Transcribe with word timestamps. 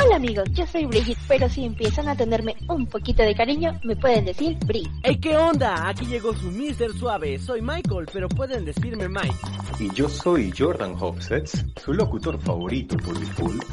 Hola 0.00 0.14
amigos, 0.14 0.48
yo 0.52 0.64
soy 0.64 0.86
Brigitte, 0.86 1.18
pero 1.26 1.48
si 1.48 1.64
empiezan 1.64 2.08
a 2.08 2.14
tenerme 2.14 2.54
un 2.68 2.86
poquito 2.86 3.24
de 3.24 3.34
cariño, 3.34 3.80
me 3.82 3.96
pueden 3.96 4.26
decir 4.26 4.56
Bri. 4.64 4.88
¡Hey, 5.02 5.18
qué 5.20 5.36
onda! 5.36 5.88
Aquí 5.88 6.06
llegó 6.06 6.32
su 6.34 6.46
Mister 6.52 6.92
Suave. 6.92 7.36
Soy 7.40 7.60
Michael, 7.62 8.06
pero 8.12 8.28
pueden 8.28 8.64
decirme 8.64 9.08
Mike. 9.08 9.34
Y 9.80 9.92
yo 9.94 10.08
soy 10.08 10.52
Jordan 10.56 10.94
Hofsets, 10.98 11.64
su 11.82 11.92
locutor 11.92 12.38
favorito 12.38 12.96
por 12.98 13.18
default. 13.18 13.64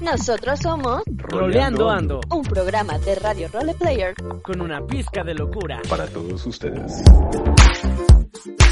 Nosotros 0.00 0.60
somos 0.60 1.02
Roleando 1.16 1.90
Ando, 1.90 2.20
un 2.30 2.42
programa 2.42 2.98
de 3.00 3.16
radio 3.16 3.48
roleplayer 3.52 4.14
con 4.42 4.60
una 4.60 4.86
pizca 4.86 5.24
de 5.24 5.34
locura. 5.34 5.82
Para 5.88 6.06
todos 6.06 6.46
ustedes. 6.46 7.02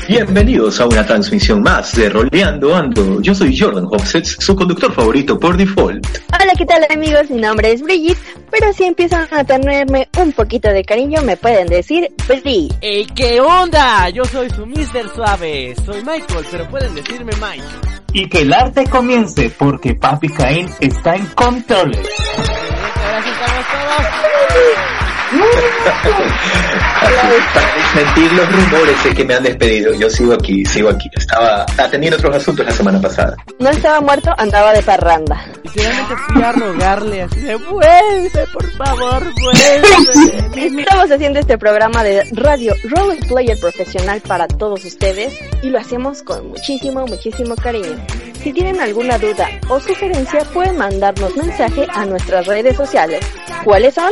Bienvenidos 0.09 0.81
a 0.81 0.87
una 0.87 1.05
transmisión 1.05 1.63
más 1.63 1.95
de 1.95 2.09
Roleando 2.09 2.75
Ando. 2.75 3.21
Yo 3.21 3.35
soy 3.35 3.57
Jordan 3.57 3.85
Hofsets, 3.91 4.37
su 4.41 4.57
conductor 4.57 4.93
favorito 4.93 5.39
por 5.39 5.57
default. 5.57 6.07
Hola, 6.33 6.53
¿qué 6.57 6.65
tal 6.65 6.87
amigos? 6.91 7.31
Mi 7.31 7.41
nombre 7.41 7.73
es 7.73 7.83
Brigitte, 7.83 8.19
pero 8.51 8.73
si 8.73 8.85
empiezan 8.85 9.29
a 9.31 9.45
tenerme 9.45 10.09
un 10.19 10.33
poquito 10.33 10.71
de 10.71 10.83
cariño, 10.83 11.23
me 11.23 11.37
pueden 11.37 11.69
decir 11.69 12.09
Bri. 12.27 12.73
¡Ey, 12.81 13.07
qué 13.15 13.41
onda! 13.41 14.09
Yo 14.09 14.25
soy 14.25 14.49
su 14.51 14.67
Mister 14.67 15.07
Suave. 15.15 15.75
Soy 15.85 16.03
Michael, 16.03 16.47
pero 16.51 16.69
pueden 16.69 16.95
decirme 16.95 17.33
Mike. 17.35 17.65
Y 18.13 18.29
que 18.29 18.41
el 18.41 18.53
arte 18.53 18.87
comience, 18.87 19.51
porque 19.51 19.95
Papi 19.95 20.29
Caín 20.31 20.69
está 20.81 21.15
en 21.15 21.27
controles. 21.27 22.09
Ahora 22.97 23.23
sí 23.23 23.29
estamos 23.29 23.67
todos. 23.67 25.10
Para 27.03 27.75
desmentir 27.77 28.33
los 28.33 28.53
rumores 28.53 29.05
de 29.05 29.15
que 29.15 29.25
me 29.25 29.35
han 29.35 29.45
despedido, 29.45 29.95
yo 29.95 30.11
sigo 30.11 30.33
aquí, 30.33 30.65
sigo 30.65 30.89
aquí. 30.89 31.09
Estaba 31.17 31.65
atendiendo 31.79 32.17
otros 32.17 32.37
asuntos 32.37 32.67
la 32.67 32.73
semana 32.73 33.01
pasada. 33.01 33.37
No 33.61 33.71
estaba 33.71 34.01
muerto, 34.01 34.35
andaba 34.37 34.73
de 34.73 34.83
parranda. 34.83 35.45
Literalmente 35.63 36.15
fui 36.17 36.43
a 36.43 36.53
rogarle 36.53 37.23
así 37.23 37.41
de 37.41 37.55
vuelve, 37.57 38.47
por 38.53 38.71
favor, 38.73 39.23
vuelve. 39.41 40.81
Estamos 40.83 41.11
haciendo 41.11 41.39
este 41.39 41.59
programa 41.59 42.03
de 42.03 42.25
radio 42.33 42.75
roleplayer 42.85 43.59
profesional 43.61 44.21
para 44.23 44.49
todos 44.49 44.85
ustedes 44.85 45.39
y 45.63 45.71
lo 45.71 45.79
hacemos 45.79 46.23
con 46.23 46.49
muchísimo, 46.49 47.07
muchísimo 47.07 47.55
cariño. 47.55 48.05
Si 48.43 48.53
tienen 48.53 48.81
alguna 48.81 49.19
duda 49.19 49.49
o 49.69 49.79
sugerencia, 49.79 50.41
pueden 50.53 50.79
mandarnos 50.79 51.37
mensaje 51.37 51.87
a 51.93 52.07
nuestras 52.07 52.47
redes 52.47 52.77
sociales. 52.77 53.21
¿Cuáles 53.65 53.95
son? 53.95 54.11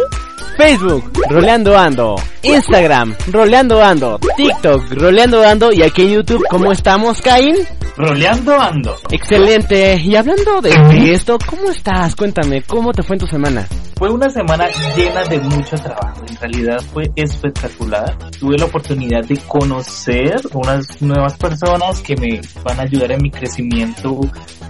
Facebook, 0.57 1.13
Roleando 1.31 1.77
Ando. 1.79 2.17
Instagram, 2.43 3.15
Roleando 3.31 3.83
Ando. 3.83 4.19
TikTok, 4.37 4.93
Roleando 4.93 5.43
Ando. 5.45 5.73
Y 5.73 5.83
aquí 5.83 6.03
en 6.03 6.11
YouTube, 6.15 6.45
¿cómo 6.51 6.73
estamos, 6.73 7.21
Caín? 7.21 7.57
Roleando 7.99 8.61
ando. 8.61 8.95
Excelente. 9.11 9.97
Y 9.97 10.15
hablando 10.15 10.61
de 10.61 11.13
esto, 11.13 11.37
¿cómo 11.45 11.69
estás? 11.69 12.15
Cuéntame, 12.15 12.63
¿cómo 12.63 12.93
te 12.93 13.03
fue 13.03 13.17
en 13.17 13.21
tu 13.21 13.27
semana? 13.27 13.67
Fue 13.97 14.09
una 14.09 14.31
semana 14.31 14.69
llena 14.97 15.25
de 15.25 15.41
mucho 15.41 15.77
trabajo. 15.77 16.23
En 16.29 16.37
realidad 16.37 16.81
fue 16.93 17.11
espectacular. 17.17 18.17
Tuve 18.39 18.57
la 18.57 18.67
oportunidad 18.67 19.25
de 19.25 19.37
conocer 19.49 20.37
unas 20.55 21.03
nuevas 21.03 21.37
personas 21.37 22.01
que 22.01 22.15
me 22.15 22.41
van 22.63 22.79
a 22.79 22.83
ayudar 22.83 23.11
en 23.11 23.21
mi 23.21 23.33
crecimiento 23.33 24.21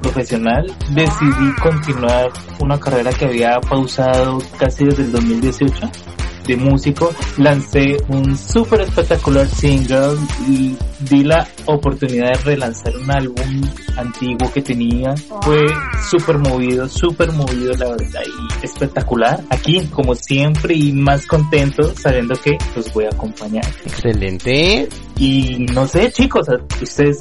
profesional. 0.00 0.64
Decidí 0.92 1.52
continuar 1.62 2.30
una 2.60 2.80
carrera 2.80 3.12
que 3.12 3.26
había 3.26 3.60
pausado 3.60 4.38
casi 4.58 4.86
desde 4.86 5.02
el 5.02 5.12
2018 5.12 5.90
de 6.48 6.56
músico, 6.56 7.12
lancé 7.36 7.96
un 8.08 8.36
súper 8.36 8.80
espectacular 8.80 9.46
single 9.46 10.16
y 10.48 10.76
di 11.00 11.22
la 11.22 11.46
oportunidad 11.66 12.32
de 12.32 12.38
relanzar 12.44 12.96
un 12.96 13.10
álbum 13.10 13.60
antiguo 13.96 14.50
que 14.52 14.62
tenía. 14.62 15.14
Fue 15.42 15.66
súper 16.08 16.38
movido, 16.38 16.88
súper 16.88 17.30
movido 17.32 17.72
la 17.74 17.90
verdad 17.90 18.22
y 18.24 18.64
espectacular. 18.64 19.40
Aquí, 19.50 19.86
como 19.88 20.14
siempre 20.14 20.74
y 20.74 20.92
más 20.92 21.26
contento 21.26 21.94
sabiendo 21.94 22.34
que 22.36 22.56
los 22.74 22.92
voy 22.94 23.04
a 23.04 23.10
acompañar. 23.10 23.66
Excelente. 23.84 24.88
Y 25.18 25.66
no 25.72 25.86
sé 25.86 26.10
chicos, 26.10 26.46
ustedes, 26.80 27.20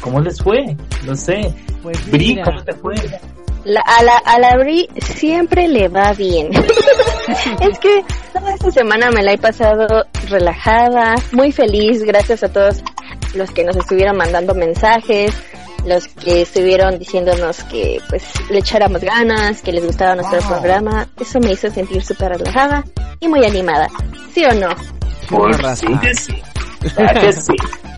¿cómo 0.00 0.20
les 0.20 0.40
fue? 0.40 0.76
No 1.06 1.14
sé. 1.14 1.54
Pues 1.82 2.10
Bri. 2.10 2.40
¿cómo 2.42 2.62
te 2.64 2.72
fue? 2.72 2.94
La, 3.64 3.80
a, 3.80 4.02
la, 4.02 4.16
a 4.18 4.38
la 4.38 4.56
Bri 4.58 4.88
siempre 5.00 5.68
le 5.68 5.88
va 5.88 6.12
bien. 6.12 6.50
es 7.60 7.78
que 7.78 8.04
toda 8.32 8.54
esta 8.54 8.70
semana 8.70 9.10
me 9.10 9.22
la 9.22 9.32
he 9.32 9.38
pasado 9.38 10.04
relajada, 10.28 11.14
muy 11.32 11.50
feliz, 11.50 12.02
gracias 12.04 12.42
a 12.42 12.52
todos 12.52 12.82
los 13.34 13.50
que 13.50 13.64
nos 13.64 13.76
estuvieron 13.76 14.16
mandando 14.16 14.54
mensajes, 14.54 15.34
los 15.86 16.08
que 16.08 16.42
estuvieron 16.42 16.98
diciéndonos 16.98 17.62
que 17.64 18.00
pues 18.08 18.24
le 18.50 18.58
echáramos 18.58 19.02
ganas, 19.02 19.60
que 19.62 19.72
les 19.72 19.84
gustaba 19.84 20.14
nuestro 20.14 20.40
programa. 20.40 21.08
Eso 21.20 21.40
me 21.40 21.52
hizo 21.52 21.70
sentir 21.70 22.02
súper 22.02 22.38
relajada 22.38 22.84
y 23.20 23.28
muy 23.28 23.44
animada. 23.44 23.88
¿Sí 24.32 24.44
o 24.44 24.54
no? 24.54 24.68
Por 25.28 25.60
razón. 25.60 25.98
que 26.00 26.14
sí. 26.14 26.42
¿Verdad 26.96 27.20
que 27.20 27.32
sí? 27.40 27.52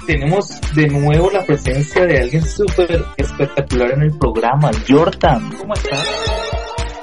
Tenemos 0.07 0.61
de 0.75 0.87
nuevo 0.87 1.31
la 1.31 1.45
presencia 1.45 2.07
de 2.07 2.21
alguien 2.21 2.47
súper 2.47 3.05
espectacular 3.17 3.93
en 3.93 4.03
el 4.03 4.19
programa, 4.19 4.71
Jordan. 4.89 5.51
¿Cómo 5.59 5.75
estás? 5.75 6.07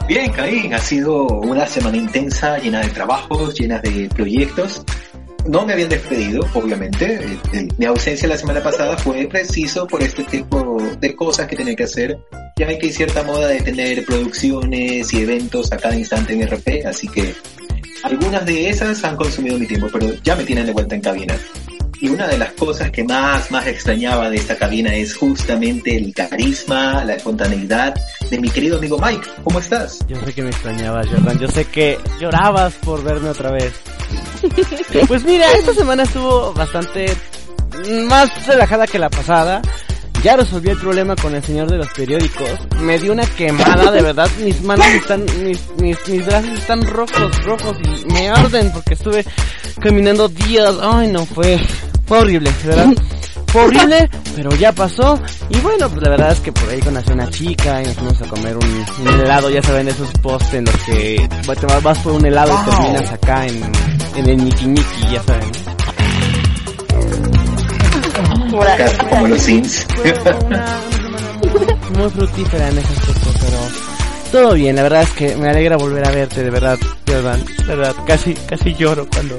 Bien, 0.08 0.32
Caín, 0.32 0.74
ha 0.74 0.80
sido 0.80 1.28
una 1.28 1.66
semana 1.66 1.98
intensa, 1.98 2.58
llena 2.58 2.82
de 2.82 2.90
trabajos, 2.90 3.56
llena 3.56 3.80
de 3.80 4.10
proyectos. 4.14 4.84
No 5.48 5.66
me 5.66 5.74
habían 5.74 5.90
despedido, 5.90 6.46
obviamente. 6.54 7.16
Eh, 7.16 7.40
eh, 7.54 7.68
Mi 7.78 7.86
ausencia 7.86 8.28
la 8.28 8.38
semana 8.38 8.62
pasada 8.62 8.98
fue 8.98 9.28
preciso 9.28 9.86
por 9.86 10.02
este 10.02 10.24
tipo 10.24 10.78
de 11.00 11.16
cosas 11.16 11.48
que 11.48 11.56
tenía 11.58 11.76
que 11.76 11.84
hacer. 11.84 12.18
Ya 12.58 12.68
ven 12.68 12.80
que 12.80 12.88
hay 12.88 12.94
cierta 12.94 13.24
moda 13.24 13.48
de 13.48 13.62
tener 13.62 14.06
producciones 14.06 15.14
y 15.14 15.22
eventos 15.22 15.72
a 15.74 15.78
cada 15.78 15.98
instante 15.98 16.34
en 16.34 16.48
RP, 16.48 16.86
así 16.86 17.08
que 17.08 17.34
algunas 18.04 18.46
de 18.46 18.70
esas 18.70 19.04
han 19.04 19.16
consumido 19.16 19.58
mi 19.58 19.66
tiempo, 19.66 19.88
pero 19.92 20.14
ya 20.24 20.36
me 20.36 20.44
tienen 20.44 20.66
de 20.66 20.74
vuelta 20.74 20.96
en 20.96 21.02
cabina. 21.02 21.36
Y 22.04 22.10
una 22.10 22.28
de 22.28 22.38
las 22.38 22.52
cosas 22.52 22.92
que 22.92 23.02
más, 23.02 23.50
más 23.50 23.66
extrañaba 23.66 24.30
de 24.30 24.36
esta 24.36 24.58
cabina 24.58 24.94
es 24.94 25.16
justamente 25.16 25.96
el 25.96 26.14
carisma, 26.14 27.02
la 27.06 27.14
espontaneidad 27.14 27.96
de 28.30 28.40
mi 28.42 28.50
querido 28.50 28.78
amigo 28.78 28.98
Mike. 28.98 29.26
¿Cómo 29.42 29.60
estás? 29.60 30.00
Yo 30.10 30.18
sé 30.20 30.34
que 30.34 30.44
me 30.44 30.50
extrañabas, 30.50 31.08
Jordan. 31.08 31.40
Yo 31.40 31.48
sé 31.48 31.64
que 31.64 31.98
llorabas 32.20 32.74
por 32.84 33.02
verme 33.06 33.30
otra 33.30 33.52
vez. 33.52 33.72
Pues 35.08 35.24
mira, 35.24 35.50
esta 35.54 35.74
semana 35.74 36.04
estuvo 36.04 36.52
bastante 36.54 37.06
más 38.10 38.48
relajada 38.48 38.86
que 38.86 39.00
la 39.00 39.10
pasada. 39.10 39.62
Ya 40.22 40.36
resolví 40.36 40.72
el 40.72 40.78
problema 40.78 41.16
con 41.16 41.34
el 41.34 41.42
señor 41.42 41.72
de 41.72 41.78
los 41.78 41.88
periódicos. 41.94 42.50
Me 42.82 43.00
dio 43.00 43.14
una 43.14 43.26
quemada, 43.26 43.92
de 43.92 44.02
verdad. 44.02 44.30
Mis 44.44 44.62
manos 44.62 44.88
están, 44.88 45.24
mis, 45.42 45.62
mis, 45.80 45.98
mis 46.10 46.26
brazos 46.26 46.52
están 46.52 46.82
rojos, 46.82 47.44
rojos 47.46 47.78
y 47.82 48.12
me 48.12 48.28
arden 48.28 48.74
porque 48.74 48.94
estuve 48.94 49.24
caminando 49.80 50.28
días. 50.28 50.76
Ay, 50.82 51.08
no, 51.08 51.26
fue, 51.26 51.58
fue 52.06 52.20
horrible, 52.20 52.52
verdad. 52.64 52.88
Fue 53.48 53.66
horrible, 53.66 54.10
pero 54.36 54.50
ya 54.56 54.72
pasó. 54.72 55.22
Y 55.50 55.60
bueno, 55.60 55.88
pues 55.88 56.02
la 56.02 56.10
verdad 56.10 56.32
es 56.32 56.40
que 56.40 56.52
por 56.52 56.68
ahí 56.70 56.80
conocí 56.80 57.12
a 57.12 57.14
una 57.14 57.30
chica 57.30 57.84
y 57.84 57.86
nos 57.86 57.96
fuimos 57.98 58.22
a 58.24 58.26
comer 58.26 58.58
un, 58.58 58.86
un 59.08 59.22
helado. 59.22 59.52
Ya 59.52 59.62
saben, 59.62 59.88
esos 59.90 60.10
posts 60.24 60.56
en 60.56 60.66
los 60.66 60.76
que 60.78 61.30
te 61.30 61.66
vas, 61.68 61.84
vas 61.84 62.00
por 62.00 62.14
un 62.14 62.26
helado 62.26 62.52
y 62.52 62.72
terminas 62.72 63.12
acá 63.12 63.46
en, 63.46 63.62
en 64.16 64.28
el 64.28 64.44
Niki 64.44 64.66
Niki, 64.66 65.12
ya 65.12 65.22
saben. 65.22 65.52
Casi 68.78 68.98
como 68.98 69.28
los 69.28 69.42
Sims. 69.42 69.86
Fue 69.96 70.14
una, 70.14 70.36
una 70.48 70.92
semana 70.92 71.34
muy, 71.42 72.00
muy 72.00 72.10
fructífera 72.10 72.70
en 72.70 72.78
aspecto, 72.80 73.14
pero 73.20 73.23
todo 74.34 74.54
bien, 74.56 74.76
la 74.76 74.82
verdad 74.82 75.04
es 75.04 75.12
que 75.12 75.36
me 75.36 75.48
alegra 75.48 75.78
volver 75.78 76.08
a 76.08 76.12
verte, 76.12 76.44
de 76.44 76.50
verdad, 76.50 76.80
Jordan, 77.08 77.46
de 77.46 77.76
verdad, 77.76 77.96
casi, 78.08 78.34
casi 78.34 78.74
lloro 78.74 79.08
cuando 79.08 79.38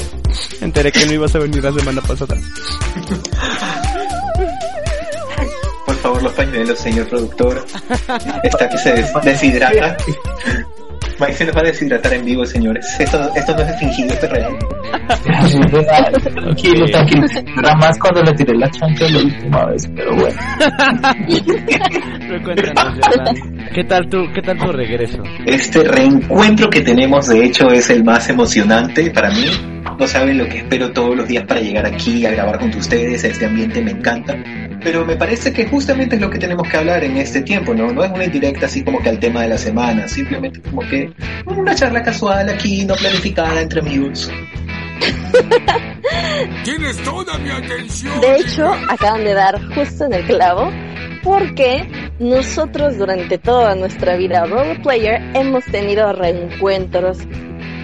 enteré 0.61 0.93
que 0.93 1.05
no 1.05 1.13
ibas 1.15 1.35
a 1.35 1.41
venir 1.41 1.65
la 1.65 1.73
semana 1.73 2.01
pasada. 2.01 2.37
Por 5.85 5.97
favor, 5.97 6.23
los 6.23 6.33
pañuelos, 6.33 6.79
señor 6.79 7.09
productor. 7.09 7.67
Esta 8.45 8.69
que 8.69 8.79
se 8.79 8.93
des- 8.93 9.13
deshidrata. 9.25 9.97
Mike 11.21 11.33
se 11.33 11.45
nos 11.45 11.57
va 11.57 11.61
a 11.61 11.65
deshidratar 11.65 12.15
en 12.15 12.25
vivo, 12.25 12.45
señores. 12.45 12.87
Esto, 12.99 13.31
esto 13.35 13.55
no 13.55 13.63
es 13.63 13.79
fingido, 13.79 14.13
esto 14.13 14.27
es 14.27 14.33
real. 14.33 14.59
Tranquilo, 16.35 16.87
tranquilo. 16.87 17.27
Nada 17.63 17.77
más 17.77 17.99
cuando 17.99 18.23
le 18.23 18.33
tiré 18.33 18.55
la 18.57 18.71
chanca 18.71 19.09
la 19.09 19.19
última 19.19 19.67
vez, 19.67 19.89
pero 19.95 20.17
bueno. 20.17 20.37
¿Qué 23.75 23.85
tal 23.85 24.09
tu, 24.09 24.33
qué 24.33 24.43
tal 24.43 24.59
tu 24.59 24.73
regreso? 24.73 25.23
Este 25.47 25.85
reencuentro 25.85 26.69
que 26.71 26.81
tenemos, 26.81 27.29
de 27.29 27.45
hecho, 27.45 27.69
es 27.71 27.91
el 27.91 28.05
más 28.05 28.29
emocionante 28.29 29.11
para 29.11 29.31
mí. 29.31 29.47
No 29.99 30.07
saben 30.09 30.39
lo 30.39 30.49
que 30.49 30.59
espero 30.59 30.93
todos 30.93 31.17
los 31.17 31.29
días 31.29 31.45
para 31.47 31.61
llegar 31.61 31.87
aquí 31.87 32.27
a 32.27 32.31
grabar 32.33 32.59
con 32.59 32.69
ustedes. 32.71 33.23
Este 33.23 33.47
ambiente 33.47 33.81
me 33.81 33.93
encanta. 33.93 34.35
Pero 34.83 35.05
me 35.07 35.17
parece 35.17 35.53
que 35.53 35.67
justamente 35.67 36.17
es 36.17 36.21
lo 36.21 36.29
que 36.29 36.39
tenemos 36.39 36.69
que 36.69 36.77
hablar 36.77 37.05
en 37.05 37.17
este 37.17 37.41
tiempo, 37.43 37.73
¿no? 37.75 37.91
No 37.93 38.05
es 38.05 38.11
una 38.11 38.25
indirecta 38.25 38.67
así 38.67 38.83
como 38.83 39.01
que 39.01 39.09
al 39.09 39.19
tema 39.19 39.43
de 39.43 39.49
la 39.49 39.59
semana, 39.59 40.07
simplemente 40.09 40.61
como 40.61 40.83
que 40.89 41.13
una 41.47 41.75
charla 41.75 42.03
casual 42.03 42.49
aquí, 42.49 42.85
no 42.85 42.95
planificada 42.95 43.61
entre 43.61 43.81
amigos. 43.81 44.31
Tienes 46.65 46.97
toda 47.03 47.39
mi 47.39 47.51
atención. 47.51 48.21
De 48.21 48.37
hecho, 48.37 48.71
acaban 48.89 49.25
de 49.25 49.35
dar 49.35 49.61
justo 49.75 50.05
en 50.07 50.15
el 50.15 50.25
clavo 50.27 50.71
porque 51.23 51.87
nosotros 52.19 52.99
durante 52.99 53.39
toda 53.39 53.75
nuestra 53.75 54.17
vida 54.17 54.45
roleplayer 54.45 55.21
hemos 55.35 55.65
tenido 55.65 56.13
reencuentros 56.13 57.19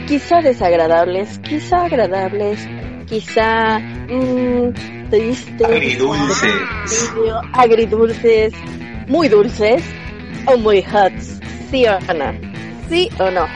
quizá 0.07 0.41
desagradables, 0.43 1.39
quizá 1.41 1.85
agradables, 1.85 2.69
quizá 3.07 3.79
mmm, 3.79 4.73
tristes, 5.11 5.67
Agridulces. 5.67 7.13
agridulces, 7.53 8.53
muy 9.09 9.29
dulces 9.29 9.83
o 10.47 10.57
muy 10.59 10.83
hot, 10.83 11.13
sí 11.71 11.87
o 11.87 11.99
no, 12.15 12.50
sí 12.91 13.09
o 13.19 13.31
no. 13.31 13.47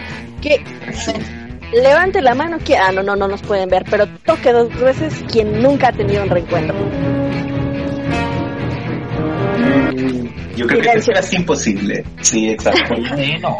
Que 0.40 0.64
levante 1.72 2.22
la 2.22 2.34
mano 2.34 2.58
que 2.58 2.76
ah 2.76 2.92
no 2.92 3.02
no 3.02 3.16
no 3.16 3.28
nos 3.28 3.42
pueden 3.42 3.68
ver, 3.68 3.84
pero 3.90 4.06
toque 4.24 4.52
dos 4.52 4.68
veces 4.80 5.22
quien 5.30 5.62
nunca 5.62 5.88
ha 5.88 5.92
tenido 5.92 6.22
un 6.22 6.30
reencuentro. 6.30 6.74
Yo 10.56 10.66
creo 10.68 10.80
que 10.80 10.98
eso 10.98 11.12
es 11.12 11.34
imposible. 11.34 12.04
Sí, 12.22 12.48
exacto. 12.48 12.94
Bueno, 13.14 13.58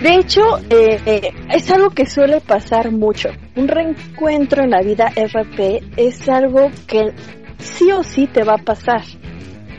De 0.00 0.14
hecho, 0.14 0.58
eh, 0.70 1.00
eh, 1.04 1.32
es 1.52 1.70
algo 1.70 1.90
que 1.90 2.06
suele 2.06 2.40
pasar 2.40 2.90
mucho. 2.90 3.28
Un 3.56 3.68
reencuentro 3.68 4.62
en 4.62 4.70
la 4.70 4.80
vida 4.80 5.12
RP 5.14 5.82
es 5.96 6.28
algo 6.28 6.70
que 6.86 7.12
sí 7.58 7.90
o 7.92 8.02
sí 8.02 8.26
te 8.26 8.44
va 8.44 8.54
a 8.54 8.64
pasar. 8.64 9.02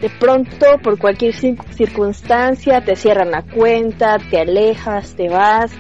De 0.02 0.10
pronto, 0.10 0.66
por 0.82 0.98
cualquier 0.98 1.34
cir- 1.34 1.62
circunstancia, 1.74 2.82
te 2.82 2.96
cierran 2.96 3.32
la 3.32 3.42
cuenta, 3.42 4.18
te 4.30 4.40
alejas, 4.40 5.16
te 5.16 5.28
vas, 5.28 5.72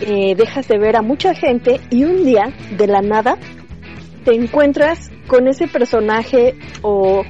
eh, 0.00 0.34
dejas 0.36 0.66
de 0.68 0.78
ver 0.78 0.96
a 0.96 1.02
mucha 1.02 1.34
gente 1.34 1.80
y 1.90 2.04
un 2.04 2.24
día, 2.24 2.52
de 2.70 2.86
la 2.86 3.02
nada, 3.02 3.36
te 4.24 4.34
encuentras 4.34 5.10
con 5.26 5.48
ese 5.48 5.68
personaje 5.68 6.54
o 6.82 7.24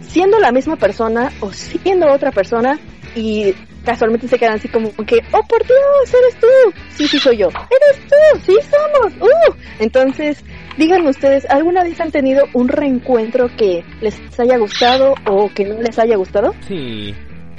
siendo 0.00 0.38
la 0.40 0.50
misma 0.52 0.76
persona 0.76 1.30
o 1.40 1.52
siendo 1.52 2.10
otra 2.12 2.32
persona 2.32 2.78
y 3.14 3.54
casualmente 3.84 4.28
se 4.28 4.38
quedan 4.38 4.54
así 4.54 4.68
como 4.68 4.90
que, 5.06 5.20
oh 5.32 5.42
por 5.46 5.64
Dios, 5.66 6.14
eres 6.14 6.40
tú, 6.40 6.80
sí, 6.90 7.06
sí 7.06 7.18
soy 7.18 7.36
yo, 7.38 7.48
eres 7.48 8.08
tú, 8.08 8.40
sí 8.46 8.54
somos, 8.70 9.12
uh. 9.20 9.54
Entonces, 9.80 10.44
díganme 10.76 11.10
ustedes, 11.10 11.48
¿alguna 11.50 11.82
vez 11.82 12.00
han 12.00 12.10
tenido 12.10 12.44
un 12.54 12.68
reencuentro 12.68 13.48
que 13.56 13.84
les 14.00 14.20
haya 14.38 14.58
gustado 14.58 15.14
o 15.26 15.48
que 15.54 15.64
no 15.64 15.80
les 15.80 15.98
haya 15.98 16.16
gustado? 16.16 16.54
Sí, 16.66 17.14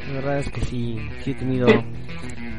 la 0.07 0.13
verdad 0.13 0.37
es 0.39 0.49
que 0.49 0.61
sí, 0.61 0.97
sí 1.21 1.31
he 1.31 1.35
tenido, 1.35 1.67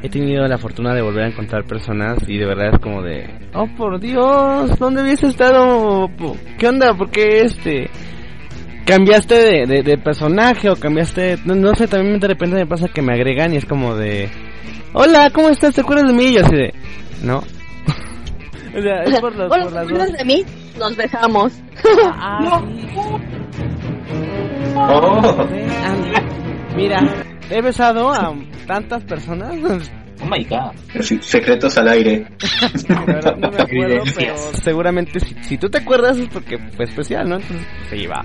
he 0.01 0.09
tenido 0.09 0.47
la 0.47 0.57
fortuna 0.57 0.93
de 0.93 1.01
volver 1.01 1.25
a 1.25 1.27
encontrar 1.27 1.65
personas 1.65 2.17
y 2.27 2.37
de 2.37 2.45
verdad 2.45 2.73
es 2.73 2.79
como 2.79 3.01
de, 3.01 3.27
oh 3.53 3.67
por 3.77 3.99
Dios, 3.99 4.77
¿dónde 4.79 5.01
habías 5.01 5.23
estado? 5.23 6.09
¿Qué 6.57 6.67
onda? 6.67 6.93
¿Por 6.93 7.09
qué 7.11 7.41
este? 7.41 7.89
Cambiaste 8.85 9.35
de, 9.35 9.65
de, 9.65 9.83
de 9.83 9.97
personaje 9.97 10.69
o 10.69 10.75
cambiaste, 10.75 11.37
no, 11.45 11.55
no 11.55 11.73
sé, 11.75 11.87
también 11.87 12.19
de 12.19 12.27
repente 12.27 12.55
me 12.55 12.67
pasa 12.67 12.87
que 12.87 13.01
me 13.01 13.13
agregan 13.13 13.53
y 13.53 13.57
es 13.57 13.65
como 13.65 13.95
de, 13.95 14.29
hola, 14.93 15.31
¿cómo 15.31 15.49
estás? 15.49 15.73
¿Te 15.73 15.81
acuerdas 15.81 16.07
de 16.07 16.13
mí? 16.13 16.25
Y 16.25 16.33
yo 16.33 16.41
así 16.41 16.55
de, 16.55 16.73
no. 17.23 17.43
O 18.77 18.81
sea, 18.81 19.03
es 19.03 19.19
por, 19.19 19.35
los- 19.35 19.49
por 19.49 19.87
¿te 19.87 19.93
las 19.93 20.11
de 20.13 20.25
mí? 20.25 20.43
Nos 20.77 20.95
besamos. 20.95 21.53
Ah, 22.13 22.61
sí. 22.67 22.95
Oh, 24.77 25.47
Mira, 26.75 26.99
he 27.49 27.61
besado 27.61 28.11
a 28.11 28.33
tantas 28.67 29.03
personas. 29.05 29.55
oh 30.21 30.25
my 30.25 30.43
god. 30.43 30.73
secretos 31.21 31.77
al 31.77 31.87
aire. 31.89 32.27
Verdad 33.07 33.35
no 33.37 33.49
me 33.51 33.61
acuerdo, 33.61 34.03
pero 34.15 34.35
seguramente 34.61 35.19
si, 35.21 35.35
si 35.43 35.57
tú 35.57 35.69
te 35.69 35.77
acuerdas 35.77 36.17
es 36.17 36.27
porque 36.27 36.57
fue 36.75 36.85
especial, 36.85 37.29
¿no? 37.29 37.35
Entonces, 37.37 37.65
sí, 37.89 38.05
va. 38.07 38.23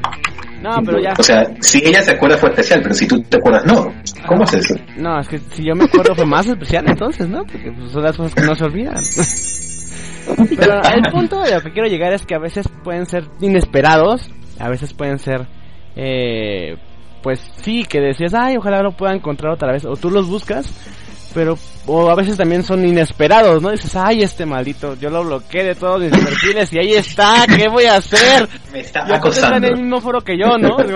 No, 0.61 0.71
pero 0.85 0.99
ya. 1.01 1.15
O 1.19 1.23
sea, 1.23 1.45
si 1.61 1.79
ella 1.87 2.03
se 2.03 2.11
acuerda 2.13 2.37
fue 2.37 2.51
especial, 2.51 2.81
pero 2.83 2.95
si 2.95 3.07
tú 3.07 3.23
te 3.23 3.37
acuerdas, 3.39 3.65
no. 3.67 3.93
¿Cómo 4.27 4.43
es 4.45 4.55
eso? 4.55 4.75
No, 4.97 5.19
es 5.21 5.29
que 5.29 5.39
si 5.39 5.65
yo 5.65 5.75
me 5.75 5.85
acuerdo 5.85 6.15
fue 6.15 6.27
más 6.27 6.47
especial 6.47 6.85
entonces, 6.89 7.29
¿no? 7.29 7.45
Porque 7.45 7.73
pues, 7.73 7.93
son 7.93 8.03
las 8.03 8.17
cosas 8.17 8.35
que 8.35 8.43
no 8.43 8.55
se 8.55 8.65
olvidan. 8.65 8.97
Pero 10.57 10.83
el 10.83 11.13
punto 11.13 11.41
de 11.41 11.55
lo 11.55 11.61
que 11.61 11.73
quiero 11.73 11.89
llegar 11.89 12.13
es 12.13 12.27
que 12.27 12.35
a 12.35 12.39
veces 12.39 12.69
pueden 12.85 13.07
ser 13.07 13.25
inesperados, 13.41 14.31
a 14.59 14.69
veces 14.69 14.93
pueden 14.95 15.19
ser, 15.19 15.47
eh, 15.97 16.77
pues 17.23 17.41
sí, 17.63 17.85
que 17.85 18.01
decías, 18.01 18.35
ay, 18.35 18.57
ojalá 18.57 18.83
lo 18.83 18.93
pueda 18.93 19.15
encontrar 19.15 19.53
otra 19.53 19.73
vez, 19.73 19.85
o 19.85 19.97
tú 19.97 20.11
los 20.11 20.29
buscas, 20.29 20.73
pero, 21.35 21.57
o 21.87 22.11
a 22.11 22.15
veces 22.15 22.37
también 22.37 22.63
son 22.63 22.85
inesperados, 22.85 23.63
¿no? 23.63 23.71
Dices, 23.71 23.95
ay, 23.97 24.23
este 24.23 24.45
maldito, 24.47 24.97
yo 24.97 25.11
lo 25.11 25.25
bloqueé 25.25 25.65
de 25.65 25.75
todos 25.75 26.01
mis 26.01 26.11
perfiles 26.11 26.73
y 26.73 26.79
ahí 26.79 26.95
está, 26.95 27.45
¿qué 27.47 27.69
voy 27.69 27.85
a 27.85 27.97
hacer? 27.97 28.49
Me 28.73 28.81
está 28.81 29.01
Y 29.01 29.03
está 29.03 29.07
en 29.07 29.13
acosando. 29.15 29.67
el 29.69 29.77
mismo 29.77 30.01
foro 30.01 30.21
que 30.21 30.37
yo, 30.39 30.59
¿no? 30.59 30.77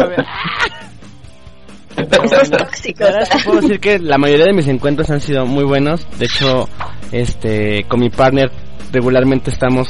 Esos 1.96 2.50
tóxicos. 2.50 3.00
la 3.00 3.06
verdad 3.06 3.22
es 3.22 3.28
que 3.30 3.44
puedo 3.44 3.60
decir 3.60 3.80
que 3.80 3.98
la 4.00 4.18
mayoría 4.18 4.46
de 4.46 4.52
mis 4.52 4.66
encuentros 4.66 5.10
han 5.10 5.20
sido 5.20 5.46
muy 5.46 5.64
buenos. 5.64 6.06
De 6.18 6.26
hecho, 6.26 6.68
este, 7.12 7.84
con 7.84 8.00
mi 8.00 8.10
partner 8.10 8.50
regularmente 8.94 9.50
estamos, 9.50 9.88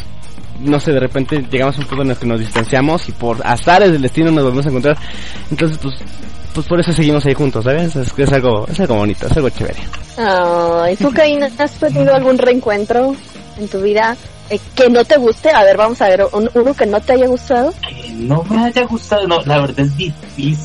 no 0.61 0.81
sé, 0.81 0.93
de 0.93 1.01
repente 1.01 1.45
llegamos 1.51 1.77
a 1.77 1.81
un 1.81 1.87
punto 1.87 2.03
en 2.03 2.11
el 2.11 2.17
que 2.17 2.27
nos 2.27 2.41
distanciamos 2.41 3.09
y 3.09 3.13
por 3.13 3.47
azares 3.47 3.93
del 3.93 4.03
destino 4.03 4.31
nos 4.33 4.43
volvemos 4.45 4.67
a 4.67 4.69
encontrar. 4.71 4.97
Entonces, 5.51 5.79
pues, 5.81 5.95
pues 6.55 6.67
por 6.67 6.81
eso 6.81 6.93
seguimos 6.93 7.25
ahí 7.27 7.35
juntos, 7.35 7.65
¿sabes? 7.65 7.95
Es, 7.97 8.13
es 8.17 8.33
algo, 8.33 8.67
es 8.69 8.79
algo 8.81 8.97
bonito, 8.97 9.27
es 9.27 9.37
algo 9.37 9.51
chévere. 9.51 9.79
Ay, 10.17 10.97
¿tú, 10.97 11.11
Caína, 11.13 11.49
has 11.59 11.73
tenido 11.73 12.15
algún 12.15 12.39
reencuentro 12.39 13.15
en 13.59 13.69
tu 13.69 13.81
vida 13.81 14.17
eh, 14.51 14.59
que 14.75 14.89
no 14.91 15.05
te 15.05 15.17
guste? 15.17 15.51
A 15.51 15.63
ver, 15.65 15.77
vamos 15.77 16.01
a 16.03 16.09
ver, 16.09 16.25
un- 16.33 16.51
uno 16.55 16.75
que 16.75 16.87
no 16.87 17.01
te 17.01 17.13
haya 17.15 17.27
gustado. 17.27 17.73
Que 17.89 18.11
no 18.13 18.43
me 18.45 18.65
haya 18.65 18.85
gustado, 18.85 19.27
no, 19.27 19.41
la 19.45 19.61
verdad 19.61 19.81
es 19.81 19.97
difícil, 19.97 20.57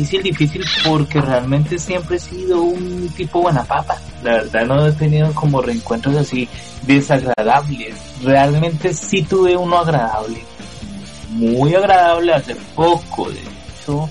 difícil, 0.00 0.22
difícil 0.22 0.64
porque 0.84 1.20
realmente 1.20 1.78
siempre 1.78 2.16
he 2.16 2.20
sido 2.20 2.62
un 2.62 3.08
tipo 3.16 3.42
buena 3.42 3.64
papa. 3.64 3.96
La 4.22 4.32
verdad 4.32 4.66
no 4.66 4.86
he 4.86 4.92
tenido 4.92 5.32
como 5.34 5.60
reencuentros 5.60 6.16
así 6.16 6.48
desagradables. 6.82 7.94
Realmente 8.22 8.94
sí 8.94 9.22
tuve 9.22 9.56
uno 9.56 9.78
agradable, 9.78 10.42
muy 11.30 11.74
agradable 11.74 12.34
hace 12.34 12.56
poco, 12.74 13.30
de 13.30 13.40
hecho. 13.40 14.08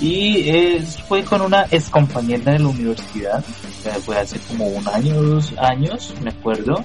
Y 0.00 0.48
eh, 0.48 0.82
fue 1.06 1.22
con 1.22 1.42
una 1.42 1.66
ex 1.70 1.90
compañera 1.90 2.52
de 2.52 2.58
la 2.60 2.68
universidad, 2.68 3.44
sea, 3.82 3.94
fue 3.94 4.18
hace 4.18 4.38
como 4.40 4.66
un 4.66 4.86
año, 4.88 5.22
dos 5.22 5.52
años, 5.58 6.14
me 6.22 6.30
acuerdo. 6.30 6.84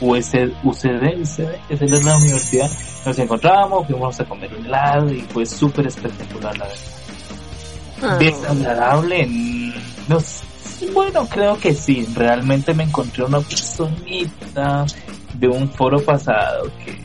UCD, 0.00 0.52
UCD, 0.64 1.22
el 1.70 1.78
de 1.78 2.02
la 2.02 2.16
universidad, 2.16 2.70
nos 3.06 3.18
encontrábamos, 3.18 3.86
fuimos 3.86 4.20
a 4.20 4.24
comer 4.24 4.52
un 4.54 4.66
helado 4.66 5.12
y 5.12 5.20
fue 5.22 5.46
súper 5.46 5.86
espectacular 5.86 6.56
la 6.58 6.66
verdad. 6.66 6.93
Ah. 8.04 8.18
Desagradable, 8.18 9.26
mm, 9.26 9.72
no 10.08 10.20
bueno, 10.92 11.26
creo 11.28 11.58
que 11.58 11.72
sí, 11.72 12.06
realmente 12.14 12.74
me 12.74 12.84
encontré 12.84 13.24
una 13.24 13.40
personita 13.40 14.84
de 15.34 15.48
un 15.48 15.68
foro 15.70 16.00
pasado 16.02 16.70
que 16.84 16.98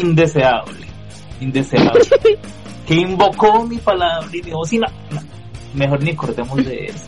indeseable, 0.00 0.86
indeseable, 1.40 2.00
que 2.86 2.94
invocó 2.94 3.64
mi 3.64 3.78
palabra 3.78 4.28
y 4.32 4.40
dijo, 4.40 4.64
sí, 4.64 4.78
no, 4.78 4.86
no, 5.10 5.20
mejor 5.74 6.02
ni 6.02 6.14
cortemos 6.14 6.64
de 6.64 6.86
eso. 6.86 7.06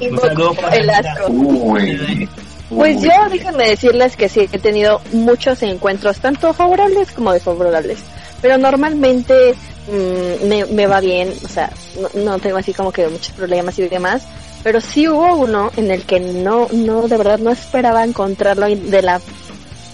Y 0.00 0.08
Un 0.10 0.18
saludo 0.18 0.54
para 0.54 0.76
el 0.76 0.90
asco. 0.90 1.26
Uy. 1.28 2.28
Pues 2.68 2.96
Uy. 2.96 3.02
yo, 3.02 3.10
déjenme 3.30 3.68
decirles 3.68 4.16
que 4.16 4.28
sí, 4.28 4.48
he 4.50 4.58
tenido 4.58 5.00
muchos 5.12 5.62
encuentros, 5.62 6.18
tanto 6.20 6.52
favorables 6.54 7.12
como 7.12 7.32
desfavorables. 7.32 7.98
Pero 8.40 8.58
normalmente 8.58 9.54
mm, 9.88 10.46
me, 10.46 10.64
me 10.66 10.86
va 10.86 11.00
bien, 11.00 11.32
o 11.44 11.48
sea, 11.48 11.70
no, 12.00 12.08
no 12.22 12.38
tengo 12.38 12.58
así 12.58 12.72
como 12.72 12.92
que 12.92 13.08
muchos 13.08 13.32
problemas 13.34 13.78
y 13.78 13.88
demás. 13.88 14.26
Pero 14.62 14.80
sí 14.80 15.08
hubo 15.08 15.34
uno 15.36 15.72
en 15.76 15.90
el 15.90 16.04
que 16.04 16.20
no, 16.20 16.68
no, 16.72 17.08
de 17.08 17.16
verdad 17.16 17.38
no 17.38 17.50
esperaba 17.50 18.04
encontrarlo 18.04 18.66
de 18.66 19.02
la 19.02 19.20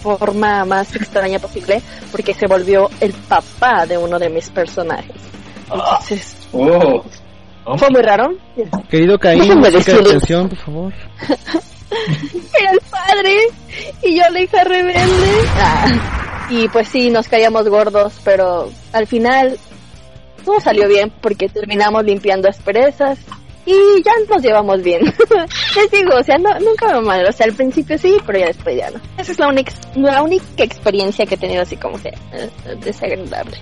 forma 0.03 0.63
más 0.65 0.95
extraña 0.95 1.39
posible, 1.39 1.81
porque 2.11 2.33
se 2.33 2.45
volvió 2.47 2.89
el 2.99 3.13
papá 3.13 3.85
de 3.87 3.97
uno 3.97 4.19
de 4.19 4.29
mis 4.29 4.49
personajes. 4.49 5.15
Entonces, 5.71 6.35
Oh, 6.51 7.03
Oh, 7.65 7.77
fue 7.77 7.89
muy 7.91 8.01
raro. 8.01 8.35
Querido 8.89 9.19
Caín, 9.19 9.63
atención, 9.63 10.49
por 10.49 10.57
favor. 10.57 10.93
era 12.59 12.71
el 12.71 12.79
padre 12.89 13.35
y 14.01 14.17
yo 14.17 14.23
la 14.31 14.41
hija 14.41 14.63
rebelde. 14.63 15.31
Ah, 15.55 16.47
y 16.49 16.67
pues 16.69 16.87
sí, 16.87 17.11
nos 17.11 17.27
caíamos 17.27 17.67
gordos, 17.69 18.13
pero 18.23 18.69
al 18.91 19.05
final 19.05 19.59
todo 20.49 20.59
salió 20.59 20.87
bien 20.87 21.11
porque 21.21 21.47
terminamos 21.47 22.03
limpiando 22.03 22.49
asperezas 22.49 23.19
y 23.67 24.01
ya 24.03 24.11
nos 24.27 24.41
llevamos 24.41 24.81
bien. 24.81 25.01
Les 25.75 25.91
digo, 25.91 26.15
o 26.19 26.23
sea, 26.23 26.39
no, 26.39 26.59
nunca 26.59 26.91
me 26.91 27.01
mal, 27.01 27.23
o 27.27 27.31
sea, 27.31 27.45
al 27.45 27.53
principio 27.53 27.99
sí, 27.99 28.17
pero 28.25 28.39
ya 28.39 28.47
después 28.47 28.75
ya 28.75 28.89
no. 28.89 28.99
Esa 29.19 29.31
es 29.31 29.37
la 29.37 29.47
única, 29.47 29.71
la 29.95 30.23
única 30.23 30.63
experiencia 30.63 31.23
que 31.27 31.35
he 31.35 31.37
tenido 31.37 31.61
así 31.61 31.77
como 31.77 32.01
que 32.01 32.09
eh, 32.09 32.49
desagradable. 32.83 33.57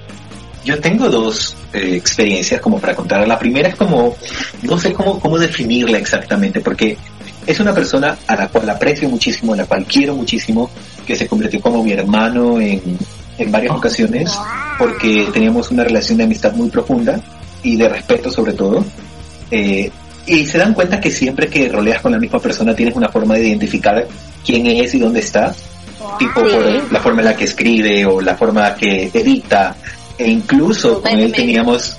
Yo 0.63 0.79
tengo 0.79 1.09
dos 1.09 1.57
eh, 1.73 1.95
experiencias 1.95 2.61
como 2.61 2.79
para 2.79 2.95
contar. 2.95 3.27
La 3.27 3.37
primera 3.37 3.67
es 3.67 3.75
como, 3.75 4.15
no 4.61 4.77
sé 4.77 4.93
cómo, 4.93 5.19
cómo 5.19 5.37
definirla 5.37 5.97
exactamente, 5.97 6.61
porque 6.61 6.97
es 7.45 7.59
una 7.59 7.73
persona 7.73 8.17
a 8.27 8.35
la 8.37 8.47
cual 8.47 8.69
aprecio 8.69 9.09
muchísimo, 9.09 9.53
a 9.53 9.57
la 9.57 9.65
cual 9.65 9.85
quiero 9.85 10.15
muchísimo, 10.15 10.69
que 11.05 11.17
se 11.17 11.27
convirtió 11.27 11.59
como 11.59 11.83
mi 11.83 11.91
hermano 11.91 12.61
en, 12.61 12.97
en 13.37 13.51
varias 13.51 13.75
ocasiones, 13.75 14.33
porque 14.77 15.27
teníamos 15.33 15.71
una 15.71 15.83
relación 15.83 16.17
de 16.17 16.25
amistad 16.25 16.53
muy 16.53 16.69
profunda 16.69 17.19
y 17.63 17.75
de 17.75 17.89
respeto 17.89 18.29
sobre 18.31 18.53
todo. 18.53 18.85
Eh, 19.51 19.89
y 20.25 20.45
se 20.45 20.57
dan 20.57 20.73
cuenta 20.73 20.99
que 20.99 21.09
siempre 21.09 21.47
que 21.47 21.69
roleas 21.69 22.01
con 22.01 22.11
la 22.11 22.19
misma 22.19 22.39
persona 22.39 22.75
tienes 22.75 22.95
una 22.95 23.09
forma 23.09 23.35
de 23.35 23.47
identificar 23.47 24.05
quién 24.45 24.67
es 24.67 24.93
y 24.93 24.99
dónde 24.99 25.21
está, 25.21 25.55
tipo 26.19 26.41
Sí. 26.41 26.55
por 26.55 26.91
la 26.91 26.99
forma 26.99 27.21
en 27.21 27.25
la 27.25 27.35
que 27.35 27.45
escribe 27.45 28.05
o 28.05 28.19
la 28.19 28.35
forma 28.35 28.75
que 28.75 29.09
edita, 29.13 29.75
e 30.17 30.29
incluso 30.29 31.01
con 31.01 31.17
él 31.17 31.31
teníamos 31.31 31.97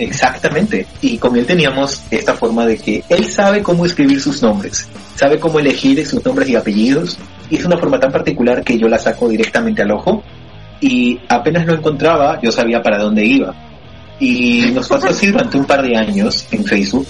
Exactamente. 0.00 0.86
Y 1.02 1.18
con 1.18 1.36
él 1.36 1.44
teníamos 1.44 2.02
esta 2.10 2.32
forma 2.34 2.64
de 2.64 2.78
que 2.78 3.04
él 3.10 3.26
sabe 3.26 3.62
cómo 3.62 3.84
escribir 3.84 4.18
sus 4.20 4.42
nombres, 4.42 4.88
sabe 5.14 5.38
cómo 5.38 5.60
elegir 5.60 6.04
sus 6.06 6.24
nombres 6.24 6.48
y 6.48 6.56
apellidos, 6.56 7.18
y 7.50 7.56
es 7.56 7.64
una 7.66 7.76
forma 7.76 8.00
tan 8.00 8.10
particular 8.10 8.64
que 8.64 8.78
yo 8.78 8.88
la 8.88 8.98
saco 8.98 9.28
directamente 9.28 9.82
al 9.82 9.90
ojo, 9.90 10.22
y 10.80 11.18
apenas 11.28 11.66
lo 11.66 11.74
encontraba, 11.74 12.40
yo 12.42 12.50
sabía 12.50 12.82
para 12.82 12.98
dónde 12.98 13.24
iba. 13.24 13.54
Y 14.18 14.70
nos 14.74 14.88
pasó 14.88 15.08
así 15.08 15.28
durante 15.28 15.56
un 15.56 15.64
par 15.64 15.82
de 15.82 15.96
años 15.96 16.46
en 16.50 16.64
Facebook. 16.64 17.06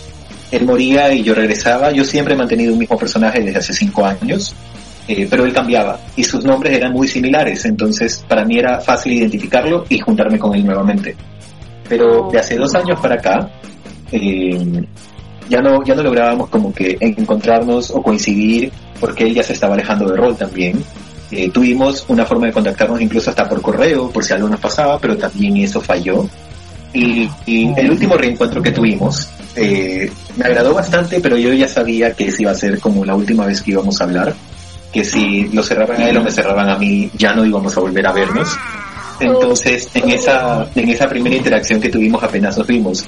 Él 0.51 0.65
moría 0.65 1.13
y 1.13 1.23
yo 1.23 1.35
regresaba. 1.35 1.91
Yo 1.91 2.05
siempre 2.05 2.35
he 2.35 2.37
mantenido 2.37 2.73
un 2.73 2.79
mismo 2.79 2.97
personaje 2.97 3.41
desde 3.41 3.59
hace 3.59 3.73
cinco 3.73 4.05
años, 4.05 4.55
eh, 5.09 5.27
pero 5.29 5.45
él 5.45 5.53
cambiaba 5.53 5.99
y 6.17 6.25
sus 6.25 6.45
nombres 6.45 6.77
eran 6.77 6.93
muy 6.93 7.09
similares, 7.09 7.65
entonces 7.65 8.25
para 8.29 8.45
mí 8.45 8.59
era 8.59 8.81
fácil 8.81 9.13
identificarlo 9.13 9.85
y 9.89 9.99
juntarme 9.99 10.39
con 10.39 10.55
él 10.55 10.65
nuevamente 10.65 11.17
pero 11.91 12.31
de 12.31 12.39
hace 12.39 12.57
dos 12.57 12.73
años 12.77 12.99
para 13.01 13.17
acá 13.17 13.51
eh, 14.13 14.87
ya 15.49 15.61
no 15.61 15.85
ya 15.85 15.97
no 15.97 16.05
lográbamos 16.05 16.49
como 16.49 16.73
que 16.73 16.97
encontrarnos 17.01 17.91
o 17.91 18.01
coincidir 18.01 18.73
porque 19.01 19.25
él 19.25 19.35
ya 19.35 19.43
se 19.43 19.55
estaba 19.55 19.75
alejando 19.75 20.09
de 20.09 20.17
rol 20.17 20.37
también 20.37 20.83
Eh, 21.31 21.51
tuvimos 21.51 22.05
una 22.09 22.27
forma 22.27 22.47
de 22.47 22.53
contactarnos 22.53 23.01
incluso 23.01 23.31
hasta 23.31 23.49
por 23.49 23.63
correo 23.63 24.11
por 24.11 24.25
si 24.25 24.33
algo 24.33 24.49
nos 24.49 24.59
pasaba 24.59 24.99
pero 24.99 25.17
también 25.17 25.57
eso 25.59 25.81
falló. 25.81 26.29
Y, 26.93 27.29
y 27.47 27.73
el 27.77 27.93
último 27.93 28.17
reencuentro 28.17 28.61
que 28.61 28.73
tuvimos 28.73 29.29
eh, 29.55 30.11
me 30.37 30.45
agradó 30.45 30.75
bastante 30.75 31.21
pero 31.21 31.37
yo 31.37 31.53
ya 31.53 31.69
sabía 31.69 32.13
que 32.15 32.27
esa 32.27 32.43
iba 32.43 32.51
a 32.51 32.55
ser 32.55 32.81
como 32.81 33.05
la 33.05 33.15
última 33.15 33.47
vez 33.47 33.63
que 33.63 33.71
íbamos 33.71 34.01
a 34.01 34.05
hablar 34.05 34.35
que 34.93 35.05
si 35.05 35.49
lo 35.49 35.63
cerraban 35.63 36.01
a 36.01 36.11
él 36.11 36.17
o 36.17 36.23
me 36.23 36.31
cerraban 36.31 36.69
a 36.69 36.77
mí 36.77 37.11
ya 37.15 37.33
no 37.35 37.45
íbamos 37.45 37.77
a 37.77 37.81
volver 37.81 38.07
a 38.07 38.13
vernos. 38.13 38.57
Entonces, 39.21 39.89
en 39.95 40.11
esa, 40.11 40.67
en 40.75 40.89
esa 40.89 41.09
primera 41.09 41.37
interacción 41.37 41.81
que 41.81 41.91
tuvimos 41.91 42.23
apenas 42.23 42.57
nos 42.57 42.67
vimos, 42.67 43.05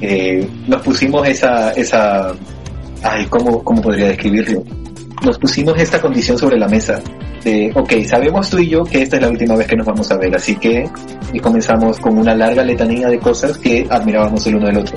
eh, 0.00 0.46
nos 0.66 0.82
pusimos 0.82 1.26
esa, 1.28 1.70
esa, 1.72 2.34
ay, 3.02 3.24
¿cómo, 3.26 3.62
¿cómo 3.62 3.80
podría 3.80 4.08
describirlo? 4.08 4.64
Nos 5.22 5.38
pusimos 5.38 5.78
esta 5.78 6.00
condición 6.00 6.36
sobre 6.36 6.58
la 6.58 6.68
mesa 6.68 7.00
de, 7.44 7.70
ok, 7.74 7.92
sabemos 8.06 8.50
tú 8.50 8.58
y 8.58 8.70
yo 8.70 8.82
que 8.82 9.02
esta 9.02 9.16
es 9.16 9.22
la 9.22 9.28
última 9.28 9.54
vez 9.54 9.66
que 9.66 9.76
nos 9.76 9.86
vamos 9.86 10.10
a 10.10 10.16
ver, 10.16 10.34
así 10.34 10.56
que, 10.56 10.88
y 11.32 11.38
comenzamos 11.38 12.00
con 12.00 12.18
una 12.18 12.34
larga 12.34 12.64
letanía 12.64 13.08
de 13.08 13.18
cosas 13.18 13.58
que 13.58 13.86
admirábamos 13.88 14.46
el 14.46 14.56
uno 14.56 14.66
del 14.66 14.78
otro. 14.78 14.96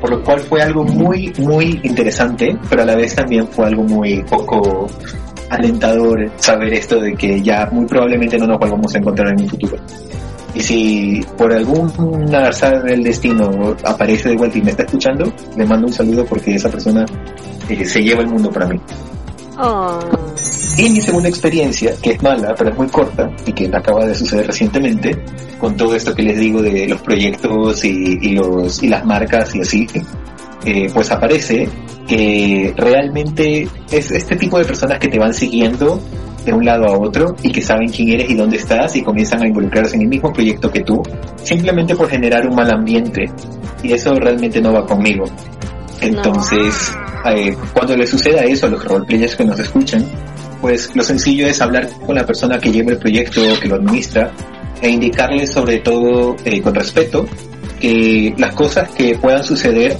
Por 0.00 0.10
lo 0.10 0.22
cual 0.22 0.40
fue 0.40 0.60
algo 0.60 0.84
muy, 0.84 1.32
muy 1.38 1.80
interesante, 1.82 2.56
pero 2.68 2.82
a 2.82 2.84
la 2.84 2.96
vez 2.96 3.14
también 3.14 3.48
fue 3.48 3.66
algo 3.66 3.84
muy 3.84 4.22
poco 4.24 4.86
alentador 5.48 6.30
saber 6.36 6.74
esto 6.74 7.00
de 7.00 7.14
que 7.14 7.40
ya 7.40 7.68
muy 7.70 7.86
probablemente 7.86 8.36
no 8.36 8.46
nos 8.46 8.58
volvamos 8.58 8.94
a 8.94 8.98
encontrar 8.98 9.28
en 9.28 9.42
un 9.42 9.48
futuro. 9.48 9.76
Y 10.54 10.60
si 10.60 11.20
por 11.36 11.52
algún 11.52 12.34
azar 12.34 12.82
del 12.82 13.02
destino 13.02 13.76
aparece 13.84 14.30
de 14.30 14.36
vuelta 14.36 14.58
y 14.58 14.62
me 14.62 14.70
está 14.70 14.84
escuchando, 14.84 15.32
le 15.56 15.66
mando 15.66 15.86
un 15.86 15.92
saludo 15.92 16.24
porque 16.24 16.54
esa 16.54 16.70
persona 16.70 17.04
eh, 17.68 17.84
se 17.84 18.02
lleva 18.02 18.22
el 18.22 18.28
mundo 18.28 18.50
para 18.50 18.66
mí. 18.66 18.80
Oh. 19.58 19.98
Y 20.78 20.90
mi 20.90 21.00
segunda 21.00 21.28
experiencia, 21.28 21.94
que 22.02 22.10
es 22.10 22.22
mala, 22.22 22.54
pero 22.54 22.70
es 22.70 22.76
muy 22.76 22.88
corta 22.88 23.30
y 23.46 23.52
que 23.52 23.70
acaba 23.72 24.04
de 24.04 24.14
suceder 24.14 24.46
recientemente, 24.46 25.16
con 25.58 25.74
todo 25.74 25.94
esto 25.94 26.14
que 26.14 26.22
les 26.22 26.38
digo 26.38 26.60
de 26.60 26.86
los 26.86 27.00
proyectos 27.00 27.82
y, 27.84 28.18
y 28.20 28.34
los, 28.34 28.82
y 28.82 28.88
las 28.88 29.04
marcas 29.04 29.54
y 29.54 29.60
así, 29.60 29.86
eh, 30.66 30.90
pues 30.92 31.10
aparece 31.10 31.66
que 32.06 32.74
realmente 32.76 33.66
es 33.90 34.10
este 34.10 34.36
tipo 34.36 34.58
de 34.58 34.64
personas 34.64 34.98
que 34.98 35.08
te 35.08 35.18
van 35.18 35.32
siguiendo 35.32 36.00
de 36.44 36.52
un 36.52 36.64
lado 36.64 36.84
a 36.86 36.98
otro 36.98 37.34
y 37.42 37.50
que 37.50 37.62
saben 37.62 37.88
quién 37.88 38.10
eres 38.10 38.30
y 38.30 38.34
dónde 38.34 38.58
estás 38.58 38.94
y 38.96 39.02
comienzan 39.02 39.42
a 39.42 39.46
involucrarse 39.46 39.96
en 39.96 40.02
el 40.02 40.08
mismo 40.08 40.32
proyecto 40.32 40.70
que 40.70 40.80
tú, 40.80 41.02
simplemente 41.42 41.96
por 41.96 42.08
generar 42.08 42.46
un 42.46 42.54
mal 42.54 42.70
ambiente. 42.70 43.30
Y 43.82 43.92
eso 43.92 44.14
realmente 44.14 44.60
no 44.60 44.72
va 44.72 44.86
conmigo. 44.86 45.24
Entonces, 46.00 46.92
eh, 47.24 47.56
cuando 47.72 47.96
le 47.96 48.06
suceda 48.06 48.42
eso 48.42 48.66
a 48.66 48.70
los 48.70 48.84
roleplayers 48.84 49.36
que 49.36 49.44
nos 49.44 49.58
escuchan, 49.58 50.04
pues 50.60 50.94
lo 50.94 51.02
sencillo 51.02 51.46
es 51.46 51.60
hablar 51.60 51.88
con 52.04 52.14
la 52.14 52.24
persona 52.24 52.58
que 52.58 52.70
lleva 52.70 52.92
el 52.92 52.98
proyecto 52.98 53.40
o 53.42 53.60
que 53.60 53.68
lo 53.68 53.76
administra 53.76 54.30
e 54.80 54.90
indicarle 54.90 55.46
sobre 55.46 55.78
todo 55.78 56.36
eh, 56.44 56.60
con 56.60 56.74
respeto 56.74 57.26
que 57.80 58.34
las 58.36 58.54
cosas 58.54 58.90
que 58.90 59.16
puedan 59.16 59.44
suceder 59.44 59.96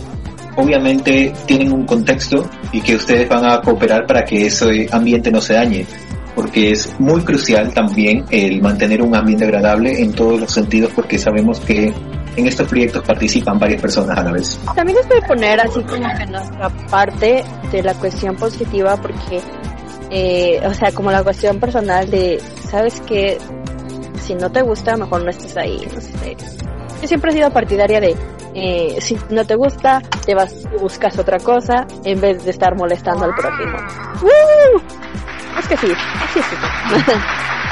obviamente 0.56 1.32
tienen 1.46 1.72
un 1.72 1.84
contexto 1.84 2.48
y 2.72 2.80
que 2.80 2.96
ustedes 2.96 3.28
van 3.28 3.44
a 3.44 3.60
cooperar 3.60 4.06
para 4.06 4.24
que 4.24 4.46
ese 4.46 4.88
ambiente 4.90 5.30
no 5.30 5.40
se 5.40 5.54
dañe 5.54 5.86
porque 6.34 6.72
es 6.72 6.94
muy 7.00 7.22
crucial 7.22 7.72
también 7.72 8.24
el 8.30 8.60
mantener 8.60 9.00
un 9.00 9.16
ambiente 9.16 9.44
agradable 9.44 10.02
en 10.02 10.12
todos 10.12 10.38
los 10.38 10.52
sentidos 10.52 10.92
porque 10.94 11.18
sabemos 11.18 11.58
que 11.60 11.92
en 12.36 12.46
estos 12.46 12.68
proyectos 12.68 13.02
participan 13.04 13.58
varias 13.58 13.80
personas 13.80 14.18
a 14.18 14.22
la 14.22 14.32
vez. 14.32 14.60
También 14.74 14.98
les 14.98 15.08
voy 15.08 15.18
a 15.22 15.26
poner 15.26 15.60
así 15.60 15.80
como 15.82 16.14
que 16.18 16.26
nuestra 16.26 16.68
parte 16.90 17.44
de 17.72 17.82
la 17.82 17.94
cuestión 17.94 18.36
positiva 18.36 18.96
porque, 19.00 19.40
eh, 20.10 20.60
o 20.64 20.74
sea, 20.74 20.92
como 20.92 21.10
la 21.10 21.22
cuestión 21.22 21.58
personal 21.58 22.10
de, 22.10 22.40
sabes 22.68 23.00
que 23.00 23.38
si 24.20 24.34
no 24.34 24.50
te 24.50 24.62
gusta, 24.62 24.96
mejor 24.96 25.24
no 25.24 25.30
estés 25.30 25.56
ahí. 25.56 25.86
No 25.94 26.00
sé. 26.00 26.36
Yo 27.00 27.08
siempre 27.08 27.30
he 27.30 27.34
sido 27.34 27.50
partidaria 27.50 28.00
de, 28.00 28.16
eh, 28.54 28.96
si 29.00 29.18
no 29.30 29.44
te 29.44 29.54
gusta, 29.54 30.00
te 30.24 30.34
vas 30.34 30.52
y 30.74 30.80
buscas 30.80 31.18
otra 31.18 31.38
cosa 31.38 31.86
en 32.04 32.20
vez 32.20 32.44
de 32.44 32.50
estar 32.50 32.76
molestando 32.76 33.24
al 33.24 33.34
prójimo. 33.34 33.76
¡Woo! 34.22 34.82
Es 35.58 35.68
que 35.68 35.76
sí, 35.76 35.92
así 36.22 36.40
es. 36.40 36.46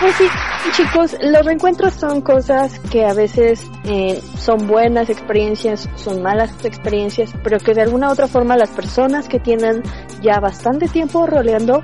Pues 0.00 0.14
sí, 0.16 0.24
chicos, 0.72 1.16
los 1.20 1.44
reencuentros 1.44 1.94
son 1.94 2.20
cosas 2.20 2.78
que 2.90 3.04
a 3.04 3.14
veces 3.14 3.68
eh, 3.84 4.20
son 4.38 4.66
buenas 4.66 5.08
experiencias, 5.08 5.88
son 5.94 6.22
malas 6.22 6.52
experiencias, 6.64 7.32
pero 7.42 7.58
que 7.58 7.72
de 7.72 7.82
alguna 7.82 8.08
u 8.08 8.12
otra 8.12 8.26
forma 8.26 8.56
las 8.56 8.70
personas 8.70 9.28
que 9.28 9.40
tienen 9.40 9.82
ya 10.20 10.38
bastante 10.40 10.88
tiempo 10.88 11.26
roleando 11.26 11.82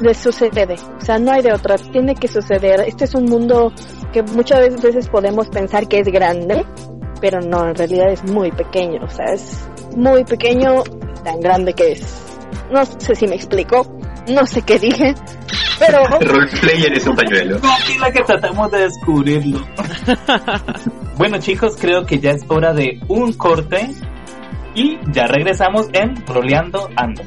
les 0.00 0.18
sucede. 0.18 0.74
O 1.00 1.04
sea, 1.04 1.18
no 1.18 1.32
hay 1.32 1.42
de 1.42 1.52
otra, 1.52 1.76
tiene 1.76 2.14
que 2.14 2.28
suceder. 2.28 2.80
Este 2.80 3.04
es 3.04 3.14
un 3.14 3.24
mundo 3.24 3.72
que 4.12 4.22
muchas 4.22 4.80
veces 4.82 5.08
podemos 5.08 5.48
pensar 5.48 5.88
que 5.88 6.00
es 6.00 6.08
grande, 6.08 6.64
pero 7.20 7.40
no, 7.40 7.68
en 7.68 7.74
realidad 7.74 8.10
es 8.10 8.24
muy 8.24 8.50
pequeño. 8.50 9.04
O 9.04 9.10
sea, 9.10 9.32
es 9.32 9.66
muy 9.96 10.24
pequeño, 10.24 10.82
tan 11.22 11.40
grande 11.40 11.72
que 11.72 11.92
es. 11.92 12.22
No 12.70 12.84
sé 12.84 13.14
si 13.14 13.26
me 13.26 13.36
explico, 13.36 13.86
no 14.28 14.46
sé 14.46 14.62
qué 14.62 14.78
dije, 14.78 15.14
pero... 15.78 16.04
Roleplayer 16.20 16.92
es 16.92 17.06
un 17.06 17.16
pañuelo. 17.16 17.58
Tranquila 17.58 18.12
que 18.12 18.22
tratamos 18.22 18.70
de 18.70 18.80
descubrirlo. 18.80 19.66
bueno 21.16 21.38
chicos, 21.38 21.76
creo 21.80 22.04
que 22.04 22.18
ya 22.18 22.32
es 22.32 22.44
hora 22.48 22.72
de 22.72 23.00
un 23.08 23.32
corte 23.32 23.90
y 24.74 24.98
ya 25.12 25.26
regresamos 25.26 25.88
en 25.92 26.14
Roleando 26.26 26.88
Ando. 26.96 27.22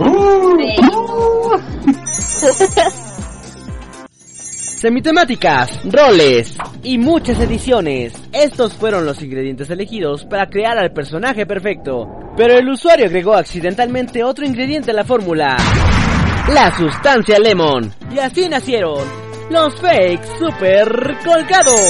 Semitemáticas, 4.80 5.78
roles 5.84 6.56
y 6.82 6.96
muchas 6.96 7.38
ediciones. 7.40 8.14
Estos 8.32 8.72
fueron 8.72 9.04
los 9.04 9.22
ingredientes 9.22 9.68
elegidos 9.68 10.24
para 10.24 10.48
crear 10.48 10.78
al 10.78 10.94
personaje 10.94 11.44
perfecto. 11.44 12.08
Pero 12.34 12.54
el 12.54 12.66
usuario 12.66 13.04
agregó 13.04 13.34
accidentalmente 13.34 14.24
otro 14.24 14.46
ingrediente 14.46 14.92
a 14.92 14.94
la 14.94 15.04
fórmula. 15.04 15.58
La 16.48 16.76
sustancia 16.76 17.38
lemon. 17.38 17.94
Y 18.10 18.18
así 18.18 18.48
nacieron 18.48 19.04
los 19.50 19.74
fakes 19.80 20.26
super 20.38 21.16
colgados. 21.24 21.80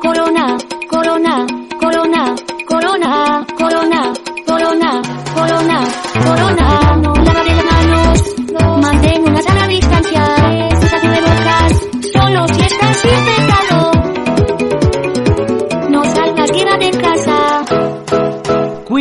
Corona, 0.00 0.56
corona, 0.90 1.46
corona, 1.80 2.34
corona, 2.68 3.46
corona, 3.56 4.22
corona, 4.36 5.02
corona, 5.34 5.84
corona. 6.24 6.64
Lavaré 6.64 6.83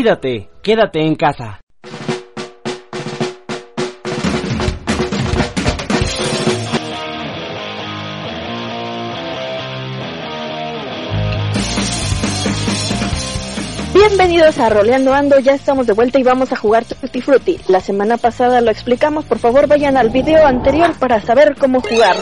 Cuídate, 0.03 0.50
quédate 0.62 1.00
en 1.00 1.15
casa. 1.15 1.62
Bienvenidos 13.93 14.60
a 14.60 14.69
Roleando 14.69 15.13
Ando, 15.13 15.39
ya 15.39 15.53
estamos 15.53 15.88
de 15.88 15.93
vuelta 15.93 16.19
y 16.19 16.24
vamos 16.24 16.51
a 16.51 16.57
jugar 16.57 16.83
Tutti 16.83 17.22
Frutti. 17.22 17.57
La 17.69 17.79
semana 17.79 18.17
pasada 18.17 18.60
lo 18.60 18.72
explicamos, 18.72 19.24
por 19.24 19.39
favor 19.39 19.67
vayan 19.67 19.95
al 19.95 20.10
video 20.10 20.45
anterior 20.45 21.00
para 21.00 21.22
saber 21.22 21.55
cómo 21.57 21.79
jugar. 21.79 22.17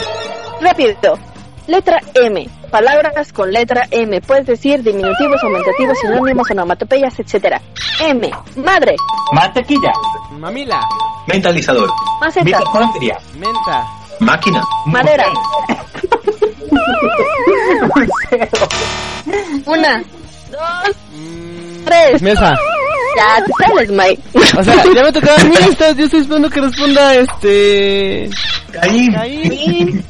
Rápido. 0.61 1.17
Letra 1.65 1.99
M. 2.13 2.60
Palabras 2.71 3.33
con 3.33 3.51
letra 3.51 3.85
M. 3.91 4.21
Puedes 4.21 4.45
decir 4.47 4.81
diminutivos, 4.81 5.43
aumentativos, 5.43 5.97
sinónimos, 5.99 6.49
onomatopeyas, 6.51 7.19
etc. 7.19 7.57
M. 7.99 8.31
Madre. 8.55 8.95
Mantequilla. 9.33 9.91
Mamila, 10.39 10.79
Mentalizador. 11.27 11.89
Maceta. 12.21 12.45
Mitocondria. 12.45 13.17
menta, 13.37 13.85
Máquina. 14.19 14.63
Madera. 14.87 15.25
Una. 19.65 20.03
Dos. 20.51 20.95
mm, 21.13 21.83
Tres. 21.85 22.21
mesa. 22.21 22.53
Ya 23.17 23.43
te 23.43 23.51
sales, 23.67 23.89
Mike. 23.91 24.21
O 24.57 24.63
sea, 24.63 24.75
ya 24.95 25.03
me 25.03 25.11
tocaba 25.11 25.35
a 25.35 25.43
mí, 25.43 25.53
estás- 25.69 25.97
yo 25.97 26.05
estoy 26.05 26.21
esperando 26.21 26.49
que 26.49 26.61
responda 26.61 27.13
este... 27.15 28.29
Caín. 28.71 29.11
Caín. 29.13 30.05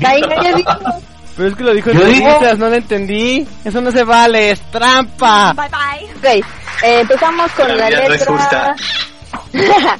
Caín, 0.00 0.24
ya. 0.42 0.54
Pero 1.36 1.48
es 1.50 1.54
que 1.56 1.64
lo 1.64 1.74
dijo 1.74 1.90
en 1.90 1.98
digo- 2.12 2.40
no 2.56 2.68
lo 2.68 2.74
entendí. 2.74 3.46
Eso 3.64 3.80
no 3.80 3.90
se 3.90 4.04
vale, 4.04 4.52
es 4.52 4.60
trampa. 4.70 5.50
Ok, 5.50 6.24
eh, 6.24 6.42
empezamos 7.00 7.50
con 7.52 7.68
La 7.68 7.74
la, 7.76 7.88
vida 7.88 8.08
no 8.08 8.14
es 8.14 8.20
letra... 8.20 8.76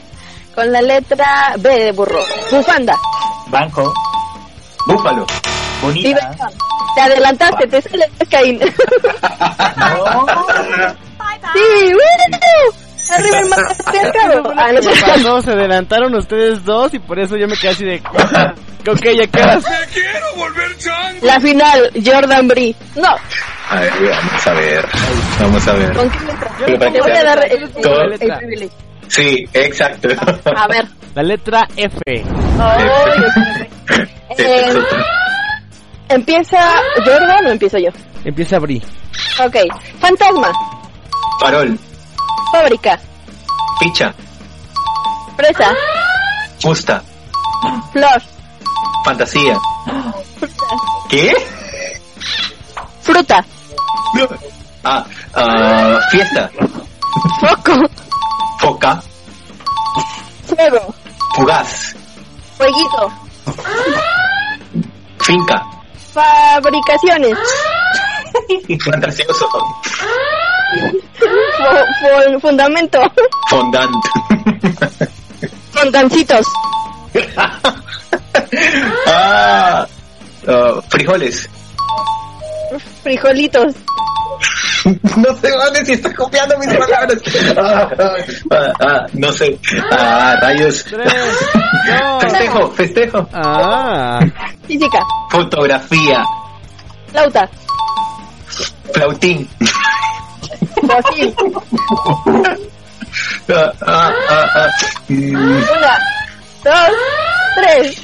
con 0.55 0.73
la 0.73 0.81
letra 0.83 1.55
B 1.59 1.69
de 1.69 1.93
burro. 1.93 2.21
Bufanda. 2.51 2.97
Banco. 3.49 3.93
Búfalo. 4.87 5.27
Bonita. 5.83 6.09
Diversión. 6.09 6.49
Te 6.95 7.01
adelantaste, 7.03 7.67
te 7.67 7.83
sale 7.83 8.11
Caín. 8.31 8.59
No. 9.77 10.27
sí, 11.53 11.93
¡woo! 11.93 12.73
Arriba 12.73 12.86
el 13.11 13.49
matriarcado. 13.49 14.53
Ah, 14.57 14.73
no 14.73 14.81
¿Qué 14.81 14.95
sé. 14.95 15.05
pasó? 15.07 15.43
Se 15.43 15.53
adelantaron 15.53 16.15
ustedes 16.15 16.65
dos 16.65 16.93
y 16.95 16.99
por 16.99 17.19
eso 17.19 17.37
yo 17.37 17.47
me 17.47 17.57
quedé 17.57 17.71
así 17.71 17.85
de... 17.85 18.03
Ok, 18.89 19.03
ya 19.03 19.27
quedas. 19.27 19.65
¡Me 19.65 19.87
quiero 19.93 20.35
volver 20.37 20.77
chango! 20.79 21.27
La 21.27 21.41
final, 21.41 21.91
Jordan 22.05 22.47
Bree. 22.47 22.75
No, 22.95 23.17
A 23.69 23.81
ver, 23.81 23.93
vamos 24.11 24.47
a 24.47 24.53
ver. 24.53 24.89
Vamos 25.41 25.69
a 25.69 25.73
ver. 25.73 25.93
¿con 25.93 26.11
qué 26.11 26.19
letra? 26.67 26.93
Te 26.93 27.01
voy 27.01 27.11
a 27.11 27.25
dar 27.25 27.53
el, 27.53 27.69
privilegio. 27.69 28.79
Sí, 29.09 29.45
exacto. 29.53 30.09
A 30.55 30.69
ver. 30.69 30.87
La 31.17 31.23
letra 31.25 31.67
F. 31.77 31.99
Ay, 32.61 32.89
eh, 34.39 34.75
¿Empieza 36.09 36.59
Jordan 37.05 37.47
o 37.47 37.51
empiezo 37.51 37.79
yo? 37.79 37.89
Empieza 38.25 38.57
a 38.57 38.59
abrir. 38.59 38.83
Ok. 39.45 39.57
Fantasma. 39.99 40.53
Farol. 41.41 41.79
Fábrica. 42.57 42.99
Ficha. 43.81 44.15
Presa. 45.37 45.75
Fusta. 46.59 47.03
Flor. 47.93 48.23
Fantasía. 49.05 49.59
¿Qué? 51.11 51.35
Fruta. 53.03 53.45
Ah, 54.85 55.05
ah, 55.35 55.99
fiesta. 56.11 56.51
Foco. 57.41 57.73
Foca. 58.59 59.03
Fuego. 60.47 60.95
Fugaz. 61.35 61.95
Fueguito. 62.57 63.13
Finca. 65.21 65.63
Fabricaciones. 66.15 67.37
Fantasioso. 68.83 69.47
Fundamento. 72.41 73.01
Fondant. 73.49 74.05
Fontancitos. 75.73 76.47
ah, 79.07 79.87
ah, 80.47 80.81
frijoles. 80.89 81.49
Frijolitos. 83.03 83.75
No 85.17 85.35
sé 85.35 85.51
dónde 85.51 85.85
si 85.85 85.93
está 85.93 86.15
copiando 86.15 86.57
mis 86.59 86.69
palabras. 86.77 87.19
Ah, 87.57 87.89
ah, 88.51 88.73
ah, 88.81 89.07
no 89.15 89.33
sé. 89.33 89.59
Ah, 89.91 90.37
rayos. 90.41 90.85
Tres, 90.85 91.13
dos. 91.89 92.23
Festejo, 92.23 92.71
festejo. 92.71 93.29
Ah. 93.33 94.21
Física. 94.67 94.99
Fotografía. 95.31 96.23
Flauta. 97.11 97.49
Flautín. 98.93 99.49
Fósil. 100.87 101.35
Ah, 103.49 103.73
ah, 103.87 104.13
ah, 104.29 104.47
ah. 104.57 104.69
Mm. 105.09 105.35
Una. 105.35 105.99
Dos. 106.65 106.93
Tres. 107.57 107.97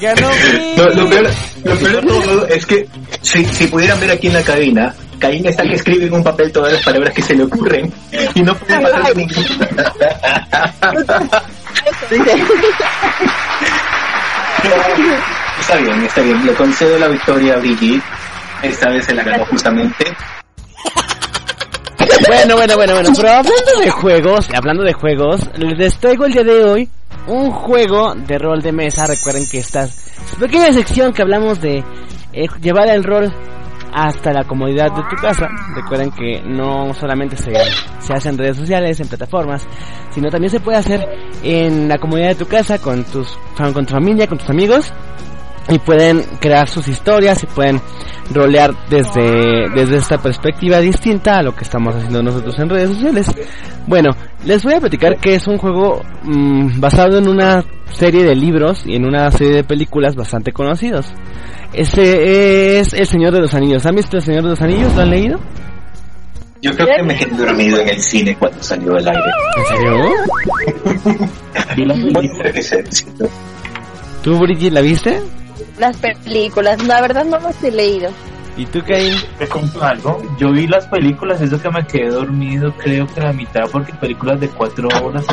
Ganó. 0.00 0.30
No, 0.76 0.84
lo, 0.86 1.08
peor, 1.08 1.30
lo 1.62 1.76
peor 1.76 1.92
de 1.92 2.02
todo 2.08 2.48
es 2.48 2.66
que 2.66 2.88
si, 3.22 3.44
si 3.44 3.68
pudieran 3.68 4.00
ver 4.00 4.10
aquí 4.10 4.26
en 4.26 4.34
la 4.34 4.42
cabina, 4.42 4.92
Caín 5.18 5.46
está 5.46 5.62
que 5.64 5.74
escribe 5.74 6.06
en 6.06 6.14
un 6.14 6.24
papel 6.24 6.50
todas 6.52 6.72
las 6.72 6.82
palabras 6.82 7.12
que 7.12 7.20
se 7.22 7.34
le 7.34 7.42
ocurren 7.44 7.92
y 8.34 8.42
no 8.42 8.54
puede 8.54 8.80
pasar 8.80 9.16
ninguna. 9.16 9.68
Dice. 12.10 12.32
está 15.60 15.76
bien, 15.76 16.04
está 16.04 16.20
bien. 16.22 16.46
Le 16.46 16.54
concedo 16.54 16.98
la 16.98 17.08
victoria 17.08 17.54
a 17.54 17.58
Brigitte. 17.58 18.02
Esta 18.62 18.90
vez 18.90 19.04
se 19.04 19.14
la 19.14 19.22
ganó 19.22 19.44
justamente. 19.46 20.04
Bueno, 22.26 22.56
bueno, 22.56 22.76
bueno, 22.76 22.94
bueno, 22.94 23.10
pero 23.16 23.30
hablando 23.30 23.80
de 23.80 23.90
juegos, 23.90 24.48
hablando 24.54 24.82
de 24.84 24.92
juegos, 24.92 25.40
les 25.56 25.96
traigo 25.98 26.26
el 26.26 26.32
día 26.32 26.44
de 26.44 26.64
hoy 26.64 26.88
un 27.26 27.50
juego 27.50 28.14
de 28.14 28.38
rol 28.38 28.60
de 28.60 28.72
mesa. 28.72 29.06
Recuerden 29.06 29.46
que 29.48 29.58
esta 29.58 29.88
pequeña 30.38 30.72
sección 30.72 31.12
que 31.12 31.22
hablamos 31.22 31.60
de 31.60 31.84
eh, 32.32 32.46
llevar 32.60 32.88
el 32.88 33.04
rol 33.04 33.32
hasta 33.92 34.32
la 34.32 34.44
comodidad 34.44 34.92
de 34.92 35.02
tu 35.02 35.16
casa. 35.16 35.48
Recuerden 35.74 36.10
que 36.10 36.42
no 36.42 36.92
solamente 36.94 37.36
se, 37.36 37.52
se 38.00 38.12
hace 38.12 38.28
en 38.28 38.38
redes 38.38 38.56
sociales, 38.56 39.00
en 39.00 39.08
plataformas, 39.08 39.66
sino 40.10 40.28
también 40.28 40.50
se 40.50 40.60
puede 40.60 40.78
hacer 40.78 41.06
en 41.42 41.88
la 41.88 41.98
comodidad 41.98 42.30
de 42.30 42.34
tu 42.34 42.46
casa 42.46 42.78
con 42.78 43.04
tus 43.04 43.38
con 43.56 43.86
tu 43.86 43.92
familia, 43.94 44.26
con 44.26 44.38
tus 44.38 44.50
amigos 44.50 44.92
y 45.68 45.78
pueden 45.78 46.22
crear 46.40 46.68
sus 46.68 46.88
historias 46.88 47.42
y 47.42 47.46
pueden 47.46 47.80
rolear 48.32 48.74
desde, 48.88 49.68
desde 49.74 49.96
esta 49.96 50.16
perspectiva 50.18 50.78
distinta 50.80 51.38
a 51.38 51.42
lo 51.42 51.54
que 51.54 51.64
estamos 51.64 51.94
haciendo 51.94 52.22
nosotros 52.22 52.58
en 52.58 52.70
redes 52.70 52.90
sociales. 52.90 53.26
Bueno, 53.86 54.10
les 54.44 54.62
voy 54.64 54.74
a 54.74 54.80
platicar 54.80 55.16
que 55.18 55.34
es 55.34 55.46
un 55.46 55.58
juego 55.58 56.02
mm, 56.22 56.80
basado 56.80 57.18
en 57.18 57.28
una 57.28 57.64
serie 57.92 58.24
de 58.24 58.34
libros 58.34 58.82
y 58.86 58.96
en 58.96 59.06
una 59.06 59.30
serie 59.30 59.56
de 59.56 59.64
películas 59.64 60.14
bastante 60.14 60.52
conocidos. 60.52 61.12
Ese 61.72 62.78
es 62.78 62.92
El 62.92 63.06
Señor 63.06 63.32
de 63.32 63.40
los 63.40 63.54
Anillos. 63.54 63.86
¿Han 63.86 63.94
visto 63.94 64.16
El 64.16 64.22
Señor 64.22 64.42
de 64.44 64.50
los 64.50 64.62
Anillos? 64.62 64.94
¿Lo 64.94 65.02
han 65.02 65.10
leído? 65.10 65.38
Yo 66.60 66.72
creo 66.72 66.88
que 66.96 67.02
me 67.04 67.14
quedé 67.14 67.36
dormido 67.36 67.78
en 67.80 67.88
el 67.88 68.00
cine 68.00 68.36
cuando 68.36 68.60
salió 68.62 68.96
al 68.96 69.06
aire. 69.06 69.22
¿En 69.56 69.64
serio? 69.76 70.10
¿Tú, 74.22 74.38
Brigitte, 74.38 74.72
la 74.72 74.80
viste? 74.80 75.20
Las 75.78 75.96
películas. 75.96 76.82
La 76.84 77.00
verdad 77.00 77.24
no 77.24 77.38
las 77.38 77.62
he 77.62 77.70
leído. 77.70 78.10
¿Y 78.56 78.66
tú, 78.66 78.82
Caín? 78.82 79.14
Te 79.38 79.46
cuento 79.46 79.82
algo. 79.82 80.20
Yo 80.38 80.50
vi 80.50 80.66
las 80.66 80.86
películas, 80.88 81.40
eso 81.40 81.60
que 81.62 81.70
me 81.70 81.86
quedé 81.86 82.10
dormido, 82.10 82.72
creo 82.76 83.06
que 83.06 83.20
la 83.20 83.32
mitad, 83.32 83.62
porque 83.70 83.92
películas 83.94 84.40
de 84.40 84.48
cuatro 84.48 84.88
horas. 85.00 85.24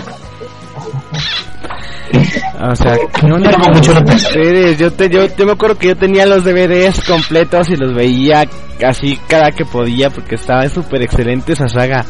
O 2.62 2.76
sea, 2.76 2.94
¿qué 3.20 3.26
onda 3.26 3.52
Llama 3.52 3.66
con 3.66 3.74
mucho 3.74 3.94
la 3.94 4.14
ustedes? 4.14 4.78
Yo, 4.78 4.92
te, 4.94 5.10
yo, 5.10 5.26
yo 5.36 5.46
me 5.46 5.54
acuerdo 5.54 5.78
que 5.78 5.88
yo 5.88 5.98
tenía 5.98 6.26
los 6.26 6.44
DVDs 6.44 7.04
completos 7.04 7.70
y 7.70 7.76
los 7.76 7.94
veía 7.94 8.46
así 8.86 9.20
cada 9.28 9.52
que 9.52 9.66
podía 9.66 10.10
porque 10.10 10.36
estaba 10.36 10.68
súper 10.70 11.02
excelente 11.02 11.54
esa 11.54 11.68
saga. 11.68 12.06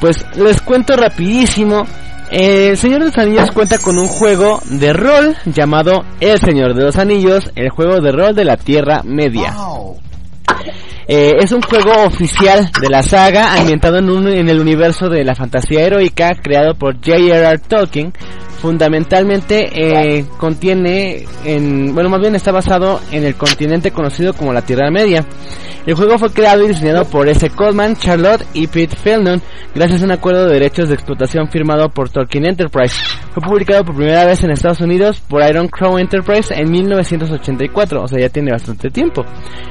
Pues 0.00 0.24
les 0.36 0.60
cuento 0.60 0.96
rapidísimo. 0.96 1.84
Eh, 2.30 2.68
El 2.70 2.76
Señor 2.76 3.00
de 3.00 3.06
los 3.06 3.18
Anillos 3.18 3.50
cuenta 3.52 3.78
con 3.78 3.98
un 3.98 4.08
juego 4.08 4.60
de 4.64 4.92
rol 4.92 5.36
llamado 5.46 6.04
El 6.20 6.38
Señor 6.40 6.74
de 6.74 6.82
los 6.84 6.96
Anillos, 6.96 7.50
el 7.54 7.70
juego 7.70 8.00
de 8.00 8.12
rol 8.12 8.34
de 8.34 8.44
la 8.44 8.56
Tierra 8.56 9.02
Media. 9.04 9.54
Eh, 11.08 11.34
es 11.38 11.52
un 11.52 11.62
juego 11.62 11.92
oficial 12.04 12.68
de 12.80 12.88
la 12.90 13.00
saga 13.02 13.54
ambientado 13.54 13.98
en, 13.98 14.10
un- 14.10 14.26
en 14.28 14.48
el 14.48 14.58
universo 14.58 15.08
de 15.08 15.22
la 15.24 15.36
fantasía 15.36 15.82
heroica 15.84 16.32
creado 16.42 16.74
por 16.74 16.96
J.R.R. 16.96 17.58
Tolkien. 17.58 18.12
Fundamentalmente 18.66 19.68
eh, 19.72 20.24
contiene, 20.38 21.24
en, 21.44 21.94
bueno, 21.94 22.10
más 22.10 22.20
bien 22.20 22.34
está 22.34 22.50
basado 22.50 23.00
en 23.12 23.22
el 23.24 23.36
continente 23.36 23.92
conocido 23.92 24.32
como 24.32 24.52
la 24.52 24.62
Tierra 24.62 24.90
Media. 24.90 25.24
El 25.86 25.94
juego 25.94 26.18
fue 26.18 26.32
creado 26.32 26.64
y 26.64 26.68
diseñado 26.68 27.04
por 27.04 27.28
S. 27.28 27.48
Coleman, 27.50 27.94
Charlotte 27.94 28.44
y 28.54 28.66
Pete 28.66 28.96
Feldman 28.96 29.40
gracias 29.72 30.02
a 30.02 30.06
un 30.06 30.10
acuerdo 30.10 30.46
de 30.46 30.54
derechos 30.54 30.88
de 30.88 30.96
explotación 30.96 31.48
firmado 31.48 31.88
por 31.90 32.08
Tolkien 32.08 32.44
Enterprise. 32.44 32.96
Fue 33.32 33.40
publicado 33.40 33.84
por 33.84 33.94
primera 33.94 34.24
vez 34.24 34.42
en 34.42 34.50
Estados 34.50 34.80
Unidos 34.80 35.20
por 35.20 35.48
Iron 35.48 35.68
Crow 35.68 35.96
Enterprise 35.96 36.52
en 36.52 36.68
1984, 36.68 38.02
o 38.02 38.08
sea, 38.08 38.18
ya 38.18 38.30
tiene 38.30 38.50
bastante 38.50 38.90
tiempo, 38.90 39.24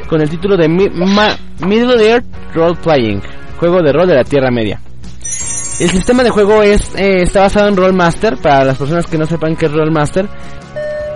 con 0.08 0.22
el 0.22 0.30
título 0.30 0.56
de 0.56 0.70
Middle 0.70 2.10
Earth 2.10 2.26
Role 2.54 2.78
Playing, 2.82 3.22
juego 3.60 3.82
de 3.82 3.92
rol 3.92 4.08
de 4.08 4.16
la 4.16 4.24
Tierra 4.24 4.52
Media. 4.52 4.80
El 5.80 5.90
sistema 5.90 6.24
de 6.24 6.30
juego 6.30 6.64
es 6.64 6.96
eh, 6.96 7.24
está 7.24 7.42
basado 7.42 7.68
en 7.68 7.76
Rollmaster. 7.76 8.38
Para 8.38 8.64
las 8.64 8.78
personas 8.78 9.06
que 9.08 9.18
no 9.18 9.26
sepan 9.26 9.56
qué 9.56 9.66
es 9.66 9.72
Rollmaster, 9.72 10.28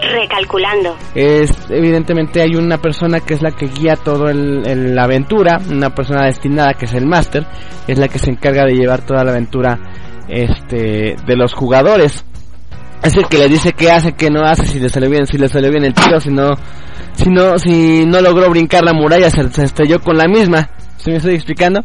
recalculando. 0.01 0.95
Es 1.15 1.51
evidentemente 1.69 2.41
hay 2.41 2.55
una 2.55 2.77
persona 2.77 3.19
que 3.19 3.33
es 3.33 3.41
la 3.41 3.51
que 3.51 3.67
guía 3.67 3.95
toda 3.95 4.33
la 4.33 5.03
aventura, 5.03 5.59
una 5.69 5.93
persona 5.93 6.25
destinada 6.25 6.73
que 6.73 6.85
es 6.85 6.93
el 6.93 7.05
Master, 7.05 7.45
es 7.87 7.97
la 7.97 8.07
que 8.07 8.19
se 8.19 8.31
encarga 8.31 8.65
de 8.65 8.75
llevar 8.75 9.01
toda 9.01 9.23
la 9.23 9.31
aventura 9.31 9.79
este 10.27 11.15
de 11.25 11.35
los 11.35 11.53
jugadores. 11.53 12.25
Es 13.03 13.15
el 13.15 13.27
que 13.27 13.37
le 13.37 13.47
dice 13.47 13.71
qué 13.73 13.91
hace, 13.91 14.13
qué 14.13 14.29
no 14.29 14.41
hace, 14.43 14.65
si 14.65 14.79
le 14.79 14.89
sale 14.89 15.07
bien, 15.07 15.25
si 15.25 15.37
le 15.37 15.47
sale 15.47 15.69
bien 15.69 15.85
el 15.85 15.93
tiro, 15.93 16.19
si 16.19 16.29
no, 16.29 16.49
si 17.13 17.29
no, 17.29 17.57
si 17.57 18.05
no 18.05 18.19
logró 18.19 18.49
brincar 18.49 18.83
la 18.83 18.93
muralla, 18.93 19.29
se, 19.29 19.49
se 19.49 19.63
estrelló 19.63 20.01
con 20.01 20.17
la 20.17 20.27
misma. 20.27 20.69
¿Se 20.97 21.11
me 21.11 21.17
estoy 21.17 21.35
explicando? 21.35 21.81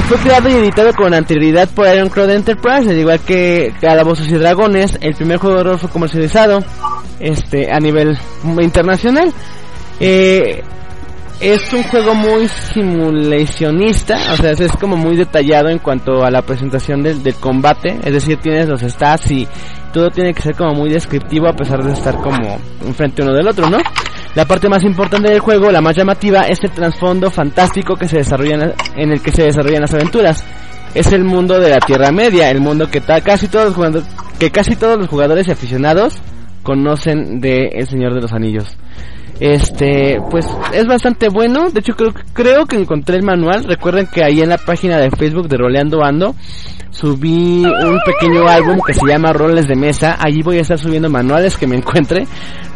Fue 0.00 0.16
creado 0.16 0.48
y 0.48 0.54
editado 0.54 0.94
con 0.94 1.12
anterioridad 1.12 1.68
por 1.68 1.86
Iron 1.86 2.08
Crow 2.08 2.28
Enterprise, 2.30 2.90
al 2.90 2.98
igual 2.98 3.20
que 3.20 3.74
Calabozos 3.78 4.26
y 4.28 4.34
Dragones. 4.34 4.96
El 5.02 5.14
primer 5.14 5.36
juego 5.36 5.58
de 5.58 5.64
rol 5.64 5.78
fue 5.78 5.90
comercializado 5.90 6.60
este, 7.20 7.70
a 7.70 7.78
nivel 7.78 8.18
internacional. 8.60 9.30
Eh, 10.00 10.62
es 11.42 11.72
un 11.72 11.82
juego 11.82 12.14
muy 12.14 12.46
simulacionista, 12.46 14.16
o 14.32 14.36
sea, 14.36 14.52
es 14.52 14.72
como 14.78 14.96
muy 14.96 15.16
detallado 15.16 15.70
en 15.70 15.80
cuanto 15.80 16.24
a 16.24 16.30
la 16.30 16.42
presentación 16.42 17.02
del, 17.02 17.34
combate, 17.34 17.98
es 18.04 18.12
decir, 18.12 18.38
tienes 18.38 18.68
los 18.68 18.80
stats 18.80 19.28
y 19.32 19.48
todo 19.92 20.08
tiene 20.10 20.32
que 20.32 20.40
ser 20.40 20.54
como 20.54 20.72
muy 20.74 20.90
descriptivo 20.90 21.48
a 21.48 21.52
pesar 21.52 21.82
de 21.82 21.94
estar 21.94 22.16
como 22.18 22.60
enfrente 22.86 23.22
uno 23.22 23.34
del 23.34 23.48
otro, 23.48 23.68
¿no? 23.68 23.78
La 24.36 24.44
parte 24.44 24.68
más 24.68 24.84
importante 24.84 25.30
del 25.30 25.40
juego, 25.40 25.72
la 25.72 25.80
más 25.80 25.96
llamativa, 25.96 26.42
es 26.42 26.62
el 26.62 26.70
trasfondo 26.70 27.28
fantástico 27.28 27.96
que 27.96 28.06
se 28.06 28.18
desarrolla 28.18 28.74
en 28.94 29.10
el 29.10 29.20
que 29.20 29.32
se 29.32 29.42
desarrollan 29.42 29.82
las 29.82 29.94
aventuras. 29.94 30.44
Es 30.94 31.12
el 31.12 31.24
mundo 31.24 31.58
de 31.58 31.70
la 31.70 31.80
Tierra 31.80 32.12
Media, 32.12 32.50
el 32.50 32.60
mundo 32.60 32.88
que 32.88 33.00
casi 33.00 33.48
todos 33.48 33.76
los 33.76 34.04
que 34.38 34.50
casi 34.52 34.76
todos 34.76 34.96
los 34.96 35.08
jugadores 35.08 35.48
y 35.48 35.50
aficionados 35.50 36.14
conocen 36.62 37.40
de 37.40 37.66
El 37.72 37.88
Señor 37.88 38.14
de 38.14 38.20
los 38.20 38.32
Anillos. 38.32 38.76
Este, 39.40 40.20
pues 40.30 40.46
es 40.72 40.86
bastante 40.86 41.28
bueno. 41.28 41.70
De 41.70 41.80
hecho, 41.80 41.94
creo, 41.94 42.12
creo 42.32 42.66
que 42.66 42.76
encontré 42.76 43.16
el 43.16 43.22
manual. 43.22 43.64
Recuerden 43.64 44.06
que 44.06 44.22
ahí 44.22 44.40
en 44.40 44.50
la 44.50 44.58
página 44.58 44.98
de 44.98 45.10
Facebook 45.10 45.48
de 45.48 45.56
Roleando 45.56 46.04
Ando 46.04 46.34
subí 46.92 47.64
un 47.64 47.98
pequeño 48.04 48.46
álbum 48.46 48.78
que 48.86 48.94
se 48.94 49.06
llama 49.06 49.32
Roles 49.32 49.66
de 49.66 49.74
Mesa. 49.74 50.16
Allí 50.20 50.42
voy 50.42 50.58
a 50.58 50.60
estar 50.60 50.78
subiendo 50.78 51.10
manuales 51.10 51.56
que 51.56 51.66
me 51.66 51.76
encuentre 51.76 52.26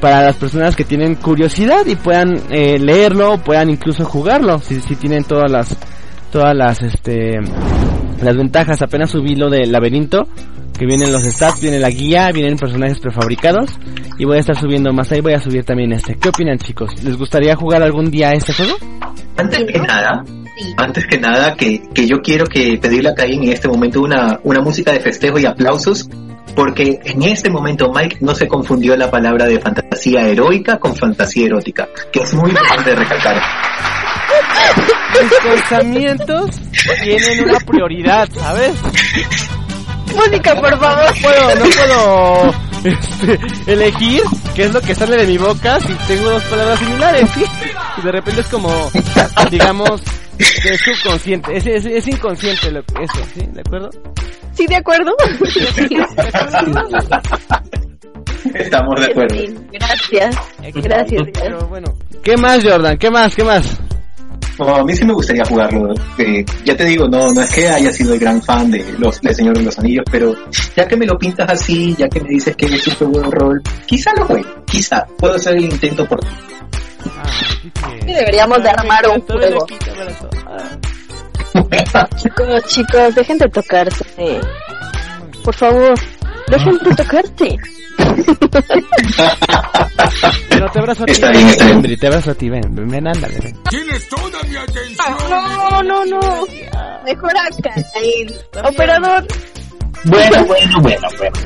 para 0.00 0.22
las 0.22 0.36
personas 0.36 0.74
que 0.74 0.84
tienen 0.84 1.14
curiosidad 1.16 1.86
y 1.86 1.94
puedan 1.96 2.40
eh, 2.50 2.78
leerlo, 2.78 3.38
puedan 3.38 3.70
incluso 3.70 4.04
jugarlo 4.04 4.58
si, 4.58 4.80
si 4.80 4.96
tienen 4.96 5.24
todas 5.24 5.50
las 5.50 5.76
todas 6.32 6.56
las 6.56 6.82
este 6.82 7.38
las 8.22 8.36
ventajas. 8.36 8.82
Apenas 8.82 9.10
subí 9.10 9.36
lo 9.36 9.50
del 9.50 9.70
laberinto 9.70 10.26
que 10.76 10.86
vienen 10.86 11.12
los 11.12 11.22
stats, 11.22 11.60
viene 11.60 11.78
la 11.78 11.90
guía, 11.90 12.30
vienen 12.32 12.56
personajes 12.56 12.98
prefabricados 12.98 13.70
y 14.18 14.24
voy 14.24 14.36
a 14.36 14.40
estar 14.40 14.56
subiendo 14.56 14.92
más 14.92 15.10
ahí, 15.12 15.20
voy 15.20 15.34
a 15.34 15.40
subir 15.40 15.64
también 15.64 15.92
este. 15.92 16.16
¿Qué 16.16 16.28
opinan 16.28 16.58
chicos? 16.58 17.02
¿Les 17.02 17.16
gustaría 17.16 17.56
jugar 17.56 17.82
algún 17.82 18.10
día 18.10 18.30
este 18.30 18.52
juego? 18.52 18.76
Antes 19.36 19.64
que 19.64 19.78
nada, 19.78 20.24
antes 20.76 21.06
que 21.06 21.18
nada 21.18 21.54
que, 21.54 21.82
que 21.92 22.06
yo 22.06 22.20
quiero 22.22 22.46
que 22.46 22.78
pedirle 22.78 23.10
a 23.10 23.14
Caín 23.14 23.44
en 23.44 23.52
este 23.52 23.68
momento 23.68 24.00
una, 24.00 24.40
una 24.44 24.60
música 24.60 24.92
de 24.92 25.00
festejo 25.00 25.38
y 25.38 25.46
aplausos 25.46 26.08
porque 26.54 26.98
en 27.04 27.22
este 27.22 27.50
momento 27.50 27.92
Mike 27.94 28.18
no 28.20 28.34
se 28.34 28.48
confundió 28.48 28.96
la 28.96 29.10
palabra 29.10 29.46
de 29.46 29.60
fantasía 29.60 30.22
heroica 30.22 30.78
con 30.78 30.96
fantasía 30.96 31.46
erótica, 31.46 31.86
que 32.10 32.20
es 32.20 32.32
muy 32.32 32.50
importante 32.50 32.94
recalcar. 32.94 33.42
Mis 35.22 35.52
pensamientos 35.52 36.50
tienen 37.02 37.44
una 37.44 37.58
prioridad, 37.60 38.28
¿sabes? 38.32 38.74
Mónica, 40.14 40.54
por 40.54 40.78
favor. 40.78 41.04
No 41.04 41.22
puedo, 41.22 41.54
no 41.54 41.64
puedo 41.74 42.54
este, 42.84 43.38
elegir 43.72 44.22
qué 44.54 44.64
es 44.64 44.72
lo 44.72 44.80
que 44.80 44.94
sale 44.94 45.16
de 45.16 45.26
mi 45.26 45.38
boca 45.38 45.80
si 45.80 45.92
tengo 46.06 46.30
dos 46.30 46.42
palabras 46.44 46.78
similares, 46.78 47.30
¿sí? 47.30 47.44
Y 47.98 48.02
de 48.02 48.12
repente 48.12 48.40
es 48.40 48.46
como, 48.48 48.70
digamos, 49.50 50.02
es 50.38 50.80
subconsciente, 50.80 51.56
es, 51.56 51.66
es, 51.66 52.08
inconsciente 52.08 52.70
lo, 52.70 52.80
eso, 52.80 53.18
¿sí? 53.34 53.46
¿De 53.52 53.60
acuerdo? 53.60 53.90
Sí, 54.52 54.66
de 54.66 54.76
acuerdo. 54.76 55.14
Estamos 58.54 59.00
de 59.00 59.06
acuerdo. 59.10 59.36
Gracias. 59.72 60.36
Gracias. 60.74 61.22
Pero 61.34 61.66
bueno, 61.68 61.92
¿qué 62.22 62.36
más, 62.36 62.64
Jordan? 62.64 62.96
¿Qué 62.96 63.10
más? 63.10 63.34
¿Qué 63.34 63.44
más? 63.44 63.78
A 64.58 64.84
mí 64.84 64.94
sí 64.94 65.04
me 65.04 65.12
gustaría 65.12 65.44
jugarlo. 65.44 65.92
Eh, 66.18 66.44
ya 66.64 66.76
te 66.76 66.84
digo, 66.84 67.08
no, 67.08 67.32
no 67.32 67.42
es 67.42 67.50
que 67.50 67.68
haya 67.68 67.92
sido 67.92 68.14
el 68.14 68.20
gran 68.20 68.40
fan 68.42 68.70
de 68.70 68.84
los 68.98 69.20
de 69.20 69.34
Señor 69.34 69.58
de 69.58 69.64
los 69.64 69.78
Anillos, 69.78 70.04
pero 70.10 70.34
ya 70.74 70.86
que 70.86 70.96
me 70.96 71.06
lo 71.06 71.18
pintas 71.18 71.50
así, 71.50 71.94
ya 71.96 72.08
que 72.08 72.20
me 72.20 72.30
dices 72.30 72.56
que 72.56 72.66
es 72.66 73.00
un 73.00 73.12
de 73.12 73.22
rol, 73.22 73.62
quizá 73.86 74.12
lo 74.16 74.24
juegue, 74.24 74.46
quizá. 74.66 75.06
Puedo 75.18 75.34
hacer 75.34 75.56
el 75.56 75.64
intento 75.64 76.06
por 76.06 76.20
ti. 76.20 76.28
Ah, 77.82 77.90
deberíamos 78.04 78.62
de 78.62 78.70
armar 78.70 79.08
un 79.08 79.20
juego. 79.22 79.66
chicos, 82.16 82.64
chicos, 82.66 83.14
dejen 83.14 83.38
de 83.38 83.48
tocarse. 83.48 84.04
Por 85.44 85.54
favor, 85.54 85.94
dejen 86.48 86.78
de 86.78 86.94
tocarte. 86.94 87.58
Te 90.76 90.80
abrazo 90.80 91.04
a 91.04 91.06
ti, 91.06 91.22
ven, 91.22 91.96
te 91.98 92.06
abrazo 92.06 92.30
a 92.32 92.34
ti, 92.34 92.50
ven, 92.50 92.74
ven, 92.74 93.08
ándale, 93.08 93.38
ven. 93.42 93.56
Tienes 93.70 94.08
toda 94.10 94.42
mi 94.42 94.56
atención. 94.56 95.16
No, 95.30 95.82
no, 95.82 96.04
no. 96.04 96.20
Mejor 97.02 97.30
acá, 97.30 97.74
ahí. 97.94 98.26
Operador. 98.62 99.26
Bueno, 100.04 100.44
bueno, 100.44 100.80
bueno, 100.82 101.08
bueno. 101.16 101.38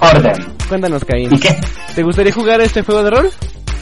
Orden. 0.00 0.56
Cuéntanos, 0.68 1.04
Caín. 1.06 1.32
¿Y 1.32 1.40
qué? 1.40 1.56
¿Te 1.94 2.02
gustaría 2.02 2.34
jugar 2.34 2.60
este 2.60 2.82
juego 2.82 3.02
de 3.02 3.10
rol? 3.10 3.30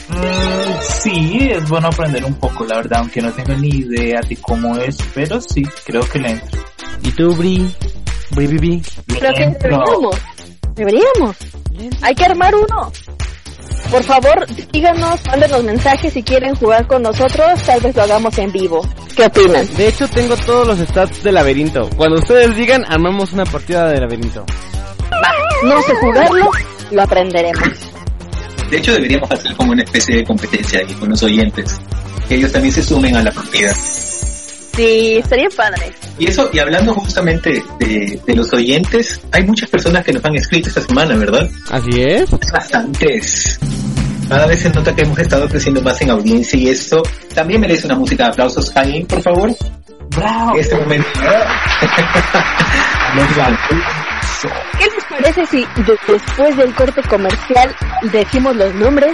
Mm, 0.07 0.81
sí, 0.81 1.49
es 1.51 1.67
bueno 1.67 1.89
aprender 1.89 2.23
un 2.23 2.35
poco, 2.35 2.63
la 2.63 2.77
verdad, 2.77 2.99
aunque 2.99 3.21
no 3.21 3.33
tengo 3.33 3.53
ni 3.55 3.67
idea 3.67 4.21
de 4.21 4.37
cómo 4.37 4.77
es, 4.77 4.97
pero 5.13 5.41
sí, 5.41 5.61
creo 5.85 6.07
que 6.09 6.19
le 6.19 6.29
entro. 6.31 6.61
¿Y 7.03 7.11
tú, 7.11 7.35
Bri? 7.35 7.69
Bri, 8.31 8.47
Bri, 8.47 8.57
Bri? 8.59 8.81
Creo 9.07 9.33
que 9.33 9.45
deberíamos. 9.59 10.15
Deberíamos. 10.73 11.35
Hay 12.01 12.15
que 12.15 12.23
armar 12.23 12.55
uno. 12.55 12.93
Por 13.91 14.03
favor, 14.03 14.45
díganos, 14.71 15.19
los 15.49 15.63
mensajes 15.63 16.13
si 16.13 16.23
quieren 16.23 16.55
jugar 16.55 16.87
con 16.87 17.03
nosotros, 17.03 17.61
tal 17.63 17.81
vez 17.81 17.95
lo 17.95 18.01
hagamos 18.03 18.37
en 18.37 18.51
vivo. 18.51 18.87
¿Qué 19.15 19.25
opinan? 19.25 19.67
De 19.75 19.87
hecho, 19.87 20.07
tengo 20.07 20.35
todos 20.37 20.67
los 20.67 20.79
stats 20.87 21.23
de 21.23 21.31
laberinto. 21.31 21.89
Cuando 21.95 22.19
ustedes 22.19 22.55
digan, 22.55 22.83
armamos 22.87 23.31
una 23.33 23.45
partida 23.45 23.87
de 23.87 23.99
laberinto. 23.99 24.45
no 25.63 25.81
sé 25.81 25.95
jugarlo, 25.95 26.49
lo 26.91 27.01
aprenderemos. 27.01 27.69
De 28.69 28.77
hecho, 28.77 28.93
deberíamos 28.93 29.29
hacer 29.31 29.55
como 29.55 29.71
una 29.71 29.83
especie 29.83 30.17
de 30.17 30.23
competencia 30.23 30.79
ahí 30.79 30.93
con 30.95 31.09
los 31.09 31.21
oyentes. 31.23 31.79
Que 32.27 32.35
ellos 32.35 32.51
también 32.51 32.73
se 32.73 32.83
sumen 32.83 33.15
a 33.15 33.21
la 33.23 33.31
partida. 33.31 33.73
Sí, 34.75 35.17
estaría 35.17 35.47
padre. 35.55 35.93
Y 36.19 36.27
eso, 36.27 36.49
y 36.51 36.59
hablando 36.59 36.93
justamente 36.93 37.63
de, 37.79 38.19
de, 38.25 38.35
los 38.35 38.51
oyentes, 38.51 39.21
hay 39.31 39.43
muchas 39.43 39.69
personas 39.69 40.03
que 40.03 40.11
nos 40.11 40.25
han 40.25 40.35
escrito 40.35 40.67
esta 40.67 40.81
semana, 40.81 41.15
¿verdad? 41.15 41.49
Así 41.69 42.01
es. 42.01 42.29
Bastantes. 42.51 43.59
Cada 44.27 44.47
vez 44.47 44.61
se 44.61 44.69
nota 44.69 44.95
que 44.95 45.03
hemos 45.03 45.19
estado 45.19 45.47
creciendo 45.47 45.81
más 45.81 46.01
en 46.01 46.09
audiencia 46.09 46.57
y 46.59 46.69
eso 46.69 47.01
también 47.33 47.61
merece 47.61 47.85
una 47.85 47.95
música 47.95 48.23
de 48.25 48.29
aplausos. 48.29 48.71
Jaime, 48.73 49.05
por 49.05 49.21
favor. 49.21 49.55
Bravo. 50.15 50.57
Este 50.57 50.75
momento. 50.75 51.07
¿Qué 54.77 54.85
les 54.85 55.05
parece 55.09 55.45
si 55.45 55.65
después 56.07 56.57
del 56.57 56.73
corte 56.73 57.01
comercial 57.03 57.73
decimos 58.11 58.55
los 58.55 58.73
nombres, 58.75 59.13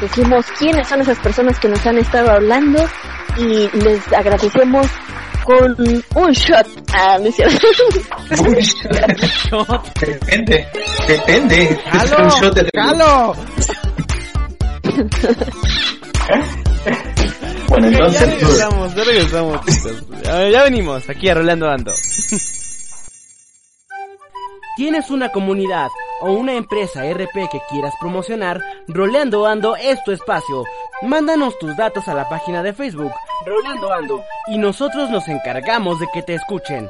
decimos 0.00 0.46
quiénes 0.58 0.86
son 0.88 1.00
esas 1.00 1.18
personas 1.18 1.58
que 1.58 1.68
nos 1.68 1.84
han 1.86 1.98
estado 1.98 2.30
hablando 2.30 2.88
y 3.36 3.68
les 3.78 4.12
agradecemos 4.12 4.86
con 5.44 5.76
un 6.14 6.32
shot. 6.32 6.66
Ah, 6.92 7.18
no 7.20 7.26
es 7.28 7.36
cierto. 7.36 7.66
un 8.42 8.54
shot. 8.54 9.98
Depende, 10.00 10.66
depende. 11.08 11.80
¡Calo! 11.90 12.24
un 12.24 12.28
shot 12.28 12.54
de 12.54 12.70
¡Calo! 12.72 13.34
bueno, 17.68 17.88
entonces. 17.88 18.20
Ya 18.20 18.26
regresamos, 18.26 18.94
ya 18.94 19.04
regresamos, 19.04 19.60
chicos. 19.66 20.04
Ya 20.22 20.62
venimos, 20.64 21.08
aquí 21.08 21.28
a 21.28 21.34
Rolando 21.34 21.68
Ando. 21.68 21.92
¿Tienes 24.76 25.10
una 25.10 25.30
comunidad 25.30 25.88
o 26.20 26.32
una 26.32 26.54
empresa 26.54 27.04
RP 27.04 27.50
que 27.50 27.60
quieras 27.68 27.92
promocionar? 28.00 28.62
Roleando 28.88 29.46
Ando 29.46 29.76
es 29.76 30.02
tu 30.04 30.12
espacio. 30.12 30.64
Mándanos 31.02 31.58
tus 31.58 31.76
datos 31.76 32.08
a 32.08 32.14
la 32.14 32.28
página 32.28 32.62
de 32.62 32.72
Facebook, 32.72 33.12
Roleando 33.44 33.92
Ando, 33.92 34.24
y 34.48 34.58
nosotros 34.58 35.10
nos 35.10 35.26
encargamos 35.28 35.98
de 35.98 36.06
que 36.12 36.22
te 36.22 36.34
escuchen. 36.34 36.88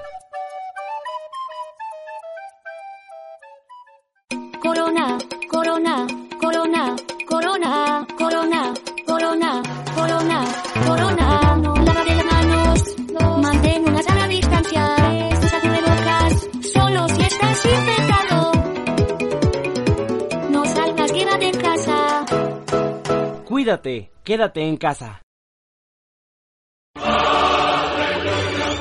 Cuídate, 23.71 24.11
quédate 24.25 24.63
en 24.63 24.77
casa. 24.77 25.23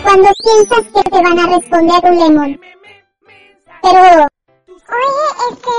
Cuando 0.01 0.29
piensas 0.43 0.81
que 0.91 1.03
te 1.11 1.21
van 1.21 1.37
a 1.37 1.45
responder 1.45 2.01
un 2.05 2.17
lemon. 2.19 2.59
Pero... 3.83 3.99
Oye, 4.01 5.27
este... 5.51 5.75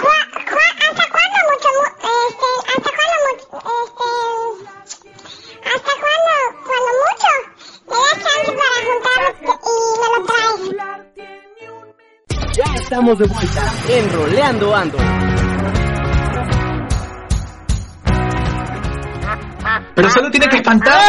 Juan, 0.00 0.26
Juan, 0.32 0.74
¿hasta 0.80 1.04
cuándo 1.12 1.38
mucho, 1.50 1.68
mu- 1.76 1.92
este, 2.24 2.48
hasta 2.72 2.90
cuándo 2.96 3.16
mucho, 3.26 3.44
este, 3.84 4.08
hasta 5.68 5.92
cuándo, 6.00 6.32
cuando 6.64 6.90
mucho, 7.04 7.32
me 7.86 7.96
das 8.00 8.16
chance 8.24 8.52
para 8.56 8.76
juntarlos 8.86 9.36
y 9.44 9.76
me 10.00 10.08
lo 10.08 10.18
traes? 10.24 10.60
Ya 12.56 12.64
estamos 12.76 13.14
de 13.18 13.26
vuelta 13.26 13.64
en 13.90 14.04
Roleando 14.14 14.74
Ando. 14.74 14.98
Pero 19.96 20.10
solo 20.10 20.30
tiene 20.30 20.46
que 20.48 20.56
espantarlo. 20.58 21.00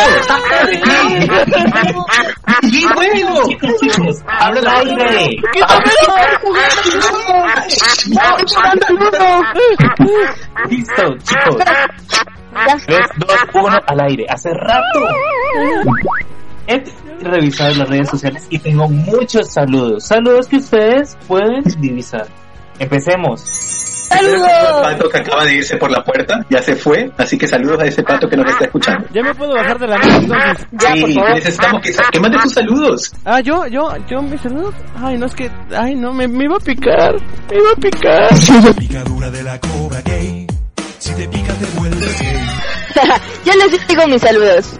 ¡Y 2.61 2.85
bueno! 2.95 3.47
Chicos, 3.49 3.71
chicos, 3.81 4.23
habla 4.25 4.61
al 4.61 4.67
aire. 4.87 5.35
Listo, 10.69 11.03
chicos. 11.17 11.57
3, 12.85 12.99
2, 13.17 13.37
1, 13.55 13.77
al 13.87 13.99
aire. 14.07 14.25
Hace 14.29 14.51
rato. 14.53 14.99
He 16.67 16.81
revisado 17.19 17.75
las 17.75 17.89
redes 17.89 18.09
sociales 18.09 18.47
y 18.49 18.57
tengo 18.57 18.87
muchos 18.87 19.51
saludos. 19.51 20.05
Saludos 20.05 20.47
que 20.47 20.57
ustedes 20.57 21.17
pueden 21.27 21.61
divisar. 21.81 22.27
Empecemos. 22.79 23.96
¡Saludos! 24.07 24.47
El 24.49 24.81
pato 24.81 25.09
que 25.09 25.17
acaba 25.17 25.45
de 25.45 25.55
irse 25.55 25.77
por 25.77 25.91
la 25.91 26.03
puerta 26.03 26.45
ya 26.49 26.61
se 26.61 26.75
fue, 26.75 27.11
así 27.17 27.37
que 27.37 27.47
saludos 27.47 27.79
a 27.81 27.85
ese 27.85 28.03
pato 28.03 28.27
que 28.27 28.37
nos 28.37 28.49
está 28.51 28.65
escuchando. 28.65 29.05
Ya 29.13 29.21
me 29.21 29.33
puedo 29.35 29.53
bajar 29.53 29.79
de 29.79 29.87
la 29.87 29.97
mesa 29.97 30.17
entonces. 30.17 30.67
sí, 30.79 31.19
necesitamos 31.33 31.81
que, 31.81 31.91
que 32.11 32.19
mande 32.19 32.37
tus 32.39 32.53
saludos. 32.53 33.13
Ah, 33.25 33.39
yo, 33.41 33.67
yo, 33.67 33.93
yo, 34.09 34.21
mis 34.21 34.41
saludos. 34.41 34.73
Ay, 35.01 35.17
no 35.17 35.25
es 35.25 35.35
que, 35.35 35.49
ay, 35.75 35.95
no, 35.95 36.13
me, 36.13 36.27
me 36.27 36.45
iba 36.45 36.55
a 36.57 36.59
picar. 36.59 37.15
Me 37.49 37.57
iba 37.57 37.71
a 37.71 37.75
picar. 37.75 38.29
Picadura 38.77 39.29
de 39.29 39.43
la 39.43 39.59
cobra 39.59 40.01
gay. 40.01 40.47
Si 40.99 41.13
te 41.13 41.27
pica 41.27 41.53
te 41.53 41.65
vuelves 41.79 42.19
gay. 42.19 42.39
Yo 43.45 43.53
les 43.53 43.87
digo 43.87 44.07
mis 44.07 44.21
saludos. 44.21 44.73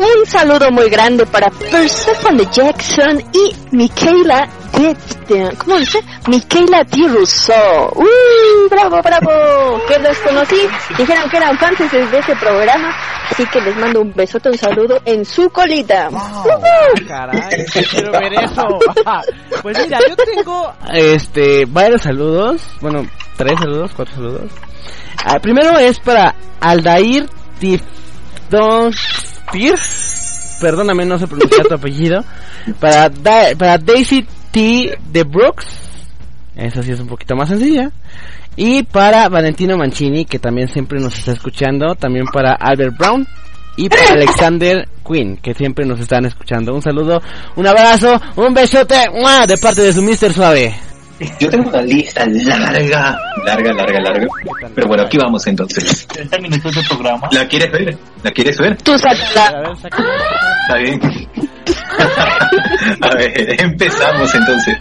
Un 0.00 0.26
saludo 0.26 0.70
muy 0.70 0.88
grande 0.88 1.26
para 1.26 1.50
Persephone 1.50 2.46
Jackson 2.50 3.22
y 3.34 3.54
Michaela 3.76 4.48
de, 4.72 4.96
de- 5.28 5.56
¿cómo 5.58 5.76
dice? 5.78 6.00
Michaela 6.26 6.82
Di 6.84 7.06
Russo. 7.06 7.52
¡Uy! 7.96 8.68
¡Bravo, 8.70 9.00
bravo! 9.02 9.78
Que 9.86 9.98
los 9.98 10.16
conocí, 10.18 10.56
dijeron 10.96 11.28
que 11.28 11.36
eran 11.36 11.58
fans 11.58 11.78
desde 11.78 12.18
ese 12.18 12.34
programa, 12.36 12.96
así 13.30 13.44
que 13.46 13.60
les 13.60 13.76
mando 13.76 14.00
un 14.00 14.12
besote, 14.14 14.48
un 14.48 14.56
saludo 14.56 15.00
en 15.04 15.22
su 15.24 15.50
colita. 15.50 16.08
¡Ujú! 16.10 17.06
Caray, 17.06 17.66
quiero 17.90 18.12
ver 18.12 18.32
eso. 18.34 18.78
Pues 19.62 19.76
mira, 19.84 19.98
yo 20.08 20.16
tengo 20.16 20.72
este 20.94 21.66
varios 21.66 22.00
saludos, 22.00 22.62
bueno, 22.80 23.06
tres 23.36 23.58
saludos, 23.58 23.90
cuatro 23.94 24.14
saludos. 24.14 24.50
Ah, 25.22 25.38
primero 25.38 25.78
es 25.78 25.98
para 26.00 26.34
Aldair 26.60 27.28
Perdóname, 30.60 31.04
no 31.06 31.18
sé 31.18 31.26
pronunciar 31.26 31.66
tu 31.66 31.74
apellido. 31.74 32.22
Para 32.78 33.08
Da- 33.08 33.54
para 33.56 33.78
Daisy 33.78 34.26
T 34.50 34.98
de 35.10 35.24
Brooks, 35.24 35.66
esa 36.56 36.82
sí 36.82 36.92
es 36.92 37.00
un 37.00 37.06
poquito 37.06 37.34
más 37.34 37.48
sencilla. 37.48 37.90
Y 38.56 38.82
para 38.82 39.28
Valentino 39.28 39.76
Mancini, 39.78 40.24
que 40.26 40.38
también 40.38 40.68
siempre 40.68 41.00
nos 41.00 41.16
está 41.18 41.32
escuchando. 41.32 41.94
También 41.94 42.26
para 42.32 42.54
Albert 42.54 42.96
Brown. 42.98 43.26
Y 43.76 43.88
para 43.88 44.08
Alexander 44.12 44.86
Quinn, 45.06 45.38
que 45.38 45.54
siempre 45.54 45.86
nos 45.86 46.00
están 46.00 46.26
escuchando. 46.26 46.74
Un 46.74 46.82
saludo, 46.82 47.22
un 47.56 47.66
abrazo, 47.66 48.20
un 48.36 48.52
besote 48.52 48.96
¡mua! 49.14 49.46
de 49.46 49.56
parte 49.56 49.80
de 49.82 49.92
su 49.92 50.02
Mister 50.02 50.32
Suave. 50.32 50.74
Yo 51.38 51.50
tengo 51.50 51.68
una 51.68 51.82
lista 51.82 52.24
larga, 52.26 53.18
larga, 53.44 53.72
larga, 53.72 54.00
larga. 54.00 54.26
Pero 54.74 54.88
bueno, 54.88 55.02
aquí 55.04 55.18
vamos 55.18 55.46
entonces. 55.46 56.06
30 56.06 56.38
minutos 56.38 56.74
de 56.74 56.82
programa. 56.82 57.28
¿La 57.32 57.46
quieres 57.46 57.70
ver? 57.70 57.98
¿La 58.22 58.30
quieres 58.30 58.58
ver? 58.58 58.76
Tú 58.82 58.98
sácala. 58.98 59.72
Está 59.74 60.76
bien. 60.78 61.00
A 63.00 63.14
ver, 63.14 63.60
empezamos 63.60 64.34
entonces. 64.34 64.78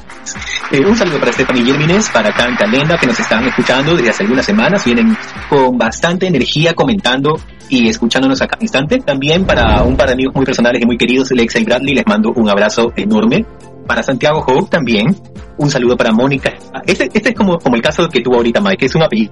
Eh, 0.72 0.86
un 0.86 0.96
saludo 0.96 1.20
para 1.20 1.32
Stephanie 1.32 1.64
Guilmines, 1.64 2.10
para 2.10 2.32
Can 2.32 2.56
Calenda, 2.56 2.98
que 2.98 3.08
nos 3.08 3.20
están 3.20 3.46
escuchando 3.46 3.96
desde 3.96 4.10
hace 4.10 4.24
algunas 4.24 4.46
semanas. 4.46 4.86
Vienen 4.86 5.18
con 5.50 5.78
bastante 5.78 6.28
energía 6.28 6.74
comentando 6.74 7.36
y 7.70 7.88
escuchándonos 7.88 8.42
a 8.42 8.48
cada 8.48 8.62
instante. 8.64 9.00
También 9.00 9.46
para 9.46 9.84
un 9.84 9.98
par 9.98 10.08
de 10.08 10.14
amigos 10.14 10.36
muy 10.36 10.46
personales 10.46 10.82
y 10.82 10.86
muy 10.86 10.98
queridos, 10.98 11.32
Lexa 11.32 11.60
y 11.60 11.64
Bradley, 11.64 11.96
les 11.96 12.06
mando 12.08 12.32
un 12.36 12.50
abrazo 12.50 12.92
enorme. 12.96 13.46
Para 13.88 14.04
Santiago 14.04 14.44
Hope 14.46 14.70
también, 14.70 15.16
un 15.58 15.70
saludo 15.70 15.98
para 15.98 16.12
Mónica. 16.12 16.54
Este, 16.86 17.10
este 17.12 17.30
es 17.30 17.36
como, 17.36 17.58
como 17.58 17.76
el 17.76 17.82
caso 17.82 18.08
que 18.08 18.22
tuvo 18.22 18.36
ahorita 18.36 18.62
Mike, 18.62 18.78
que 18.78 18.86
es 18.86 18.96
un 18.96 19.02
apellido 19.02 19.32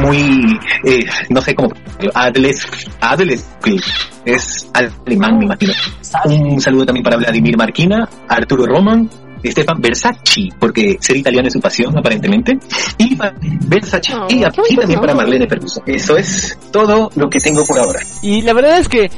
muy, 0.00 0.58
eh, 0.84 1.04
no 1.28 1.40
sé 1.40 1.54
cómo, 1.54 1.70
Adles, 2.14 2.66
Adles, 3.00 3.46
es 4.24 4.70
alemán, 4.74 5.38
me 5.38 5.44
imagino. 5.44 5.72
Un 6.26 6.60
saludo 6.60 6.86
también 6.86 7.04
para 7.04 7.16
Vladimir 7.16 7.56
Marquina, 7.56 8.08
Arturo 8.28 8.66
Roman, 8.66 9.08
Estefan 9.42 9.80
Versace, 9.80 10.48
porque 10.58 10.98
ser 11.00 11.16
italiano 11.16 11.48
es 11.48 11.54
su 11.54 11.60
pasión, 11.60 11.96
aparentemente. 11.96 12.58
Y 12.98 13.16
Versace, 13.66 14.12
Oh, 14.14 14.26
y 14.28 14.44
aquí 14.44 14.60
bonito 14.60 14.80
también 14.82 15.00
para. 15.00 15.14
Marlene 15.14 15.48
Ferguson. 15.48 15.82
Eso 15.86 16.16
es 16.16 16.58
todo 16.70 17.10
lo 17.14 17.30
que 17.30 17.40
tengo 17.40 17.64
por 17.64 17.78
ahora. 17.78 18.00
Y 18.22 18.42
la 18.42 18.52
verdad 18.52 18.78
es 18.78 18.88
que 18.88 19.10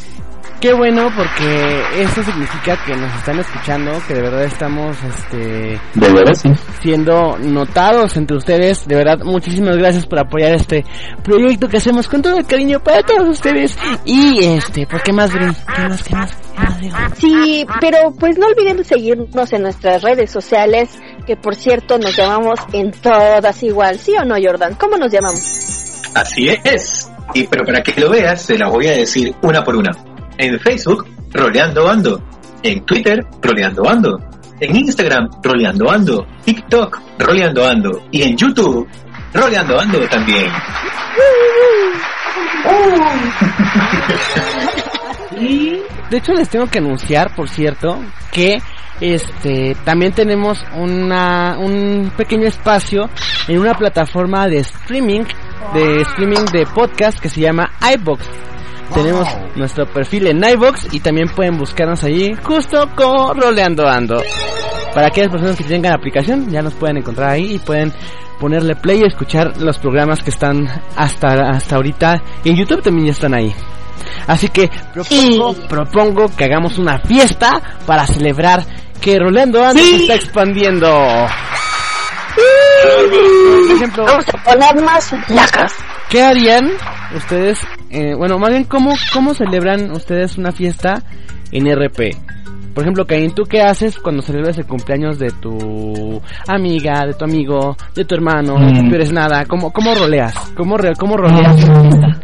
qué 0.62 0.72
bueno 0.72 1.11
porque 1.16 1.83
eso 2.03 2.22
significa 2.22 2.79
que 2.87 2.94
nos 2.94 3.12
están 3.16 3.40
escuchando, 3.40 3.90
que 4.07 4.14
de 4.14 4.22
verdad 4.22 4.44
estamos 4.44 4.96
este 5.03 5.81
De 5.94 6.12
verdad, 6.12 6.35
sí. 6.35 6.51
siendo 6.81 7.37
notados 7.38 8.16
entre 8.16 8.37
ustedes. 8.37 8.87
De 8.87 8.94
verdad, 8.94 9.18
muchísimas 9.25 9.77
gracias 9.77 10.07
por 10.07 10.20
apoyar 10.20 10.55
este 10.55 10.85
proyecto 11.25 11.68
que 11.68 11.79
hacemos 11.79 12.07
con 12.07 12.22
todo 12.22 12.38
el 12.38 12.46
cariño 12.46 12.79
para 12.79 13.03
todos 13.03 13.29
ustedes. 13.29 13.77
Y 14.05 14.44
este, 14.44 14.87
pues 14.87 15.03
qué 15.03 15.12
más, 15.12 15.33
Bri? 15.33 15.46
¿Qué 15.75 15.83
más, 15.83 16.03
qué 16.05 16.14
más? 16.14 16.31
¿Qué 16.37 16.61
más 16.62 16.81
digo? 16.81 16.96
Sí, 17.18 17.66
pero 17.81 18.12
pues 18.18 18.38
no 18.38 18.46
olviden 18.46 18.85
seguirnos 18.85 19.53
en 19.53 19.62
nuestras 19.62 20.03
redes 20.03 20.31
sociales, 20.31 20.90
que 21.27 21.37
por 21.37 21.57
cierto 21.57 21.98
nos 21.98 22.16
llamamos 22.16 22.61
en 22.72 22.92
todas 22.92 23.61
igual, 23.64 23.98
¿sí 23.98 24.14
o 24.16 24.25
no, 24.25 24.37
Jordan? 24.40 24.77
¿Cómo 24.77 24.96
nos 24.96 25.11
llamamos? 25.11 25.42
Así 26.14 26.51
es. 26.62 27.11
Y 27.35 27.48
pero 27.48 27.64
para 27.64 27.83
que 27.83 28.01
lo 28.01 28.11
veas, 28.11 28.42
se 28.42 28.57
las 28.57 28.70
voy 28.70 28.87
a 28.87 28.92
decir 28.92 29.35
una 29.42 29.64
por 29.64 29.75
una. 29.75 29.90
En 30.38 30.59
Facebook, 30.61 31.07
Roleando 31.33 31.88
Ando. 31.88 32.23
En 32.62 32.85
Twitter, 32.85 33.25
Roleando 33.40 33.88
Ando. 33.88 34.18
En 34.61 34.77
Instagram, 34.77 35.29
Roleando 35.42 35.90
Ando. 35.90 36.27
TikTok, 36.45 37.01
Roleando 37.18 37.66
Ando. 37.66 38.03
Y 38.11 38.23
en 38.23 38.37
YouTube, 38.37 38.88
Roleando 39.35 39.81
Ando 39.81 40.01
también. 40.09 40.47
De 46.11 46.18
hecho, 46.18 46.33
les 46.35 46.49
tengo 46.49 46.66
que 46.66 46.79
anunciar, 46.79 47.35
por 47.35 47.49
cierto, 47.49 47.99
que 48.31 48.59
este 49.01 49.75
también 49.85 50.12
tenemos 50.12 50.62
una 50.77 51.57
un 51.59 52.12
pequeño 52.16 52.47
espacio 52.47 53.09
en 53.49 53.59
una 53.59 53.75
plataforma 53.75 54.47
de 54.47 54.59
streaming, 54.59 55.23
de 55.75 56.03
streaming 56.03 56.45
de 56.53 56.66
podcast 56.66 57.18
que 57.18 57.29
se 57.29 57.40
llama 57.40 57.73
iBox. 57.95 58.52
Tenemos 58.94 59.26
nuestro 59.57 59.87
perfil 59.87 60.26
en 60.26 60.44
iBox 60.44 60.92
y 60.92 61.00
también 61.00 61.28
pueden 61.28 61.57
buscarnos 61.57 62.05
allí 62.05 62.35
justo 62.42 62.88
como 62.94 63.33
Roleando 63.35 63.88
Ando. 63.88 64.22
Para 64.94 65.07
aquellas 65.07 65.31
personas 65.31 65.57
que 65.57 65.64
tengan 65.64 65.94
aplicación, 65.94 66.50
ya 66.50 66.61
nos 66.62 66.74
pueden 66.74 66.98
encontrar 66.98 67.31
ahí 67.31 67.55
y 67.55 67.59
pueden 67.59 67.92
ponerle 68.38 68.76
play 68.76 69.00
y 69.00 69.07
escuchar 69.07 69.57
los 69.59 69.78
programas 69.78 70.22
que 70.22 70.31
están 70.31 70.68
hasta 70.96 71.50
hasta 71.50 71.76
ahorita 71.76 72.22
y 72.44 72.50
en 72.50 72.57
YouTube 72.57 72.83
también 72.83 73.07
ya 73.07 73.12
están 73.12 73.35
ahí. 73.35 73.55
Así 74.26 74.48
que 74.48 74.70
propongo, 74.92 75.55
propongo 75.68 76.37
que 76.37 76.44
hagamos 76.44 76.78
una 76.78 76.98
fiesta 76.98 77.62
para 77.87 78.07
celebrar 78.07 78.64
que 79.00 79.18
Rolando 79.18 79.64
Ando 79.64 79.83
se 79.83 79.96
está 79.96 80.14
expandiendo. 80.14 80.88
Por 83.66 83.76
ejemplo, 83.76 84.05
Vamos 84.05 84.26
a 84.28 84.44
poner 84.44 84.83
más 84.83 85.12
lacas. 85.28 85.72
¿qué 86.09 86.22
harían 86.22 86.70
ustedes? 87.16 87.59
Eh, 87.92 88.14
bueno, 88.14 88.38
más 88.38 88.50
bien, 88.50 88.64
¿cómo, 88.64 88.92
¿cómo 89.12 89.35
celebran 89.35 89.90
ustedes 89.92 90.38
una 90.38 90.52
fiesta 90.52 91.02
en 91.50 91.66
RP? 91.66 92.16
Por 92.74 92.85
ejemplo, 92.85 93.07
Caín, 93.07 93.35
¿tú 93.35 93.42
qué 93.44 93.61
haces 93.61 93.98
cuando 93.98 94.22
celebras 94.22 94.57
el 94.57 94.64
cumpleaños 94.66 95.18
de 95.18 95.31
tu 95.31 96.20
amiga, 96.48 97.05
de 97.07 97.12
tu 97.12 97.24
amigo, 97.24 97.76
de 97.94 98.05
tu 98.07 98.14
hermano, 98.14 98.57
Mm. 98.59 98.88
tu 98.88 98.94
eres 98.94 99.12
nada? 99.12 99.44
¿Cómo, 99.44 99.70
cómo 99.72 99.94
roleas? 99.94 100.35
¿Cómo, 100.57 100.78
re- 100.78 100.94
cómo 100.98 101.16
roleas 101.18 101.55
fiesta? 101.57 102.20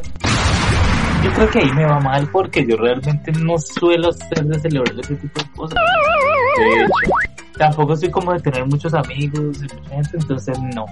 Yo 1.25 1.33
creo 1.33 1.51
que 1.51 1.59
ahí 1.59 1.71
me 1.75 1.85
va 1.85 1.99
mal 2.01 2.29
porque 2.33 2.65
yo 2.67 2.77
realmente 2.77 3.33
no 3.33 3.59
suelo 3.59 4.11
ser 4.13 4.45
de 4.47 4.59
celebrar 4.61 4.95
ese 5.01 5.17
tipo 5.17 5.41
de 5.41 5.51
cosas. 5.55 5.79
De 6.57 6.65
hecho, 6.65 6.87
tampoco 7.59 7.97
soy 7.97 8.11
como 8.11 8.33
de 8.33 8.41
tener 8.41 8.65
muchos 8.67 8.95
amigos 8.95 9.59
y 9.59 9.75
mucha 9.75 9.89
gente, 9.91 10.11
entonces 10.15 10.59
no, 10.75 10.87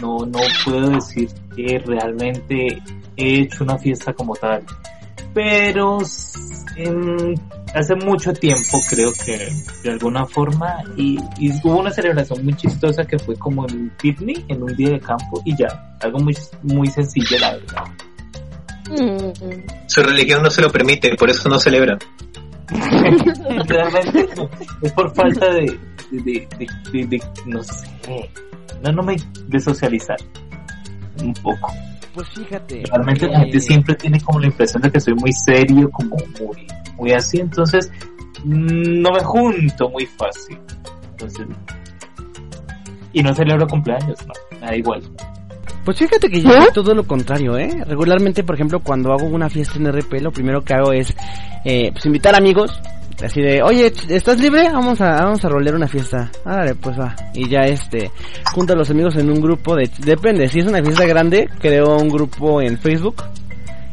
no, 0.00 0.24
no 0.24 0.38
puedo 0.64 0.90
decir 0.90 1.28
que 1.54 1.78
realmente 1.84 2.80
he 3.16 3.40
hecho 3.40 3.64
una 3.64 3.76
fiesta 3.78 4.12
como 4.12 4.34
tal. 4.36 4.62
Pero 5.34 5.98
hace 7.74 7.94
mucho 7.96 8.32
tiempo 8.32 8.80
creo 8.88 9.12
que 9.24 9.50
de 9.82 9.90
alguna 9.90 10.26
forma 10.26 10.82
y, 10.96 11.18
y 11.38 11.50
hubo 11.64 11.80
una 11.80 11.90
celebración 11.90 12.44
muy 12.44 12.54
chistosa 12.54 13.04
que 13.04 13.18
fue 13.18 13.34
como 13.36 13.66
en 13.68 13.76
un 13.76 13.90
picnic, 14.00 14.44
en 14.48 14.62
un 14.62 14.74
día 14.76 14.90
de 14.90 15.00
campo 15.00 15.42
y 15.44 15.56
ya, 15.56 15.96
algo 16.00 16.18
muy, 16.18 16.36
muy 16.62 16.88
sencillo 16.88 17.38
la 17.38 17.52
verdad. 17.52 17.84
Su 19.86 20.02
religión 20.02 20.42
no 20.42 20.50
se 20.50 20.60
lo 20.60 20.70
permite, 20.70 21.14
por 21.16 21.30
eso 21.30 21.48
no 21.48 21.58
celebra. 21.58 21.98
Realmente 23.66 24.28
no, 24.36 24.48
es 24.82 24.92
por 24.92 25.14
falta 25.14 25.52
de, 25.52 25.78
de, 26.10 26.20
de, 26.22 26.48
de- 26.58 26.66
de- 26.92 27.06
de- 27.06 27.22
no 27.46 27.62
sé, 27.62 27.86
no, 28.82 28.92
no 28.92 29.02
me, 29.02 29.16
de 29.46 29.60
socializar 29.60 30.16
un 31.22 31.32
poco. 31.34 31.72
Pues 32.14 32.28
fíjate. 32.30 32.82
Realmente 32.90 33.26
la 33.28 33.40
gente 33.40 33.60
siempre 33.60 33.94
tiene 33.94 34.20
como 34.20 34.38
la 34.40 34.46
impresión 34.46 34.82
de 34.82 34.90
que 34.90 35.00
soy 35.00 35.14
muy 35.14 35.32
serio, 35.32 35.90
como 35.90 36.16
muy, 36.40 36.66
muy 36.98 37.12
así, 37.12 37.40
entonces 37.40 37.90
no 38.44 39.10
me 39.12 39.20
junto 39.24 39.88
muy 39.88 40.06
fácil. 40.06 40.58
Entonces, 41.12 41.46
y 43.12 43.22
no 43.22 43.34
celebro 43.34 43.66
cumpleaños, 43.66 44.18
no, 44.26 44.32
me 44.60 44.66
da 44.66 44.76
igual. 44.76 45.02
Pues 45.84 45.98
fíjate 45.98 46.28
que 46.30 46.40
yo 46.40 46.48
hago 46.50 46.66
todo 46.72 46.94
lo 46.94 47.04
contrario, 47.04 47.58
¿eh? 47.58 47.82
Regularmente, 47.86 48.44
por 48.44 48.54
ejemplo, 48.54 48.78
cuando 48.80 49.12
hago 49.12 49.24
una 49.26 49.50
fiesta 49.50 49.78
en 49.78 49.86
RP, 49.92 50.20
lo 50.20 50.30
primero 50.30 50.62
que 50.62 50.74
hago 50.74 50.92
es 50.92 51.12
eh, 51.64 51.90
pues 51.92 52.06
invitar 52.06 52.34
amigos. 52.34 52.70
Así 53.22 53.40
de, 53.40 53.62
oye, 53.62 53.92
¿estás 54.08 54.40
libre? 54.40 54.68
Vamos 54.72 55.00
a, 55.00 55.22
vamos 55.22 55.44
a 55.44 55.48
rolear 55.48 55.76
una 55.76 55.86
fiesta. 55.86 56.30
Árale, 56.44 56.74
pues 56.74 56.98
va. 56.98 57.14
Y 57.34 57.48
ya 57.48 57.60
este, 57.60 58.10
junto 58.52 58.72
a 58.72 58.76
los 58.76 58.90
amigos 58.90 59.16
en 59.16 59.30
un 59.30 59.40
grupo 59.40 59.76
de, 59.76 59.88
depende, 59.98 60.48
si 60.48 60.58
es 60.58 60.66
una 60.66 60.82
fiesta 60.82 61.06
grande, 61.06 61.48
creo 61.60 61.96
un 61.98 62.08
grupo 62.08 62.60
en 62.60 62.78
Facebook. 62.78 63.22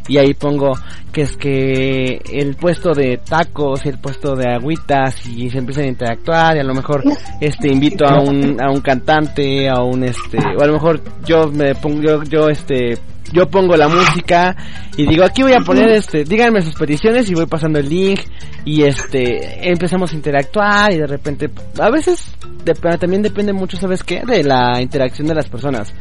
Y 0.08 0.18
ahí 0.18 0.34
pongo 0.34 0.74
que 1.12 1.22
es 1.22 1.38
que 1.38 2.20
el 2.32 2.56
puesto 2.56 2.94
de 2.94 3.18
tacos 3.18 3.86
y 3.86 3.90
el 3.90 4.00
puesto 4.00 4.36
de 4.36 4.48
agüitas 4.50 5.26
y 5.28 5.50
se 5.50 5.60
empiezan 5.60 5.86
a 5.86 5.88
interactuar 5.88 6.56
y 6.56 6.60
a 6.60 6.64
lo 6.64 6.74
mejor 6.74 7.04
este 7.40 7.72
invito 7.72 8.06
a 8.08 8.20
un 8.20 8.60
a 8.62 8.72
un 8.72 8.82
cantante 8.82 9.70
a 9.70 9.82
un 9.82 10.04
este 10.04 10.38
o 10.58 10.62
a 10.62 10.68
lo 10.68 10.74
mejor 10.74 11.02
yo 11.26 11.52
me 11.52 11.76
pongo 11.76 12.02
yo, 12.02 12.24
yo 12.24 12.50
este 12.50 12.98
yo 13.32 13.48
pongo 13.50 13.76
la 13.76 13.88
música 13.88 14.56
y 14.98 15.06
digo 15.08 15.24
aquí 15.24 15.42
voy 15.44 15.54
a 15.54 15.60
poner 15.60 15.90
este 15.92 16.24
díganme 16.24 16.62
sus 16.62 16.76
peticiones 16.76 17.30
y 17.30 17.34
voy 17.36 17.46
pasando 17.46 17.80
el 17.80 17.88
link 17.90 18.20
y 18.66 18.84
este 18.84 19.70
empezamos 19.70 20.12
a 20.12 20.16
interactuar 20.16 20.92
y 20.94 20.98
de 20.98 21.08
repente 21.08 21.50
a 21.80 21.90
veces 21.90 22.34
dep- 22.66 23.00
también 23.00 23.22
depende 23.22 23.54
mucho 23.54 23.78
sabes 23.78 24.04
qué 24.04 24.22
de 24.26 24.44
la 24.44 24.82
interacción 24.82 25.28
de 25.28 25.36
las 25.36 25.48
personas 25.48 25.94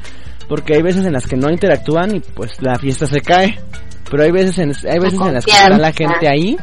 porque 0.48 0.74
hay 0.76 0.82
veces 0.82 1.04
en 1.06 1.12
las 1.12 1.26
que 1.26 1.36
no 1.36 1.50
interactúan 1.50 2.16
y 2.16 2.20
pues 2.20 2.52
la 2.62 2.76
fiesta 2.76 3.06
se 3.06 3.20
cae 3.20 3.58
pero 4.10 4.22
hay 4.24 4.30
veces 4.30 4.58
en, 4.58 4.72
hay 4.90 4.98
veces 4.98 5.18
en 5.20 5.34
las 5.34 5.44
que 5.44 5.50
está 5.52 5.78
la 5.78 5.92
gente 5.92 6.28
ahí 6.28 6.56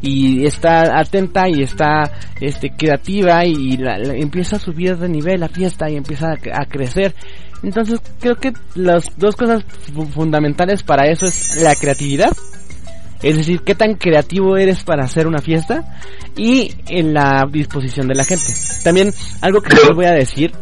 y 0.00 0.46
está 0.46 0.96
atenta 0.98 1.48
y 1.48 1.62
está 1.62 2.10
este 2.40 2.70
creativa 2.70 3.44
y 3.44 3.76
la- 3.76 3.96
empieza 4.14 4.56
a 4.56 4.58
subir 4.60 4.96
de 4.96 5.08
nivel 5.08 5.40
la 5.40 5.48
fiesta 5.48 5.90
y 5.90 5.96
empieza 5.96 6.28
a, 6.28 6.62
a 6.62 6.66
crecer 6.66 7.14
entonces 7.62 8.00
creo 8.20 8.36
que 8.36 8.52
las 8.74 9.04
dos 9.16 9.34
cosas 9.36 9.64
fu- 9.94 10.06
fundamentales 10.06 10.82
para 10.82 11.06
eso 11.10 11.26
es 11.26 11.56
la 11.62 11.74
creatividad 11.74 12.30
es 13.22 13.36
decir, 13.36 13.62
qué 13.62 13.74
tan 13.74 13.94
creativo 13.94 14.56
eres 14.56 14.84
para 14.84 15.02
hacer 15.04 15.26
una 15.26 15.38
fiesta 15.40 15.82
y 16.36 16.72
en 16.86 17.12
la 17.12 17.44
disposición 17.50 18.06
de 18.06 18.14
la 18.14 18.24
gente. 18.24 18.44
También 18.84 19.12
algo 19.40 19.60
que 19.60 19.74
les 19.74 19.88
voy 19.92 20.04
a 20.04 20.12
decir 20.12 20.52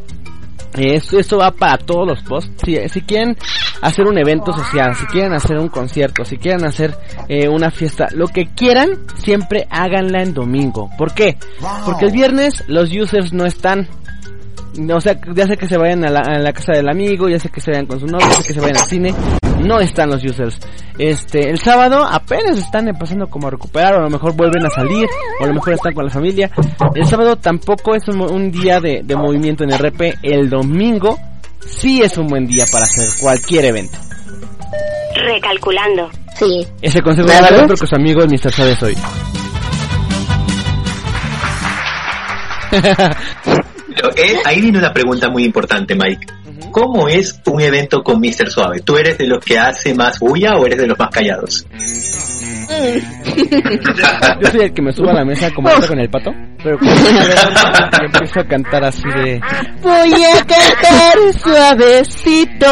esto, 0.75 1.19
esto 1.19 1.37
va 1.39 1.51
para 1.51 1.77
todos 1.77 2.07
los 2.07 2.23
posts. 2.23 2.51
Si, 2.65 2.77
si 2.89 3.01
quieren 3.03 3.37
hacer 3.83 4.07
un 4.07 4.17
evento 4.19 4.55
social, 4.55 4.95
si 4.95 5.05
quieren 5.07 5.35
hacer 5.35 5.59
un 5.59 5.69
concierto, 5.69 6.25
si 6.25 6.39
quieren 6.39 6.65
hacer 6.65 6.95
eh, 7.29 7.47
una 7.49 7.71
fiesta, 7.71 8.09
lo 8.13 8.27
que 8.29 8.47
quieran, 8.55 8.91
siempre 9.19 9.67
háganla 9.71 10.23
en 10.23 10.33
domingo. 10.33 10.89
¿Por 10.97 11.13
qué? 11.13 11.37
Porque 11.85 12.07
el 12.07 12.13
viernes 12.13 12.65
los 12.69 12.91
users 12.91 13.35
no 13.35 13.45
están. 13.45 13.87
O 14.95 15.01
sea, 15.01 15.19
ya 15.35 15.47
sea 15.47 15.57
que 15.57 15.67
se 15.67 15.79
vayan 15.79 16.05
a 16.05 16.11
la, 16.11 16.21
a 16.21 16.39
la 16.39 16.53
casa 16.53 16.73
del 16.73 16.89
amigo, 16.89 17.29
ya 17.29 17.39
sea 17.39 17.51
que 17.51 17.61
se 17.61 17.71
vayan 17.71 17.87
con 17.87 17.99
su 18.01 18.07
novio, 18.07 18.27
ya 18.29 18.35
sea 18.37 18.47
que 18.47 18.53
se 18.55 18.61
vayan 18.61 18.77
al 18.77 18.85
cine, 18.85 19.15
no 19.65 19.81
están 19.81 20.11
los 20.11 20.23
users. 20.25 20.59
Este, 20.99 21.49
el 21.51 21.59
sábado 21.59 22.05
apenas 22.05 22.59
están 22.59 22.89
empezando 22.89 23.27
como 23.29 23.49
a 23.49 23.51
recuperar, 23.51 23.95
o 23.95 23.99
a 23.99 24.03
lo 24.03 24.11
mejor 24.11 24.35
vuelven 24.35 24.65
a 24.67 24.71
salir, 24.71 25.07
o 25.41 25.45
a 25.45 25.47
lo 25.47 25.55
mejor 25.55 25.73
están 25.75 25.95
con 25.95 26.05
la 26.05 26.11
familia. 26.11 26.51
El 26.95 27.07
sábado 27.07 27.37
tampoco 27.37 27.95
es 27.95 28.07
un, 28.09 28.21
un 28.21 28.51
día 28.51 28.81
de, 28.81 29.03
de 29.03 29.17
movimiento 29.17 29.65
en 29.65 29.71
RP, 29.77 30.19
el 30.23 30.51
domingo 30.51 31.19
sí 31.67 32.03
es 32.03 32.17
un 32.19 32.27
buen 32.29 32.47
día 32.47 32.65
para 32.71 32.85
hacer 32.85 33.09
cualquier 33.21 33.65
evento. 33.67 33.99
Recalculando. 35.15 36.11
Sí. 36.39 36.67
Ese 36.83 37.01
consejo 37.01 37.29
¿La 37.29 37.37
lo 37.37 37.43
verdad? 37.45 37.59
doy 37.61 37.67
porque 37.69 37.87
su 37.87 37.95
amigo 37.97 38.21
Mr. 38.27 38.53
Suárez 38.53 38.83
hoy. 38.83 38.97
Pero, 44.15 44.29
eh, 44.29 44.41
ahí 44.45 44.61
viene 44.61 44.79
una 44.79 44.93
pregunta 44.93 45.29
muy 45.29 45.45
importante, 45.45 45.95
Mike. 45.95 46.27
¿Cómo 46.71 47.09
es 47.09 47.41
un 47.47 47.61
evento 47.61 48.03
con 48.03 48.21
Mr. 48.21 48.51
Suave? 48.51 48.81
¿Tú 48.81 48.97
eres 48.97 49.19
de 49.19 49.27
los 49.27 49.45
que 49.45 49.59
hace 49.59 49.95
más 49.95 50.19
bulla 50.19 50.57
o 50.57 50.67
eres 50.67 50.79
de 50.79 50.87
los 50.87 50.99
más 50.99 51.09
callados? 51.11 51.67
Yo 54.41 54.51
soy 54.51 54.61
el 54.61 54.75
que 54.75 54.83
me 54.83 54.93
subo 54.93 55.11
a 55.11 55.15
la 55.15 55.25
mesa 55.25 55.51
como 55.55 55.71
con 55.87 55.99
el 55.99 56.11
pato, 56.11 56.33
pero 56.63 56.77
empiezo 56.81 58.41
a 58.41 58.45
cantar 58.45 58.85
así 58.85 59.05
de 59.25 59.41
Voy 59.83 60.13
a 60.25 60.45
cantar 60.45 61.17
suavecito. 61.41 62.67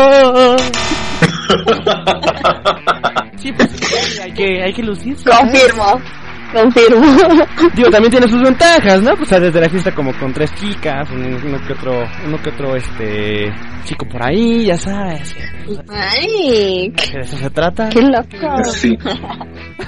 Sí, 3.37 3.53
pues 3.53 4.21
hay 4.21 4.33
que, 4.33 4.63
hay 4.63 4.73
que 4.73 4.83
lucirse. 4.83 5.31
Confirmo. 5.31 6.01
Confirmo. 6.55 7.05
Digo, 7.75 7.91
también 7.91 8.11
tiene 8.13 8.29
sus 8.29 8.41
ventajas, 8.43 9.03
¿no? 9.03 9.17
Pues 9.17 9.29
desde 9.31 9.61
la 9.61 9.69
fiesta 9.69 9.93
como 9.95 10.17
con 10.19 10.33
tres 10.33 10.53
chicas, 10.55 11.11
un- 11.11 11.35
uno 11.45 11.59
que 11.67 11.73
otro, 11.73 11.93
uno 12.27 12.39
que 12.43 12.51
otro, 12.51 12.77
este, 12.77 13.53
chico 13.85 14.07
por 14.07 14.25
ahí, 14.27 14.67
ya 14.67 14.77
sabes. 14.77 15.35
Ay, 15.91 16.91
De 16.91 17.21
eso 17.21 17.37
se 17.37 17.51
trata. 17.51 17.89
qué 17.89 18.01
loco. 18.03 18.65
Sí. 18.73 18.97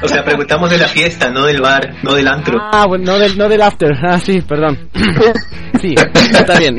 O 0.03 0.09
sea, 0.09 0.25
preguntamos 0.25 0.69
de 0.71 0.79
la 0.79 0.89
fiesta, 0.89 1.31
no 1.31 1.45
del 1.47 1.61
bar, 1.61 1.95
no 2.03 2.15
del 2.15 2.27
antro. 2.29 2.59
Ah, 2.73 2.85
bueno, 2.89 3.05
no 3.13 3.19
del, 3.19 3.39
no 3.39 3.49
del 3.49 3.63
after. 3.63 3.93
Ah, 4.03 4.19
sí, 4.19 4.41
perdón. 4.43 4.89
Sí, 5.79 5.95
está 6.33 6.59
bien. 6.59 6.79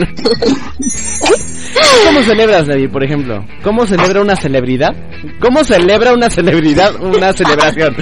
¿Cómo 2.05 2.21
celebras, 2.23 2.65
David, 2.65 2.89
por 2.89 3.03
ejemplo? 3.03 3.45
¿Cómo 3.63 3.85
celebra 3.85 4.21
una 4.21 4.35
celebridad? 4.35 4.95
¿Cómo 5.39 5.63
celebra 5.63 6.13
una 6.13 6.31
celebridad 6.31 6.95
una 6.99 7.31
celebración? 7.31 7.95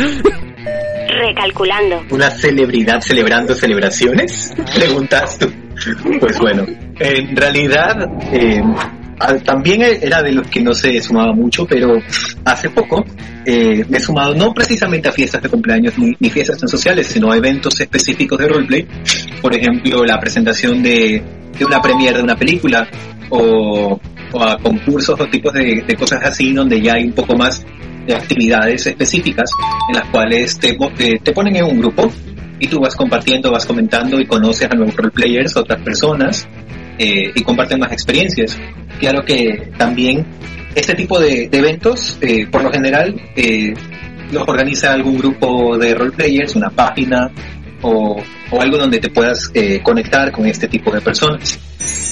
Recalculando. 1.17 2.03
¿Una 2.11 2.29
celebridad 2.31 3.01
celebrando 3.01 3.53
celebraciones? 3.55 4.53
Preguntas 4.75 5.37
tú. 5.39 5.51
Pues 6.19 6.39
bueno, 6.39 6.65
en 6.99 7.35
realidad 7.35 7.95
eh, 8.31 8.61
al- 9.19 9.43
también 9.43 9.81
era 9.83 10.21
de 10.21 10.31
los 10.31 10.47
que 10.47 10.61
no 10.61 10.73
se 10.73 11.01
sumaba 11.01 11.33
mucho, 11.33 11.65
pero 11.65 11.97
hace 12.45 12.69
poco 12.69 13.03
eh, 13.45 13.83
me 13.89 13.97
he 13.97 13.99
sumado 13.99 14.33
no 14.33 14.53
precisamente 14.53 15.09
a 15.09 15.11
fiestas 15.11 15.41
de 15.41 15.49
cumpleaños 15.49 15.93
ni, 15.97 16.29
fiestas 16.29 16.59
tan 16.59 16.69
sociales, 16.69 17.07
sino 17.07 17.31
a 17.31 17.37
eventos 17.37 17.79
específicos 17.81 18.37
de 18.39 18.47
roleplay. 18.47 18.87
Por 19.41 19.53
ejemplo, 19.55 20.03
la 20.05 20.19
presentación 20.19 20.81
de, 20.81 21.21
de 21.57 21.65
una 21.65 21.81
premiere 21.81 22.17
de 22.17 22.23
una 22.23 22.35
película 22.37 22.87
o, 23.29 23.99
o 24.31 24.43
a 24.43 24.57
concursos 24.57 25.19
o 25.19 25.27
tipos 25.27 25.53
de, 25.53 25.83
de 25.85 25.95
cosas 25.95 26.23
así 26.23 26.53
donde 26.53 26.81
ya 26.81 26.93
hay 26.93 27.05
un 27.05 27.13
poco 27.13 27.35
más 27.35 27.65
de 28.05 28.15
actividades 28.15 28.85
específicas 28.87 29.49
en 29.89 29.99
las 29.99 30.09
cuales 30.09 30.57
te, 30.59 30.77
te, 30.95 31.19
te 31.19 31.31
ponen 31.31 31.55
en 31.55 31.65
un 31.65 31.79
grupo 31.79 32.11
y 32.59 32.67
tú 32.67 32.79
vas 32.79 32.95
compartiendo, 32.95 33.51
vas 33.51 33.65
comentando 33.65 34.19
y 34.19 34.25
conoces 34.25 34.69
a 34.69 34.75
nuevos 34.75 34.95
roleplayers, 34.95 35.57
otras 35.57 35.81
personas 35.81 36.47
eh, 36.97 37.31
y 37.35 37.41
comparten 37.43 37.79
más 37.79 37.91
experiencias. 37.91 38.57
Claro 38.99 39.23
que 39.25 39.71
también 39.77 40.25
este 40.73 40.93
tipo 40.93 41.19
de, 41.19 41.47
de 41.49 41.57
eventos, 41.57 42.17
eh, 42.21 42.47
por 42.47 42.63
lo 42.63 42.71
general, 42.71 43.15
eh, 43.35 43.73
los 44.31 44.47
organiza 44.47 44.93
algún 44.93 45.17
grupo 45.17 45.77
de 45.77 45.95
roleplayers, 45.95 46.55
una 46.55 46.69
página 46.69 47.31
o, 47.81 48.21
o 48.51 48.61
algo 48.61 48.77
donde 48.77 48.99
te 48.99 49.09
puedas 49.09 49.51
eh, 49.53 49.79
conectar 49.81 50.31
con 50.31 50.45
este 50.45 50.67
tipo 50.67 50.91
de 50.91 51.01
personas. 51.01 51.59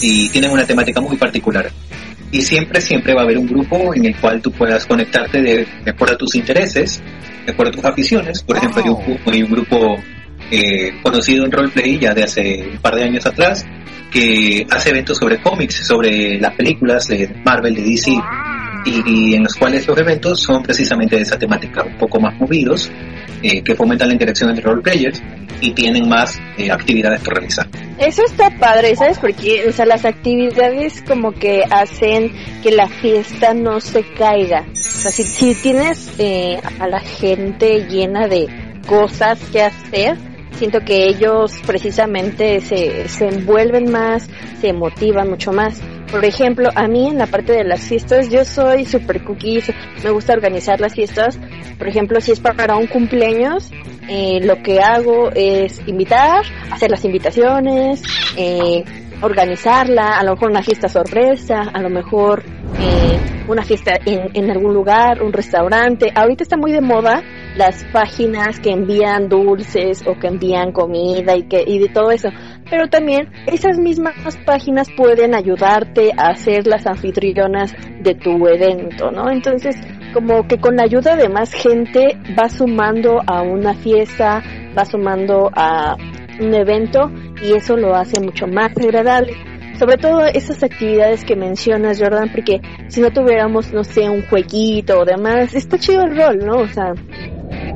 Y 0.01 0.29
tienen 0.29 0.51
una 0.51 0.65
temática 0.65 1.01
muy 1.01 1.17
particular. 1.17 1.71
Y 2.33 2.41
siempre, 2.41 2.81
siempre 2.81 3.13
va 3.13 3.21
a 3.21 3.23
haber 3.23 3.37
un 3.37 3.47
grupo 3.47 3.93
en 3.93 4.05
el 4.05 4.15
cual 4.17 4.41
tú 4.41 4.51
puedas 4.51 4.85
conectarte 4.85 5.41
de, 5.41 5.67
de 5.85 5.91
acuerdo 5.91 6.15
a 6.15 6.17
tus 6.17 6.33
intereses, 6.35 7.01
de 7.45 7.51
acuerdo 7.51 7.71
a 7.71 7.75
tus 7.75 7.85
aficiones. 7.85 8.41
Por 8.41 8.57
ejemplo, 8.57 8.81
hay 8.83 8.89
un, 8.89 9.33
hay 9.33 9.43
un 9.43 9.51
grupo 9.51 9.97
eh, 10.51 10.99
conocido 11.01 11.45
en 11.45 11.51
roleplay 11.51 11.99
ya 11.99 12.13
de 12.13 12.23
hace 12.23 12.67
un 12.71 12.77
par 12.79 12.95
de 12.95 13.03
años 13.03 13.25
atrás 13.25 13.65
que 14.11 14.65
hace 14.69 14.89
eventos 14.89 15.17
sobre 15.17 15.41
cómics, 15.41 15.87
sobre 15.87 16.39
las 16.39 16.55
películas 16.55 17.07
de 17.07 17.33
Marvel, 17.45 17.75
de 17.75 17.81
DC, 17.83 18.11
y, 18.85 19.35
en 19.35 19.43
los 19.43 19.53
cuales 19.55 19.87
los 19.87 19.97
eventos 19.97 20.41
son 20.41 20.63
precisamente 20.63 21.15
de 21.15 21.21
esa 21.21 21.37
temática, 21.37 21.83
un 21.83 21.97
poco 21.97 22.19
más 22.19 22.39
movidos, 22.39 22.91
eh, 23.41 23.61
que 23.61 23.75
fomentan 23.75 24.09
la 24.09 24.13
interacción 24.13 24.49
entre 24.49 24.63
roleplayers 24.65 25.21
y 25.61 25.71
tienen 25.71 26.07
más 26.07 26.39
eh, 26.57 26.71
actividades 26.71 27.21
por 27.21 27.35
realizar. 27.35 27.67
Eso 27.97 28.23
está 28.25 28.49
padre, 28.57 28.95
¿sabes? 28.95 29.19
Porque, 29.19 29.65
o 29.67 29.71
sea, 29.71 29.85
las 29.85 30.05
actividades 30.05 31.01
como 31.01 31.31
que 31.31 31.63
hacen 31.69 32.31
que 32.61 32.71
la 32.71 32.87
fiesta 32.87 33.53
no 33.53 33.79
se 33.79 34.03
caiga. 34.13 34.65
O 34.71 34.75
sea, 34.75 35.11
si, 35.11 35.23
si 35.23 35.55
tienes 35.55 36.11
eh, 36.17 36.59
a 36.79 36.87
la 36.87 36.99
gente 36.99 37.87
llena 37.89 38.27
de 38.27 38.47
cosas 38.87 39.39
que 39.51 39.61
hacer, 39.61 40.17
siento 40.57 40.79
que 40.81 41.07
ellos 41.07 41.53
precisamente 41.65 42.61
se, 42.61 43.07
se 43.07 43.27
envuelven 43.27 43.91
más, 43.91 44.29
se 44.61 44.73
motivan 44.73 45.29
mucho 45.29 45.51
más. 45.51 45.81
Por 46.13 46.25
ejemplo, 46.25 46.69
a 46.75 46.87
mí 46.87 47.09
en 47.09 47.17
la 47.17 47.25
parte 47.25 47.53
de 47.53 47.63
las 47.63 47.81
fiestas, 47.81 48.29
yo 48.29 48.45
soy 48.45 48.85
super 48.85 49.23
cookies, 49.23 49.73
me 50.03 50.11
gusta 50.11 50.33
organizar 50.33 50.79
las 50.79 50.93
fiestas. 50.93 51.39
Por 51.79 51.87
ejemplo, 51.87 52.21
si 52.21 52.33
es 52.33 52.39
para 52.39 52.75
un 52.77 52.85
cumpleaños, 52.85 53.71
eh, 54.07 54.39
lo 54.43 54.61
que 54.61 54.79
hago 54.79 55.31
es 55.33 55.81
invitar, 55.87 56.45
hacer 56.69 56.91
las 56.91 57.03
invitaciones, 57.03 58.03
eh, 58.37 58.83
organizarla, 59.21 60.19
a 60.19 60.23
lo 60.23 60.33
mejor 60.33 60.51
una 60.51 60.61
fiesta 60.61 60.87
sorpresa, 60.87 61.63
a 61.73 61.81
lo 61.81 61.89
mejor 61.89 62.43
eh, 62.79 63.45
una 63.47 63.63
fiesta 63.63 63.93
en, 64.05 64.29
en 64.33 64.51
algún 64.51 64.73
lugar, 64.73 65.21
un 65.21 65.33
restaurante. 65.33 66.11
Ahorita 66.13 66.43
está 66.43 66.57
muy 66.57 66.71
de 66.71 66.81
moda 66.81 67.21
las 67.55 67.83
páginas 67.85 68.59
que 68.59 68.71
envían 68.71 69.29
dulces 69.29 70.03
o 70.07 70.17
que 70.17 70.27
envían 70.27 70.71
comida 70.71 71.35
y 71.35 71.43
que 71.43 71.63
y 71.65 71.79
de 71.79 71.89
todo 71.89 72.11
eso. 72.11 72.29
Pero 72.69 72.87
también 72.87 73.29
esas 73.47 73.77
mismas 73.77 74.37
páginas 74.45 74.87
pueden 74.95 75.35
ayudarte 75.35 76.11
a 76.17 76.35
ser 76.35 76.65
las 76.65 76.87
anfitrionas 76.87 77.73
de 78.01 78.15
tu 78.15 78.47
evento, 78.47 79.11
¿no? 79.11 79.29
Entonces, 79.29 79.75
como 80.13 80.47
que 80.47 80.57
con 80.57 80.75
la 80.75 80.83
ayuda 80.83 81.15
de 81.15 81.29
más 81.29 81.53
gente 81.53 82.17
va 82.39 82.49
sumando 82.49 83.21
a 83.27 83.41
una 83.41 83.73
fiesta, 83.73 84.41
va 84.77 84.85
sumando 84.85 85.49
a 85.53 85.95
un 86.39 86.53
evento 86.53 87.11
y 87.43 87.53
eso 87.53 87.75
lo 87.77 87.93
hace 87.95 88.19
mucho 88.21 88.47
más 88.47 88.71
agradable. 88.77 89.33
Sobre 89.77 89.97
todo 89.97 90.25
esas 90.25 90.61
actividades 90.63 91.25
que 91.25 91.35
mencionas, 91.35 91.99
Jordan, 91.99 92.29
porque 92.31 92.61
si 92.87 93.01
no 93.01 93.11
tuviéramos, 93.11 93.73
no 93.73 93.83
sé, 93.83 94.09
un 94.09 94.25
jueguito 94.27 94.99
o 94.99 95.05
demás, 95.05 95.53
está 95.53 95.77
chido 95.77 96.03
el 96.03 96.15
rol, 96.15 96.37
¿no? 96.39 96.57
O 96.57 96.67
sea, 96.67 96.93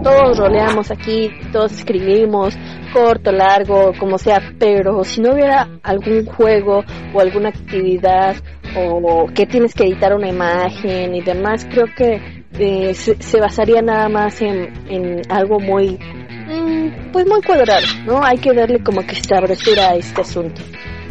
todos 0.04 0.38
roleamos 0.38 0.92
aquí, 0.92 1.32
todos 1.52 1.74
escribimos, 1.74 2.56
corto, 2.94 3.32
largo, 3.32 3.94
como 4.00 4.18
sea, 4.18 4.42
pero 4.60 5.04
si 5.04 5.22
no 5.22 5.34
hubiera 5.34 5.68
algún 5.84 6.26
juego 6.26 6.84
o 7.14 7.20
alguna 7.20 7.50
actividad 7.50 8.36
o 8.76 9.28
que 9.34 9.46
tienes 9.46 9.74
que 9.74 9.86
editar 9.86 10.14
una 10.14 10.28
imagen 10.30 11.16
y 11.16 11.22
demás, 11.22 11.68
creo 11.70 11.88
que 11.96 12.44
eh, 12.60 12.94
se, 12.94 13.22
se, 13.22 13.40
basaría 13.40 13.82
nada 13.82 14.08
más 14.10 14.42
en, 14.42 14.74
en 14.90 15.22
algo 15.30 15.60
muy, 15.60 15.98
mm, 15.98 17.12
pues 17.12 17.26
muy 17.28 17.42
cuadrado, 17.42 17.86
¿no? 18.06 18.24
Hay 18.24 18.38
que 18.38 18.54
darle 18.54 18.84
como 18.84 19.02
que 19.06 19.16
sabrosura 19.16 19.90
a 19.90 19.96
este 19.96 20.22
asunto. 20.22 20.62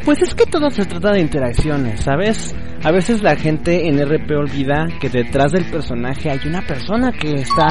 Pues 0.06 0.22
es 0.22 0.36
que 0.36 0.46
todo 0.46 0.70
se 0.70 0.84
trata 0.86 1.10
de 1.10 1.20
interacciones, 1.20 2.02
¿sabes? 2.02 2.54
A 2.84 2.92
veces 2.92 3.22
la 3.22 3.34
gente 3.34 3.88
en 3.88 3.98
RP 3.98 4.30
olvida 4.36 4.86
que 5.00 5.08
detrás 5.08 5.50
del 5.50 5.68
personaje 5.68 6.30
hay 6.30 6.38
una 6.46 6.62
persona 6.62 7.10
que 7.10 7.32
está 7.32 7.66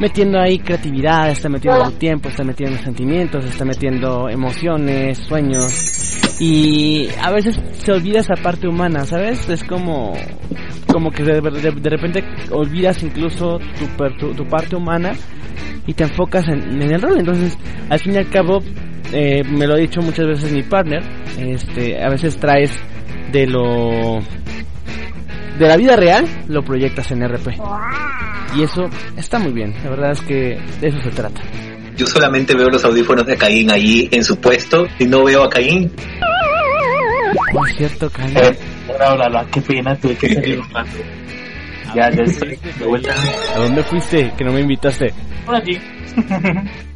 metiendo 0.00 0.40
ahí 0.40 0.58
creatividad, 0.58 1.28
está 1.28 1.50
metiendo 1.50 1.90
tiempo, 1.90 2.30
está 2.30 2.42
metiendo 2.42 2.78
sentimientos, 2.78 3.44
está 3.44 3.66
metiendo 3.66 4.30
emociones, 4.30 5.18
sueños. 5.18 6.16
Y 6.40 7.10
a 7.22 7.30
veces 7.30 7.60
se 7.72 7.92
olvida 7.92 8.20
esa 8.20 8.42
parte 8.42 8.66
humana, 8.66 9.04
¿sabes? 9.04 9.46
Es 9.50 9.62
como 9.62 10.14
como 10.90 11.10
que 11.10 11.22
de, 11.22 11.38
de, 11.42 11.70
de 11.70 11.90
repente 11.90 12.24
olvidas 12.50 13.02
incluso 13.02 13.58
tu, 13.58 14.08
tu, 14.18 14.32
tu, 14.32 14.48
parte 14.48 14.74
humana 14.74 15.12
y 15.86 15.92
te 15.92 16.04
enfocas 16.04 16.48
en, 16.48 16.80
en 16.80 16.94
el 16.94 17.02
rol. 17.02 17.18
Entonces, 17.18 17.58
al 17.90 17.98
fin 17.98 18.14
y 18.14 18.16
al 18.16 18.30
cabo, 18.30 18.60
eh, 19.14 19.44
me 19.44 19.66
lo 19.66 19.74
ha 19.74 19.78
dicho 19.78 20.00
muchas 20.00 20.26
veces 20.26 20.50
mi 20.52 20.64
partner, 20.64 21.02
este, 21.38 22.02
a 22.02 22.08
veces 22.08 22.36
traes 22.36 22.72
de 23.30 23.46
lo 23.46 24.18
de 25.58 25.68
la 25.68 25.76
vida 25.76 25.94
real 25.94 26.26
lo 26.48 26.64
proyectas 26.64 27.12
en 27.12 27.22
RP. 27.22 27.54
Y 28.56 28.62
eso 28.62 28.82
está 29.16 29.38
muy 29.38 29.52
bien, 29.52 29.72
la 29.84 29.90
verdad 29.90 30.12
es 30.12 30.20
que 30.22 30.58
de 30.80 30.88
eso 30.88 30.98
se 31.00 31.10
trata. 31.10 31.40
Yo 31.96 32.06
solamente 32.06 32.56
veo 32.56 32.68
los 32.68 32.84
audífonos 32.84 33.24
de 33.24 33.36
Caín 33.36 33.70
allí 33.70 34.08
en 34.10 34.24
su 34.24 34.40
puesto 34.40 34.84
y 34.98 35.04
no 35.04 35.22
veo 35.22 35.44
a 35.44 35.48
Caín. 35.48 35.92
No 37.52 37.66
es 37.66 37.76
cierto, 37.76 38.10
Caín. 38.10 38.36
Eh, 38.36 38.58
hola, 38.88 39.26
hola, 39.28 39.46
qué 39.52 39.60
pena, 39.60 39.94
tuve 39.94 40.16
que 40.16 40.34
salir 40.34 40.58
un 40.58 40.70
rato. 40.70 40.90
Ya, 41.94 42.10
ya 42.10 42.22
estoy 42.24 42.58
de 42.80 42.84
vuelta. 42.84 43.14
¿A 43.54 43.58
dónde 43.60 43.84
fuiste? 43.84 44.32
Que 44.36 44.44
no 44.44 44.52
me 44.52 44.60
invitaste. 44.60 45.14
Por 45.46 45.54
aquí. 45.54 45.78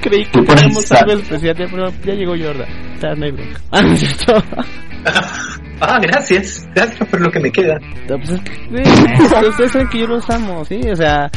Creí 0.00 0.24
que 0.24 0.42
teníamos 0.42 0.92
algo 0.92 1.12
especial, 1.12 1.54
pero 1.56 1.88
ya 2.04 2.14
llegó 2.14 2.32
Jordan. 2.32 2.68
Está 2.94 3.14
no 3.14 3.24
hay 3.24 3.32
bronca. 3.32 3.60
Ah, 3.70 3.82
no 3.82 3.92
es 3.92 4.00
cierto. 4.00 4.34
Ah, 5.82 5.98
gracias. 5.98 6.68
Gracias 6.74 7.08
por 7.08 7.20
lo 7.22 7.30
que 7.30 7.40
me 7.40 7.50
queda. 7.50 7.78
No, 8.06 8.16
pues 8.18 8.32
es 8.32 8.40
que, 8.42 8.52
eh, 8.52 9.48
ustedes 9.48 9.72
saben 9.72 9.88
que 9.88 10.00
yo 10.00 10.06
los 10.08 10.28
amo, 10.28 10.62
¿sí? 10.62 10.78
O 10.92 10.94
sea, 10.94 11.30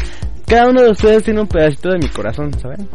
cada 0.46 0.70
uno 0.70 0.82
de 0.82 0.92
ustedes 0.92 1.24
tiene 1.24 1.40
un 1.40 1.48
pedacito 1.48 1.90
de 1.92 2.00
mi 2.00 2.10
corazón, 2.10 2.52
¿saben? 2.60 2.90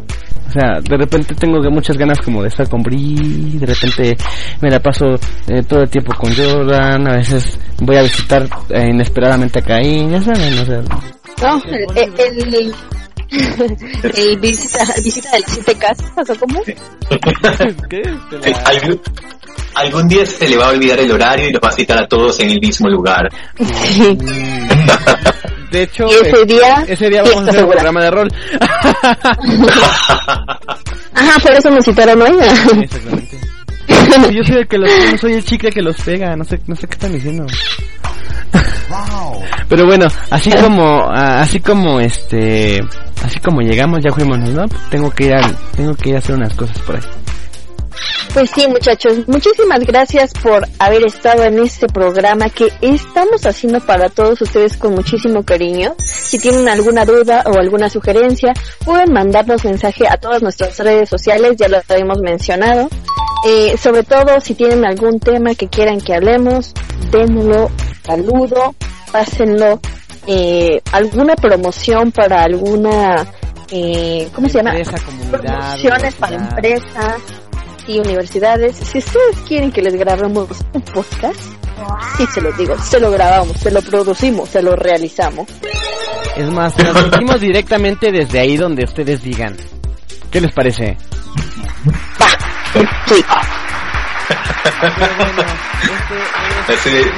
O 0.49 0.51
sea, 0.51 0.81
de 0.81 0.97
repente 0.97 1.35
tengo 1.35 1.59
muchas 1.71 1.97
ganas 1.97 2.21
como 2.21 2.43
de 2.43 2.49
estar 2.49 2.69
con 2.69 2.83
Bri, 2.83 3.59
de 3.59 3.67
repente 3.67 4.17
me 4.61 4.71
la 4.71 4.81
paso 4.81 5.15
eh, 5.47 5.63
todo 5.67 5.83
el 5.83 5.91
tiempo 5.91 6.15
con 6.15 6.35
Jordan, 6.35 7.07
a 7.07 7.17
veces 7.17 7.59
voy 7.81 7.97
a 7.97 8.03
visitar 8.03 8.47
eh, 8.71 8.89
inesperadamente 8.91 9.59
a 9.59 9.63
Caín, 9.63 10.11
ya 10.11 10.21
saben, 10.21 10.59
o 10.59 10.65
sea... 10.65 10.83
No, 11.43 11.63
el, 11.67 12.13
el, 12.19 12.55
el, 12.55 12.75
el 14.17 14.39
visita, 14.39 14.85
visita 15.03 15.31
del 15.31 15.45
siete 15.47 15.75
casas, 15.75 16.31
¿o 16.31 16.35
cómo? 16.37 16.63
¿Qué? 17.91 18.03
La... 18.51 18.59
¿Algún, 18.65 19.01
algún 19.75 20.09
día 20.09 20.25
se 20.27 20.49
le 20.49 20.57
va 20.57 20.67
a 20.67 20.71
olvidar 20.71 20.99
el 21.01 21.13
horario 21.13 21.49
y 21.49 21.53
los 21.53 21.61
va 21.63 21.69
a 21.69 21.73
citar 21.73 22.03
a 22.03 22.09
todos 22.09 22.41
en 22.41 22.51
el 22.51 22.61
mismo 22.61 22.89
lugar. 22.89 23.29
Sí. 23.59 24.19
De 25.71 25.83
hecho, 25.83 26.07
y 26.07 26.27
ese 26.27 26.47
día, 26.47 26.85
ese 26.89 27.11
día 27.11 27.23
vamos 27.23 27.47
a 27.47 27.51
hacer 27.51 27.65
un 27.65 27.71
programa 27.71 28.03
de 28.03 28.11
rol. 28.11 28.29
Ajá, 31.13 31.39
por 31.43 31.53
eso 31.53 31.71
me 31.71 31.83
citaron 31.83 32.23
hoy. 32.23 32.39
Exactamente. 32.83 33.39
Yo 34.33 34.43
soy 34.45 34.57
el 34.57 34.69
que 34.69 34.79
los 34.79 34.91
no 35.13 35.19
soy 35.19 35.33
el 35.35 35.45
chicle 35.45 35.71
que 35.71 35.83
los 35.83 35.97
pega, 36.01 36.35
no 36.37 36.45
sé, 36.45 36.59
no 36.67 36.75
sé 36.75 36.87
qué 36.87 36.95
están 36.95 37.13
diciendo. 37.13 37.47
Pero 39.69 39.87
bueno, 39.87 40.07
así 40.31 40.51
como, 40.51 41.09
así 41.11 41.61
como 41.61 42.01
este, 42.01 42.81
así 43.23 43.39
como 43.41 43.61
llegamos 43.61 44.01
ya 44.03 44.13
fuimos, 44.13 44.39
¿no? 44.39 44.67
Tengo 44.91 45.11
que 45.11 45.25
ir 45.25 45.35
a, 45.35 45.53
tengo 45.77 45.95
que 45.95 46.11
ir 46.11 46.17
a 46.17 46.19
hacer 46.19 46.35
unas 46.37 46.55
cosas 46.55 46.79
por 46.81 46.97
ahí. 46.97 47.03
Pues 48.35 48.51
sí, 48.51 48.67
muchachos, 48.69 49.27
muchísimas 49.27 49.81
gracias 49.81 50.33
por 50.35 50.67
haber 50.79 51.05
estado 51.05 51.45
en 51.45 51.59
este 51.59 51.89
programa 51.89 52.49
que 52.51 52.71
estamos 52.81 53.45
haciendo 53.47 53.81
para 53.81 54.11
todos 54.11 54.41
ustedes 54.43 54.77
con 54.77 54.95
muchísimo 54.95 55.43
cariño. 55.43 55.95
Si 55.99 56.39
tienen 56.39 56.69
alguna 56.69 57.05
duda 57.05 57.43
o 57.47 57.59
alguna 57.59 57.89
sugerencia, 57.89 58.53
pueden 58.85 59.13
mandarnos 59.13 59.65
mensaje 59.65 60.07
a 60.07 60.19
todas 60.19 60.43
nuestras 60.43 60.79
redes 60.79 61.09
sociales, 61.09 61.57
ya 61.57 61.69
lo 61.69 61.81
habíamos 61.89 62.21
mencionado. 62.21 62.89
Eh, 63.47 63.77
sobre 63.77 64.03
todo, 64.03 64.41
si 64.41 64.55
tienen 64.55 64.85
algún 64.85 65.21
tema 65.21 65.55
que 65.55 65.69
quieran 65.69 66.01
que 66.01 66.15
hablemos, 66.15 66.75
denlo 67.11 67.71
saludo, 68.09 68.75
pásenlo, 69.13 69.81
eh, 70.27 70.81
alguna 70.93 71.37
promoción 71.37 72.11
para 72.11 72.43
alguna, 72.43 73.27
eh, 73.71 74.29
¿cómo 74.35 74.49
se 74.49 74.59
llama? 74.59 74.73
Promociones 75.31 76.15
para 76.15 76.37
empresas 76.37 77.21
y 77.87 77.99
universidades. 77.99 78.77
Si 78.77 78.99
ustedes 78.99 79.37
quieren 79.47 79.71
que 79.71 79.83
les 79.83 79.95
grabemos 79.95 80.49
un 80.73 80.83
podcast, 80.83 81.39
sí 82.17 82.25
se 82.33 82.41
lo 82.41 82.51
digo, 82.53 82.79
se 82.79 82.99
lo 82.99 83.11
grabamos, 83.11 83.59
se 83.59 83.71
lo 83.71 83.83
producimos, 83.83 84.49
se 84.49 84.63
lo 84.63 84.75
realizamos. 84.75 85.47
Es 86.35 86.51
más, 86.51 86.75
transmitimos 86.75 87.41
directamente 87.41 88.11
desde 88.11 88.39
ahí 88.41 88.57
donde 88.57 88.85
ustedes 88.85 89.23
digan. 89.23 89.55
¿Qué 90.31 90.41
les 90.41 90.53
parece? 90.53 90.97
Va, 92.21 92.29
sí. 93.07 93.25
Pero 94.81 95.17
bueno, 95.17 95.43
este, 96.69 97.01
este... 97.01 97.13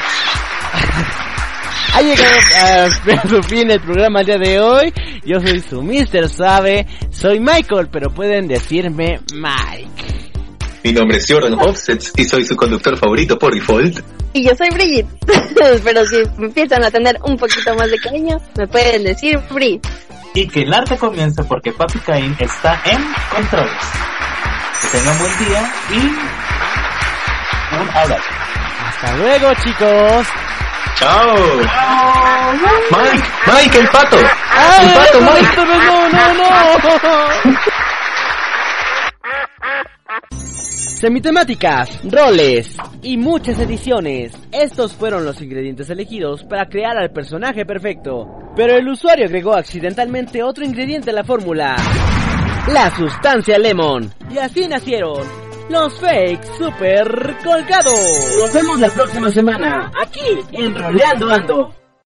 Ha 1.93 2.03
llegado 2.03 2.37
a 2.57 3.29
su 3.29 3.43
fin 3.43 3.71
el 3.71 3.81
programa 3.81 4.21
el 4.21 4.27
día 4.27 4.39
de 4.39 4.61
hoy. 4.61 4.93
Yo 5.25 5.41
soy 5.41 5.61
su 5.61 5.83
Mr. 5.83 6.29
Sabe, 6.29 6.87
soy 7.11 7.41
Michael, 7.41 7.89
pero 7.91 8.11
pueden 8.11 8.47
decirme 8.49 9.21
Mike. 9.35 10.21
Mi 10.83 10.93
nombre 10.93 11.19
es 11.19 11.27
Jordan 11.29 11.55
Offsets 11.55 12.13
y 12.17 12.25
soy 12.25 12.45
su 12.45 12.57
conductor 12.57 12.97
favorito 12.97 13.39
por 13.39 13.55
default. 13.55 14.01
Y 14.33 14.45
yo 14.45 14.55
soy 14.57 14.71
Brigitte. 14.71 15.09
pero 15.85 16.07
si 16.07 16.17
me 16.39 16.47
empiezan 16.47 16.85
a 16.85 16.91
tener 16.91 17.19
un 17.25 17.37
poquito 17.37 17.75
más 17.75 17.91
de 17.91 17.99
cariño, 17.99 18.39
me 18.57 18.67
pueden 18.67 19.05
decir 19.05 19.39
Bri. 19.51 19.81
Y 20.35 20.47
que 20.47 20.63
el 20.63 20.73
arte 20.73 20.97
comience 20.97 21.43
porque 21.45 21.73
Papi 21.73 21.99
Caín 21.99 22.35
está 22.39 22.81
en 22.85 23.03
controles. 23.35 23.73
Que 24.81 24.99
tengan 24.99 25.19
buen 25.19 25.39
día 25.39 25.73
y 25.91 25.99
un 27.75 27.89
abrazo. 27.91 28.31
Hasta 28.87 29.17
luego, 29.17 29.53
chicos. 29.63 30.27
Chao. 31.01 31.35
Mike, 32.91 33.25
Mike, 33.47 33.79
el 33.79 33.89
pato. 33.89 34.19
¡Ay, 34.53 34.87
el 34.87 34.93
pato, 34.93 35.21
no, 35.21 35.33
Mike. 35.33 35.49
no, 35.57 36.09
no, 36.11 36.35
no! 36.35 37.61
Semitemáticas, 40.99 42.01
roles 42.05 42.77
y 43.01 43.17
muchas 43.17 43.59
ediciones. 43.61 44.35
Estos 44.53 44.93
fueron 44.93 45.25
los 45.25 45.41
ingredientes 45.41 45.89
elegidos 45.89 46.45
para 46.45 46.69
crear 46.69 46.99
al 46.99 47.11
personaje 47.11 47.65
perfecto. 47.65 48.27
Pero 48.55 48.75
el 48.75 48.87
usuario 48.87 49.25
agregó 49.25 49.55
accidentalmente 49.55 50.43
otro 50.43 50.67
ingrediente 50.67 51.13
a 51.13 51.15
la 51.15 51.25
fórmula. 51.25 51.77
La 52.69 52.95
sustancia 52.95 53.59
lemon. 53.59 54.13
Y 54.31 54.37
así 54.37 54.69
nacieron 54.69 55.50
los 55.71 55.95
fakes 56.01 56.47
super 56.59 57.37
colgados. 57.45 58.37
Nos 58.39 58.53
vemos 58.53 58.81
la 58.81 58.91
próxima 58.91 59.31
semana 59.31 59.91
aquí 60.03 60.41
en 60.53 60.75
Roleando 60.75 61.31
Ando. 61.31 61.80